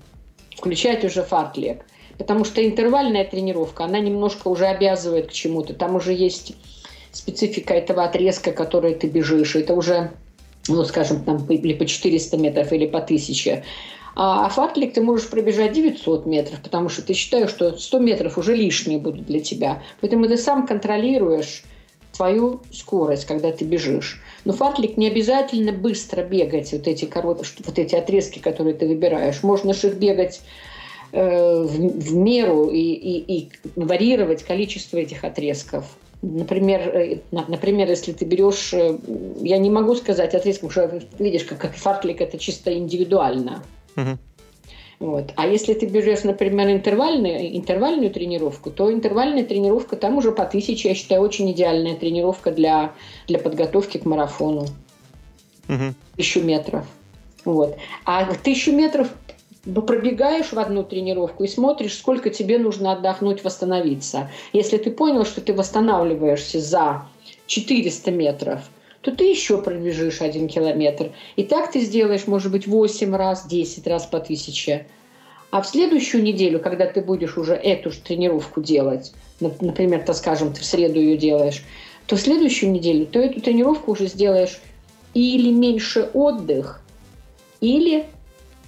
включать 0.55 1.03
уже 1.03 1.24
фартлек. 1.24 1.86
Потому 2.18 2.43
что 2.43 2.66
интервальная 2.66 3.24
тренировка, 3.24 3.86
она 3.86 3.99
немножко 3.99 4.49
уже 4.49 4.66
обязывает 4.66 5.28
к 5.28 5.32
чему-то. 5.32 5.74
Там 5.74 5.95
уже 5.95 6.14
есть 6.14 6.53
специфика 7.12 7.74
этого 7.74 8.03
отрезка, 8.03 8.51
который 8.51 8.93
ты 8.93 9.07
бежишь. 9.07 9.55
Это 9.55 9.74
уже, 9.74 10.12
ну, 10.70 10.86
скажем, 10.86 11.24
там 11.24 11.45
или 11.47 11.74
по 11.74 11.86
400 11.86 12.38
метров, 12.38 12.72
или 12.72 12.86
по 12.86 12.99
1000. 12.99 13.63
А 14.15 14.49
фартлик 14.49 14.93
ты 14.93 15.01
можешь 15.01 15.30
пробежать 15.30 15.74
900 15.74 16.26
метров, 16.26 16.61
потому 16.61 16.89
что 16.89 17.01
ты 17.01 17.13
считаешь, 17.13 17.49
что 17.49 17.78
100 17.78 17.99
метров 17.99 18.38
уже 18.38 18.55
лишние 18.55 18.99
будут 18.99 19.26
для 19.26 19.39
тебя. 19.39 19.82
Поэтому 20.01 20.28
ты 20.28 20.38
сам 20.38 20.67
контролируешь 20.67 21.63
твою 22.13 22.59
скорость, 22.72 23.26
когда 23.26 23.51
ты 23.51 23.63
бежишь. 23.63 24.22
Но 24.43 24.53
фартлик 24.53 24.97
не 24.97 25.07
обязательно 25.07 25.72
быстро 25.72 26.24
бегать, 26.24 26.72
вот 26.74 26.88
эти, 26.88 27.05
корот... 27.05 27.45
вот 27.65 27.80
эти 27.80 27.95
отрезки, 27.95 28.39
которые 28.39 28.74
ты 28.74 28.88
выбираешь. 28.88 29.41
Можно 29.43 29.74
же 29.74 29.88
их 29.88 29.93
бегать 29.95 30.41
э, 31.13 31.63
в, 31.63 31.78
в 31.78 32.15
меру 32.15 32.70
и, 32.70 32.82
и, 32.82 33.38
и 33.38 33.49
варьировать 33.76 34.43
количество 34.43 34.97
этих 34.97 35.24
отрезков. 35.24 35.86
Например, 36.22 36.82
э, 36.82 37.20
на- 37.32 37.45
например, 37.47 37.89
если 37.89 38.11
ты 38.11 38.26
берешь, 38.26 38.74
э, 38.74 38.97
я 39.41 39.57
не 39.57 39.70
могу 39.70 39.95
сказать 39.95 40.36
отрезком, 40.36 40.70
что 40.70 40.99
видишь, 41.17 41.45
как, 41.45 41.59
как 41.59 41.76
фартлик 41.76 42.20
это 42.20 42.38
чисто 42.38 42.78
индивидуально. 42.78 43.63
Мгм. 43.95 44.20
Вот. 44.99 45.32
А 45.38 45.47
если 45.47 45.74
ты 45.74 45.86
берешь, 45.86 46.24
например, 46.24 46.70
интервальную, 46.70 47.55
интервальную 47.55 48.11
тренировку, 48.11 48.70
то 48.70 48.91
интервальная 48.91 49.45
тренировка 49.45 49.95
там 49.95 50.17
уже 50.17 50.34
по 50.34 50.43
тысяче, 50.43 50.89
я 50.89 50.95
считаю, 50.95 51.22
очень 51.22 51.49
идеальная 51.51 51.95
тренировка 51.95 52.51
для, 52.51 52.91
для 53.28 53.39
подготовки 53.39 53.97
к 53.97 54.05
марафону. 54.05 54.67
Мгм. 55.70 55.95
Тысячу 56.17 56.41
метров. 56.41 56.86
Вот. 57.45 57.78
А 58.03 58.26
тысячу 58.43 58.74
метров 58.74 59.07
пробегаешь 59.64 60.51
в 60.51 60.60
одну 60.60 60.84
тренировку 60.84 61.43
и 61.43 61.47
смотришь, 61.47 61.97
сколько 61.97 62.30
тебе 62.30 62.57
нужно 62.57 62.93
отдохнуть, 62.93 63.43
восстановиться. 63.43 64.30
Если 64.53 64.78
ты 64.78 64.91
понял, 64.91 65.26
что 65.26 65.41
ты 65.41 65.53
восстанавливаешься 65.53 66.60
за 66.60 67.07
400 67.47 68.12
метров, 68.12 68.70
то 69.01 69.16
ты 69.16 69.26
еще 69.26 69.62
пробежишь 69.62 70.22
один 70.22 70.47
километр. 70.47 71.12
И 71.36 71.43
так 71.43 71.72
ты 71.72 71.80
сделаешь, 71.80 72.28
может 72.28 72.51
быть, 72.51 72.68
8 72.68 73.16
раз, 73.16 73.47
10 73.47 73.88
раз 73.88 74.05
по 74.05 74.20
тысяче. 74.20 74.88
А 75.51 75.62
в 75.62 75.68
следующую 75.68 76.24
неделю, 76.24 76.60
когда 76.60 76.86
ты 76.86 77.01
будешь 77.01 77.38
уже 77.38 77.53
эту 77.53 77.91
же 77.91 77.99
тренировку 78.01 78.62
делать, 78.62 79.14
например, 79.39 80.03
то 80.05 80.14
скажем, 80.14 80.53
ты 80.53 80.62
в 80.62 80.66
среду 80.66 80.99
ее 80.99 81.18
делаешь, 81.18 81.64
то 82.05 82.16
в 82.16 82.22
следующую 82.22 82.72
неделю 82.72 83.05
ты 83.05 83.20
эту 83.20 83.41
тренировку 83.41 83.91
уже 83.91 84.07
сделаешь 84.07 84.60
или 85.14 85.51
меньше 85.51 86.10
отдых, 86.14 86.82
или 87.62 88.05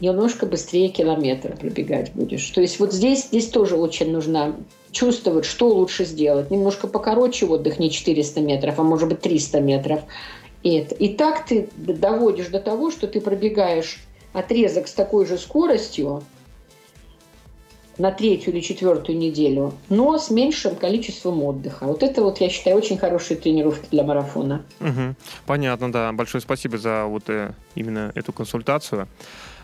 немножко 0.01 0.45
быстрее 0.45 0.89
километр 0.89 1.55
пробегать 1.55 2.11
будешь. 2.13 2.45
То 2.49 2.61
есть 2.61 2.79
вот 2.79 2.91
здесь, 2.91 3.25
здесь 3.25 3.47
тоже 3.47 3.75
очень 3.77 4.11
нужно 4.11 4.55
чувствовать, 4.91 5.45
что 5.45 5.69
лучше 5.69 6.05
сделать. 6.05 6.51
Немножко 6.51 6.87
покороче 6.87 7.45
отдых, 7.45 7.79
не 7.79 7.89
400 7.89 8.41
метров, 8.41 8.79
а 8.79 8.83
может 8.83 9.07
быть 9.07 9.21
300 9.21 9.61
метров. 9.61 10.01
И, 10.63 10.75
это. 10.75 10.95
и 10.95 11.09
так 11.09 11.45
ты 11.45 11.69
доводишь 11.75 12.47
до 12.47 12.59
того, 12.59 12.91
что 12.91 13.07
ты 13.07 13.21
пробегаешь 13.21 13.99
отрезок 14.33 14.87
с 14.87 14.93
такой 14.93 15.25
же 15.25 15.37
скоростью, 15.37 16.23
на 17.97 18.11
третью 18.11 18.53
или 18.53 18.61
четвертую 18.61 19.17
неделю, 19.17 19.73
но 19.89 20.17
с 20.17 20.31
меньшим 20.31 20.75
количеством 20.75 21.43
отдыха. 21.43 21.85
Вот 21.85 22.03
это 22.03 22.23
вот, 22.23 22.39
я 22.39 22.49
считаю, 22.49 22.77
очень 22.77 22.97
хорошие 22.97 23.37
тренировки 23.37 23.87
для 23.91 24.03
марафона. 24.03 24.63
Угу. 24.79 25.15
Понятно, 25.45 25.91
да. 25.91 26.11
Большое 26.11 26.41
спасибо 26.41 26.77
за 26.77 27.05
вот 27.05 27.23
э, 27.27 27.51
именно 27.75 28.11
эту 28.15 28.33
консультацию. 28.33 29.07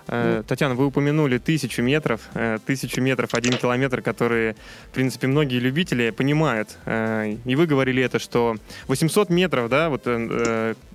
Э, 0.08 0.43
Татьяна, 0.47 0.76
вы 0.76 0.86
упомянули 0.86 1.38
тысячу 1.38 1.82
метров, 1.82 2.22
э, 2.34 2.60
тысячу 2.66 3.01
метров, 3.01 3.34
один 3.34 3.53
километр, 3.53 4.01
которые, 4.01 4.55
в 4.91 4.93
принципе, 4.93 5.28
многие 5.28 5.60
любители 5.60 6.12
понимают. 6.12 6.78
Э, 6.86 7.36
и 7.45 7.55
вы 7.55 7.68
говорили 7.68 8.01
это, 8.01 8.20
что 8.20 8.55
800 8.88 9.30
метров, 9.30 9.70
да, 9.70 9.89
вот 9.89 10.08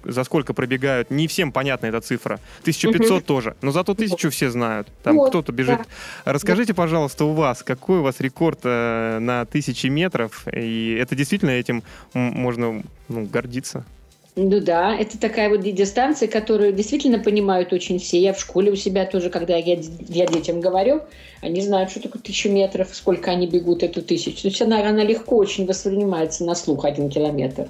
за 0.05 0.25
сколько 0.25 0.55
пробегают, 0.55 1.11
не 1.11 1.29
всем 1.29 1.53
понятна 1.53 1.87
эта 1.87 2.01
цифра. 2.01 2.41
1500 2.63 3.11
угу. 3.11 3.21
тоже, 3.21 3.57
но 3.63 3.71
зато 3.71 3.95
тысячу 3.95 4.31
все 4.31 4.51
знают. 4.51 4.89
Там 5.03 5.17
вот, 5.17 5.29
кто-то 5.29 5.53
бежит. 5.53 5.79
Да. 6.25 6.33
Расскажите, 6.33 6.75
пожалуйста, 6.75 7.25
у 7.25 7.33
вас, 7.33 7.63
какой 7.63 7.99
у 7.99 8.03
вас 8.03 8.21
рекорд 8.21 8.65
на 8.65 9.47
тысячи 9.51 9.87
метров? 9.87 10.47
И 10.53 10.97
это 11.01 11.15
действительно 11.15 11.51
этим 11.51 11.83
можно 12.15 12.83
ну, 13.09 13.27
гордиться? 13.27 13.85
Ну 14.35 14.61
да, 14.61 14.97
это 14.97 15.19
такая 15.19 15.51
вот 15.51 15.61
дистанция, 15.61 16.27
которую 16.27 16.73
действительно 16.73 17.19
понимают 17.19 17.73
очень 17.75 17.99
все. 17.99 18.19
Я 18.19 18.33
в 18.33 18.41
школе 18.41 18.73
у 18.73 18.77
себя 18.77 19.05
тоже, 19.05 19.29
когда 19.29 19.57
я, 19.57 19.79
я 20.09 20.27
детям 20.27 20.61
говорю, 20.61 21.03
они 21.43 21.61
знают, 21.61 21.91
что 21.91 22.01
такое 22.01 22.23
тысяча 22.23 22.49
метров, 22.49 22.95
сколько 22.95 23.31
они 23.31 23.47
бегут 23.47 23.83
эту 23.83 24.01
тысячу. 24.01 24.41
То 24.41 24.49
есть 24.49 24.63
она, 24.63 24.89
она 24.89 25.05
легко 25.05 25.37
очень 25.37 25.67
воспринимается 25.67 26.45
на 26.47 26.55
слух, 26.55 26.87
один 26.87 27.11
километр. 27.11 27.69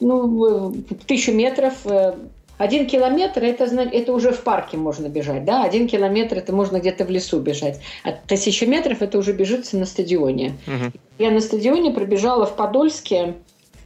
Ну, 0.00 0.74
тысячу 1.06 1.32
метров, 1.32 1.74
э, 1.86 2.14
один 2.58 2.86
километр 2.86 3.42
это, 3.42 3.64
это 3.64 4.12
уже 4.12 4.32
в 4.32 4.42
парке 4.42 4.76
можно 4.76 5.08
бежать, 5.08 5.46
да, 5.46 5.64
один 5.64 5.88
километр 5.88 6.36
это 6.36 6.54
можно 6.54 6.78
где-то 6.78 7.06
в 7.06 7.10
лесу 7.10 7.40
бежать, 7.40 7.80
а 8.04 8.12
тысяча 8.12 8.66
метров 8.66 9.00
это 9.00 9.16
уже 9.16 9.32
бежится 9.32 9.78
на 9.78 9.86
стадионе. 9.86 10.58
Угу. 10.66 10.92
Я 11.18 11.30
на 11.30 11.40
стадионе 11.40 11.90
пробежала 11.90 12.44
в 12.44 12.56
Подольске 12.56 13.36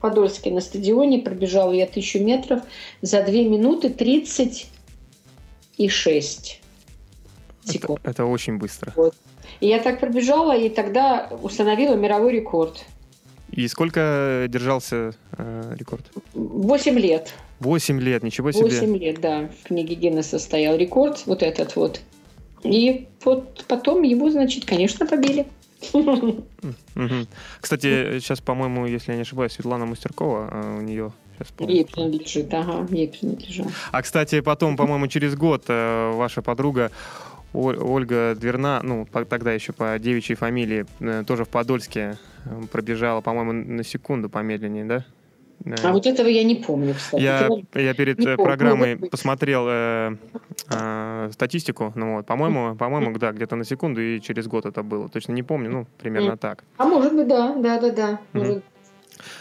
Подольске 0.05 0.51
на 0.51 0.61
стадионе. 0.61 1.21
Пробежала 1.21 1.73
я 1.73 1.87
тысячу 1.87 2.19
метров 2.19 2.61
за 3.01 3.23
2 3.23 3.33
минуты 3.33 3.89
30 3.89 4.67
и 5.79 5.89
6 5.89 6.61
секунд. 7.65 8.01
Это, 8.03 8.11
это 8.11 8.25
очень 8.27 8.59
быстро. 8.59 8.93
Вот. 8.97 9.15
И 9.61 9.67
я 9.67 9.79
так 9.79 10.01
пробежала, 10.01 10.55
и 10.55 10.69
тогда 10.69 11.31
установила 11.41 11.95
мировой 11.95 12.35
рекорд. 12.35 12.85
И 13.51 13.67
сколько 13.67 14.45
держался 14.51 15.15
э, 15.39 15.75
рекорд? 15.79 16.05
Восемь 16.35 16.99
лет. 16.99 17.33
Восемь 17.61 17.99
лет, 17.99 18.23
ничего 18.23 18.53
себе. 18.53 18.65
Восемь 18.65 18.99
лет, 18.99 19.23
да. 19.23 19.49
В 19.63 19.69
книге 19.69 19.95
Гиннесса 19.95 20.39
стоял 20.39 20.77
рекорд, 20.77 21.23
вот 21.25 21.43
этот 21.43 21.77
вот. 21.77 22.03
И 22.63 23.09
вот 23.25 23.65
потом 23.69 24.03
его, 24.03 24.31
значит, 24.31 24.67
конечно, 24.67 25.07
побили. 25.07 25.47
Кстати, 27.61 28.19
сейчас, 28.19 28.41
по-моему, 28.41 28.87
если 28.87 29.13
я 29.13 29.17
не 29.17 29.23
ошибаюсь, 29.23 29.53
Светлана 29.53 29.87
Мастеркова, 29.87 30.49
а, 30.51 30.77
у 30.79 30.81
нее 30.81 31.13
Сейчас 31.39 31.53
ей 31.69 31.85
принадлежит, 31.85 32.55
ага, 32.55 32.87
ей 32.95 33.09
принадлежит. 33.09 33.67
А, 33.91 34.03
кстати, 34.03 34.41
потом, 34.41 34.77
по-моему, 34.77 35.09
через 35.09 35.35
год 35.35 35.65
э, 35.67 36.13
ваша 36.15 36.43
подруга 36.43 36.93
Ольга 37.53 38.35
Дверна, 38.35 38.81
ну, 38.83 39.07
тогда 39.29 39.53
еще 39.53 39.73
по 39.73 39.99
девичьей 39.99 40.37
фамилии, 40.37 40.87
э, 41.01 41.25
тоже 41.27 41.45
в 41.45 41.49
Подольске 41.49 42.19
э, 42.45 42.63
пробежала, 42.71 43.21
по-моему, 43.21 43.53
на 43.53 43.85
секунду 43.85 44.29
помедленнее, 44.29 44.85
да? 44.85 45.05
А 45.83 45.93
вот 45.93 46.07
этого 46.07 46.29
я 46.29 46.45
не 46.45 46.57
помню, 46.57 46.95
кстати. 46.95 47.23
Я, 47.23 47.49
я 47.75 47.95
перед 47.95 48.19
не 48.19 48.37
программой 48.37 48.97
помню. 48.97 49.11
посмотрел 49.11 49.67
э, 49.69 50.17
э, 50.71 51.31
статистику, 51.33 51.93
ну 51.95 52.17
вот, 52.17 52.27
по-моему, 52.27 52.77
по-моему, 52.77 53.17
да, 53.19 53.33
где-то 53.33 53.57
на 53.57 53.65
секунду 53.65 54.01
и 54.01 54.21
через 54.21 54.47
год 54.47 54.67
это 54.67 54.83
было. 54.83 55.09
Точно 55.09 55.33
не 55.33 55.43
помню, 55.43 55.71
ну, 55.71 55.87
примерно 55.99 56.33
mm. 56.33 56.37
так. 56.37 56.65
А 56.77 56.85
может 56.85 57.15
быть, 57.15 57.29
да, 57.29 57.55
да, 57.57 57.81
да, 57.81 57.91
да. 57.91 58.21
Mm-hmm. 58.35 58.63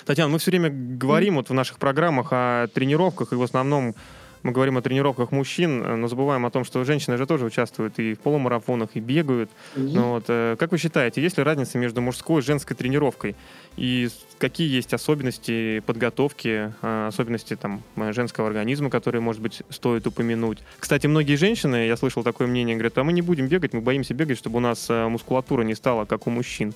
Татьяна, 0.06 0.32
мы 0.32 0.40
все 0.40 0.52
время 0.52 0.70
говорим 0.70 1.34
mm. 1.34 1.38
вот 1.38 1.50
в 1.50 1.54
наших 1.54 1.78
программах 1.78 2.28
о 2.32 2.68
тренировках, 2.74 3.34
и 3.34 3.36
в 3.36 3.44
основном 3.44 3.96
мы 4.44 4.52
говорим 4.52 4.78
о 4.78 4.82
тренировках 4.82 5.32
мужчин, 5.32 6.02
но 6.02 6.08
забываем 6.08 6.46
о 6.46 6.52
том, 6.52 6.66
что 6.66 6.84
женщины 6.84 7.18
же 7.18 7.26
тоже 7.26 7.46
участвуют 7.46 7.98
и 7.98 8.14
в 8.14 8.20
полумарафонах, 8.20 8.90
и 8.94 9.00
бегают. 9.00 9.50
Mm-hmm. 9.76 9.92
Ну, 9.94 10.10
вот, 10.12 10.26
э, 10.28 10.56
как 10.60 10.72
вы 10.72 10.78
считаете, 10.78 11.22
есть 11.22 11.38
ли 11.38 11.44
разница 11.44 11.78
между 11.78 12.02
мужской 12.02 12.42
и 12.42 12.44
женской 12.44 12.76
тренировкой? 12.76 13.36
И 13.78 14.10
какие 14.38 14.70
есть 14.70 14.94
особенности 14.94 15.80
подготовки, 15.86 16.74
э, 16.82 17.08
особенности 17.08 17.56
там, 17.56 17.82
женского 17.96 18.48
организма, 18.48 18.90
которые, 18.90 19.22
может 19.22 19.42
быть, 19.42 19.64
стоит 19.70 20.06
упомянуть? 20.06 20.60
Кстати, 20.78 21.08
многие 21.08 21.36
женщины, 21.36 21.88
я 21.88 21.96
слышал 21.96 22.24
такое 22.24 22.48
мнение, 22.48 22.76
говорят, 22.76 22.98
а 22.98 23.04
мы 23.04 23.14
не 23.14 23.22
будем 23.22 23.48
бегать, 23.48 23.74
мы 23.74 23.80
боимся 23.82 24.14
бегать, 24.14 24.38
чтобы 24.38 24.58
у 24.58 24.62
нас 24.62 24.90
э, 24.90 25.08
мускулатура 25.08 25.64
не 25.64 25.74
стала, 25.74 26.04
как 26.04 26.28
у 26.28 26.30
мужчин. 26.30 26.74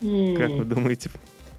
Mm. 0.00 0.36
Как 0.36 0.50
вы 0.50 0.64
думаете? 0.64 1.10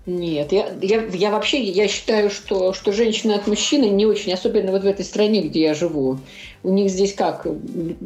Нет, 0.10 0.52
я, 0.52 0.72
я, 0.82 1.06
я 1.06 1.30
вообще 1.30 1.62
я 1.62 1.88
считаю, 1.88 2.32
что, 2.32 2.74
что 2.74 2.92
женщины 2.92 3.34
от 3.34 3.46
мужчины 3.46 3.86
не 3.86 4.08
очень, 4.08 4.34
особенно 4.34 4.72
вот 4.72 4.82
в 4.82 4.88
этой 4.88 5.06
стране, 5.06 5.42
где 5.42 5.62
я 5.62 5.76
живу. 5.76 6.18
У 6.64 6.72
них 6.72 6.90
здесь 6.90 7.14
как? 7.14 7.46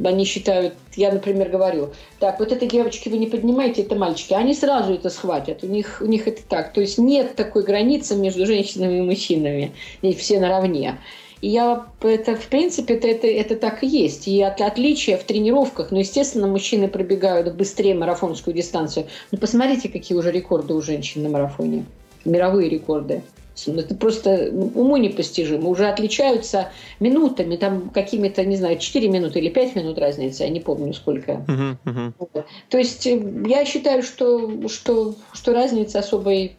Они 0.04 0.26
считают, 0.26 0.74
я, 0.98 1.14
например, 1.14 1.48
говорю, 1.48 1.92
так, 2.20 2.40
вот 2.40 2.52
это 2.52 2.66
девочки 2.66 3.08
вы 3.08 3.20
не 3.20 3.28
поднимаете, 3.28 3.84
это 3.84 3.96
мальчики. 3.96 4.34
Они 4.34 4.54
сразу 4.54 4.96
это 4.96 5.10
схватят. 5.10 5.64
У 5.64 5.68
них, 5.68 6.00
у 6.02 6.06
них 6.06 6.28
это 6.28 6.42
так. 6.44 6.74
То 6.74 6.82
есть 6.82 6.98
нет 6.98 7.36
такой 7.36 7.64
границы 7.64 8.18
между 8.18 8.46
женщинами 8.46 8.98
и 8.98 9.02
мужчинами. 9.02 9.72
И 10.02 10.14
все 10.14 10.42
наравне. 10.42 11.00
И 11.44 11.50
я, 11.50 11.88
это, 12.00 12.38
в 12.38 12.48
принципе, 12.48 12.94
это, 12.94 13.06
это, 13.10 13.28
это 13.28 13.58
так 13.58 13.84
и 13.84 13.88
есть. 13.88 14.30
И 14.30 14.42
от, 14.42 14.62
отличия 14.62 15.18
в 15.18 15.26
тренировках, 15.26 15.92
ну, 15.92 16.00
естественно, 16.00 16.48
мужчины 16.48 16.88
пробегают 16.88 17.54
быстрее 17.54 17.96
марафонскую 17.96 18.54
дистанцию. 18.54 19.08
Ну, 19.30 19.38
посмотрите, 19.38 19.90
какие 19.90 20.18
уже 20.18 20.32
рекорды 20.32 20.74
у 20.74 20.82
женщин 20.82 21.22
на 21.22 21.28
марафоне. 21.28 21.84
Мировые 22.24 22.70
рекорды. 22.70 23.24
Это 23.68 23.94
просто 23.94 24.52
уму 24.54 24.96
непостижимо. 24.96 25.68
Уже 25.68 25.90
отличаются 25.90 26.70
минутами, 27.02 27.58
там 27.58 27.90
какими-то, 27.90 28.46
не 28.46 28.56
знаю, 28.56 28.80
4 28.80 29.10
минуты 29.10 29.40
или 29.40 29.50
5 29.50 29.76
минут 29.76 29.98
разница, 29.98 30.46
я 30.46 30.50
не 30.50 30.62
помню 30.62 30.94
сколько. 30.94 31.44
Uh-huh, 31.46 31.76
uh-huh. 31.84 32.44
То 32.70 32.78
есть 32.78 33.06
э, 33.06 33.22
я 33.48 33.66
считаю, 33.66 34.02
что, 34.02 34.70
что, 34.70 35.16
что 35.34 35.54
разницы 35.54 35.98
особой 35.98 36.56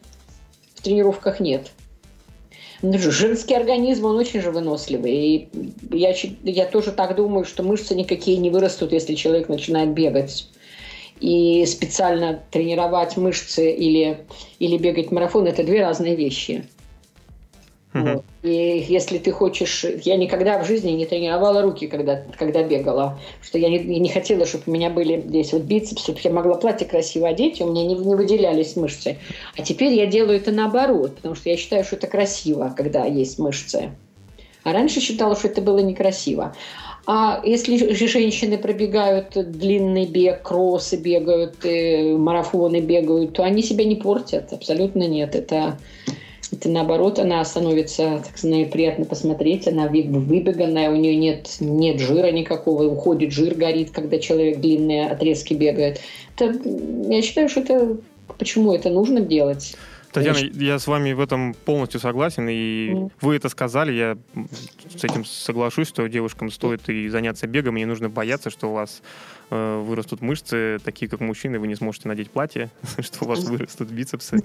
в 0.75 0.83
тренировках 0.83 1.39
нет. 1.39 1.71
Женский 2.93 3.55
организм, 3.55 4.05
он 4.05 4.17
очень 4.17 4.41
же 4.41 4.51
выносливый. 4.51 5.13
И 5.13 5.49
я, 5.91 6.13
я 6.43 6.65
тоже 6.65 6.91
так 6.91 7.15
думаю, 7.15 7.45
что 7.45 7.63
мышцы 7.63 7.95
никакие 7.95 8.37
не 8.37 8.49
вырастут, 8.49 8.91
если 8.91 9.15
человек 9.15 9.49
начинает 9.49 9.89
бегать. 9.89 10.47
И 11.19 11.65
специально 11.65 12.43
тренировать 12.51 13.15
мышцы 13.15 13.71
или, 13.71 14.25
или 14.59 14.77
бегать 14.77 15.11
марафон– 15.11 15.47
это 15.47 15.63
две 15.63 15.81
разные 15.81 16.15
вещи. 16.15 16.65
И 18.45 18.85
если 18.87 19.17
ты 19.17 19.31
хочешь... 19.31 19.83
Я 20.03 20.17
никогда 20.17 20.59
в 20.59 20.67
жизни 20.67 20.91
не 20.91 21.07
тренировала 21.07 21.63
руки, 21.63 21.87
когда, 21.87 22.21
когда 22.37 22.61
бегала. 22.61 23.17
Что 23.41 23.57
я 23.57 23.69
не, 23.69 23.79
не 23.79 24.09
хотела, 24.09 24.45
чтобы 24.45 24.65
у 24.67 24.71
меня 24.71 24.91
были 24.91 25.19
здесь 25.19 25.51
вот 25.51 25.63
бицепсы, 25.63 26.03
чтобы 26.03 26.19
я 26.23 26.29
могла 26.29 26.53
платье 26.53 26.85
красиво 26.85 27.27
одеть, 27.27 27.59
и 27.59 27.63
у 27.63 27.71
меня 27.71 27.83
не, 27.83 27.95
не 27.95 28.15
выделялись 28.15 28.75
мышцы. 28.75 29.17
А 29.57 29.63
теперь 29.63 29.93
я 29.93 30.05
делаю 30.05 30.37
это 30.37 30.51
наоборот, 30.51 31.15
потому 31.15 31.33
что 31.33 31.49
я 31.49 31.57
считаю, 31.57 31.83
что 31.83 31.95
это 31.95 32.05
красиво, 32.05 32.71
когда 32.77 33.05
есть 33.05 33.39
мышцы. 33.39 33.89
А 34.63 34.73
раньше 34.73 34.99
считала, 34.99 35.35
что 35.35 35.47
это 35.47 35.63
было 35.63 35.79
некрасиво. 35.79 36.55
А 37.07 37.41
если 37.43 37.93
же 37.95 38.07
женщины 38.07 38.59
пробегают 38.59 39.31
длинный 39.33 40.05
бег, 40.05 40.43
кроссы 40.43 40.97
бегают, 40.97 41.65
э, 41.65 42.15
марафоны 42.15 42.79
бегают, 42.79 43.33
то 43.33 43.43
они 43.43 43.63
себя 43.63 43.85
не 43.85 43.95
портят. 43.95 44.53
Абсолютно 44.53 45.07
нет. 45.07 45.33
Это 45.33 45.79
это 46.51 46.69
наоборот, 46.69 47.19
она 47.19 47.43
становится, 47.43 48.21
так 48.25 48.37
сказать, 48.37 48.71
приятно 48.71 49.05
посмотреть, 49.05 49.67
она 49.67 49.87
выбеганная, 49.87 50.91
у 50.91 50.95
нее 50.95 51.15
нет, 51.15 51.49
нет 51.59 51.99
жира 51.99 52.31
никакого, 52.31 52.83
уходит 52.83 53.31
жир, 53.31 53.55
горит, 53.55 53.91
когда 53.91 54.19
человек 54.19 54.59
длинные 54.59 55.07
отрезки 55.07 55.53
бегает. 55.53 55.99
Это, 56.37 56.55
я 57.09 57.21
считаю, 57.21 57.49
что 57.49 57.61
это 57.61 57.97
почему 58.37 58.73
это 58.73 58.89
нужно 58.89 59.21
делать. 59.21 59.75
Татьяна, 60.11 60.37
я 60.37 60.79
с 60.79 60.87
вами 60.87 61.11
в 61.11 61.19
этом 61.19 61.53
полностью 61.53 61.99
согласен, 61.99 62.47
и 62.47 62.89
mm. 62.91 63.11
вы 63.19 63.35
это 63.35 63.49
сказали, 63.49 63.91
я 63.91 64.17
с 64.95 65.03
этим 65.03 65.25
соглашусь, 65.25 65.89
что 65.89 66.07
девушкам 66.07 66.51
стоит 66.51 66.87
и 66.87 67.09
заняться 67.09 67.47
бегом, 67.47 67.75
и 67.75 67.81
не 67.81 67.85
нужно 67.85 68.07
бояться, 68.07 68.49
что 68.49 68.69
у 68.69 68.73
вас 68.73 69.01
вырастут 69.49 70.21
мышцы, 70.21 70.79
такие 70.83 71.09
как 71.09 71.19
мужчины, 71.19 71.59
вы 71.59 71.67
не 71.67 71.75
сможете 71.75 72.07
надеть 72.07 72.31
платье, 72.31 72.69
что 72.99 73.25
у 73.25 73.27
вас 73.27 73.43
вырастут 73.43 73.89
бицепсы. 73.89 74.41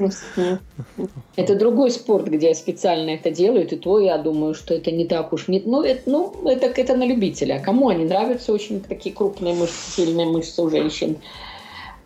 Это 1.36 1.54
другой 1.54 1.90
спорт, 1.90 2.28
где 2.28 2.54
специально 2.54 3.10
это 3.10 3.30
делают, 3.30 3.72
и 3.72 3.76
то 3.76 3.98
я 3.98 4.18
думаю, 4.18 4.54
что 4.54 4.74
это 4.74 4.90
не 4.90 5.06
так 5.06 5.32
уж... 5.32 5.48
Не, 5.48 5.60
ну, 5.60 5.82
это, 5.82 6.10
ну 6.10 6.48
это, 6.48 6.66
это 6.66 6.96
на 6.96 7.06
любителя. 7.06 7.60
Кому 7.64 7.88
они 7.88 8.04
нравятся 8.04 8.52
очень 8.52 8.80
такие 8.80 9.14
крупные 9.14 9.54
мышцы, 9.54 9.90
сильные 9.96 10.26
мышцы 10.26 10.62
у 10.62 10.70
женщин, 10.70 11.16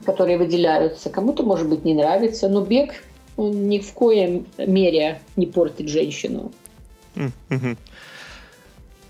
которые 0.05 0.39
выделяются. 0.39 1.11
Кому-то, 1.11 1.43
может 1.43 1.69
быть, 1.69 1.85
не 1.85 1.95
нравится, 1.95 2.49
но 2.49 2.61
бег 2.61 2.95
он 3.37 3.69
ни 3.69 3.81
в 3.81 3.93
коем 3.93 4.47
мере 4.59 5.21
не 5.37 5.47
портит 5.47 5.89
женщину. 5.89 6.53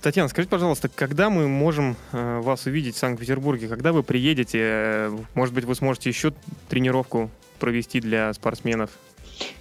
Татьяна, 0.05 0.29
скажите, 0.29 0.51
пожалуйста, 0.51 0.91
когда 0.95 1.31
мы 1.31 1.49
можем 1.49 1.97
э, 2.13 2.41
вас 2.41 2.67
увидеть 2.67 2.95
в 2.95 2.99
Санкт-Петербурге? 2.99 3.69
Когда 3.69 3.91
вы 3.91 4.03
приедете? 4.03 4.59
Э, 4.61 5.19
может 5.33 5.55
быть, 5.55 5.65
вы 5.65 5.75
сможете 5.75 6.11
еще 6.11 6.35
тренировку 6.69 7.31
провести 7.59 8.03
для 8.03 8.31
спортсменов? 8.35 8.91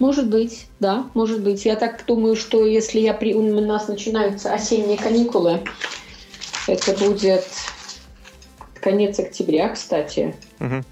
Может 0.00 0.28
быть, 0.28 0.66
да, 0.80 1.06
может 1.14 1.42
быть. 1.42 1.64
Я 1.64 1.76
так 1.76 2.04
думаю, 2.06 2.36
что 2.36 2.66
если 2.66 2.98
я 2.98 3.14
при... 3.14 3.34
у 3.34 3.58
нас 3.62 3.88
начинаются 3.88 4.52
осенние 4.52 4.98
каникулы, 4.98 5.60
это 6.66 6.92
будет 6.92 7.46
конец 8.82 9.18
октября, 9.18 9.70
кстати. 9.70 10.36
Угу. 10.60 10.84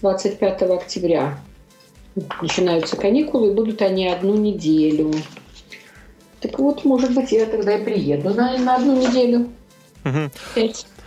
25 0.00 0.62
октября 0.62 1.38
начинаются 2.40 2.96
каникулы, 2.96 3.52
и 3.52 3.54
будут 3.54 3.80
они 3.80 4.08
одну 4.08 4.34
неделю. 4.34 5.12
Так 6.42 6.58
вот, 6.58 6.84
может 6.84 7.14
быть, 7.14 7.32
я 7.32 7.46
тогда 7.46 7.78
и 7.78 7.84
приеду 7.84 8.34
на, 8.34 8.58
на 8.58 8.76
одну 8.76 9.00
неделю. 9.00 9.48
Угу. 10.04 10.30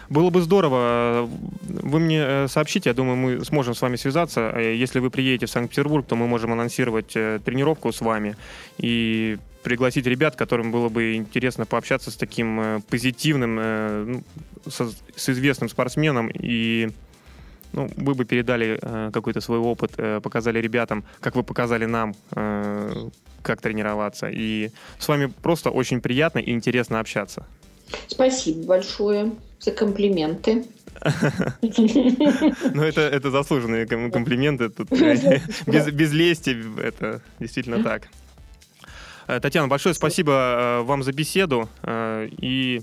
Было 0.10 0.30
бы 0.30 0.42
здорово. 0.42 1.30
Вы 1.64 2.00
мне 2.00 2.24
э, 2.26 2.48
сообщите, 2.48 2.90
я 2.90 2.94
думаю, 2.94 3.18
мы 3.18 3.46
сможем 3.46 3.74
с 3.74 3.82
вами 3.82 3.96
связаться. 3.96 4.52
Э, 4.56 4.76
если 4.76 5.00
вы 5.00 5.10
приедете 5.10 5.48
в 5.48 5.50
Санкт-Петербург, 5.50 6.06
то 6.06 6.16
мы 6.16 6.28
можем 6.28 6.54
анонсировать 6.54 7.16
э, 7.16 7.40
тренировку 7.44 7.92
с 7.92 8.02
вами 8.02 8.38
и 8.78 9.38
пригласить 9.64 10.06
ребят, 10.06 10.36
которым 10.36 10.72
было 10.72 10.90
бы 10.90 11.16
интересно 11.16 11.66
пообщаться 11.66 12.12
с 12.12 12.16
таким 12.16 12.84
позитивным, 12.88 13.56
ну, 13.56 14.24
с 14.64 15.30
известным 15.30 15.70
спортсменом 15.70 16.30
и 16.32 16.92
ну, 17.76 17.90
вы 17.98 18.16
бы 18.16 18.26
передали 18.26 18.80
э, 18.82 19.12
какой-то 19.14 19.42
свой 19.42 19.60
опыт, 19.60 19.92
э, 19.98 20.22
показали 20.22 20.60
ребятам, 20.60 21.04
как 21.20 21.36
вы 21.36 21.44
показали 21.44 21.86
нам, 21.86 22.16
э, 22.32 23.10
как 23.42 23.62
тренироваться. 23.62 24.30
И 24.30 24.72
с 25.00 25.08
вами 25.08 25.26
просто 25.42 25.70
очень 25.70 26.02
приятно 26.02 26.40
и 26.40 26.52
интересно 26.52 27.00
общаться. 27.00 27.46
Спасибо 28.08 28.66
большое 28.66 29.32
за 29.60 29.72
комплименты. 29.72 30.66
Ну, 32.74 32.82
это, 32.82 33.02
это 33.02 33.30
заслуженные 33.30 33.86
комплименты. 33.86 34.70
Тут, 34.70 34.90
без, 35.68 35.92
без 35.92 36.14
лести 36.14 36.56
это 36.80 37.22
действительно 37.40 37.84
так. 37.84 38.08
Э, 39.28 39.40
Татьяна, 39.40 39.68
большое 39.68 39.94
спасибо 39.94 40.32
э, 40.32 40.82
вам 40.84 41.04
за 41.04 41.12
беседу. 41.12 41.70
Э, 41.84 42.28
и 42.30 42.82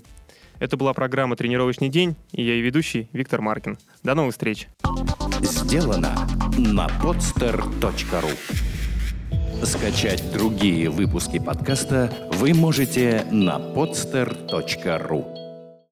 это 0.63 0.77
была 0.77 0.95
программа 0.95 1.35
«Тренировочный 1.35 1.89
день» 1.89 2.15
и 2.31 2.45
я 2.45 2.55
и 2.55 2.61
ведущий 2.61 3.09
Виктор 3.13 3.41
Маркин. 3.41 3.79
До 4.05 4.15
новых 4.15 4.33
встреч! 4.33 4.69
Сделано 5.41 6.15
на 6.57 6.87
podster.ru 7.03 8.31
Скачать 9.65 10.33
другие 10.33 10.89
выпуски 10.89 11.41
подкаста 11.41 12.13
вы 12.35 12.55
можете 12.55 13.27
на 13.33 13.59
podster.ru 13.59 15.42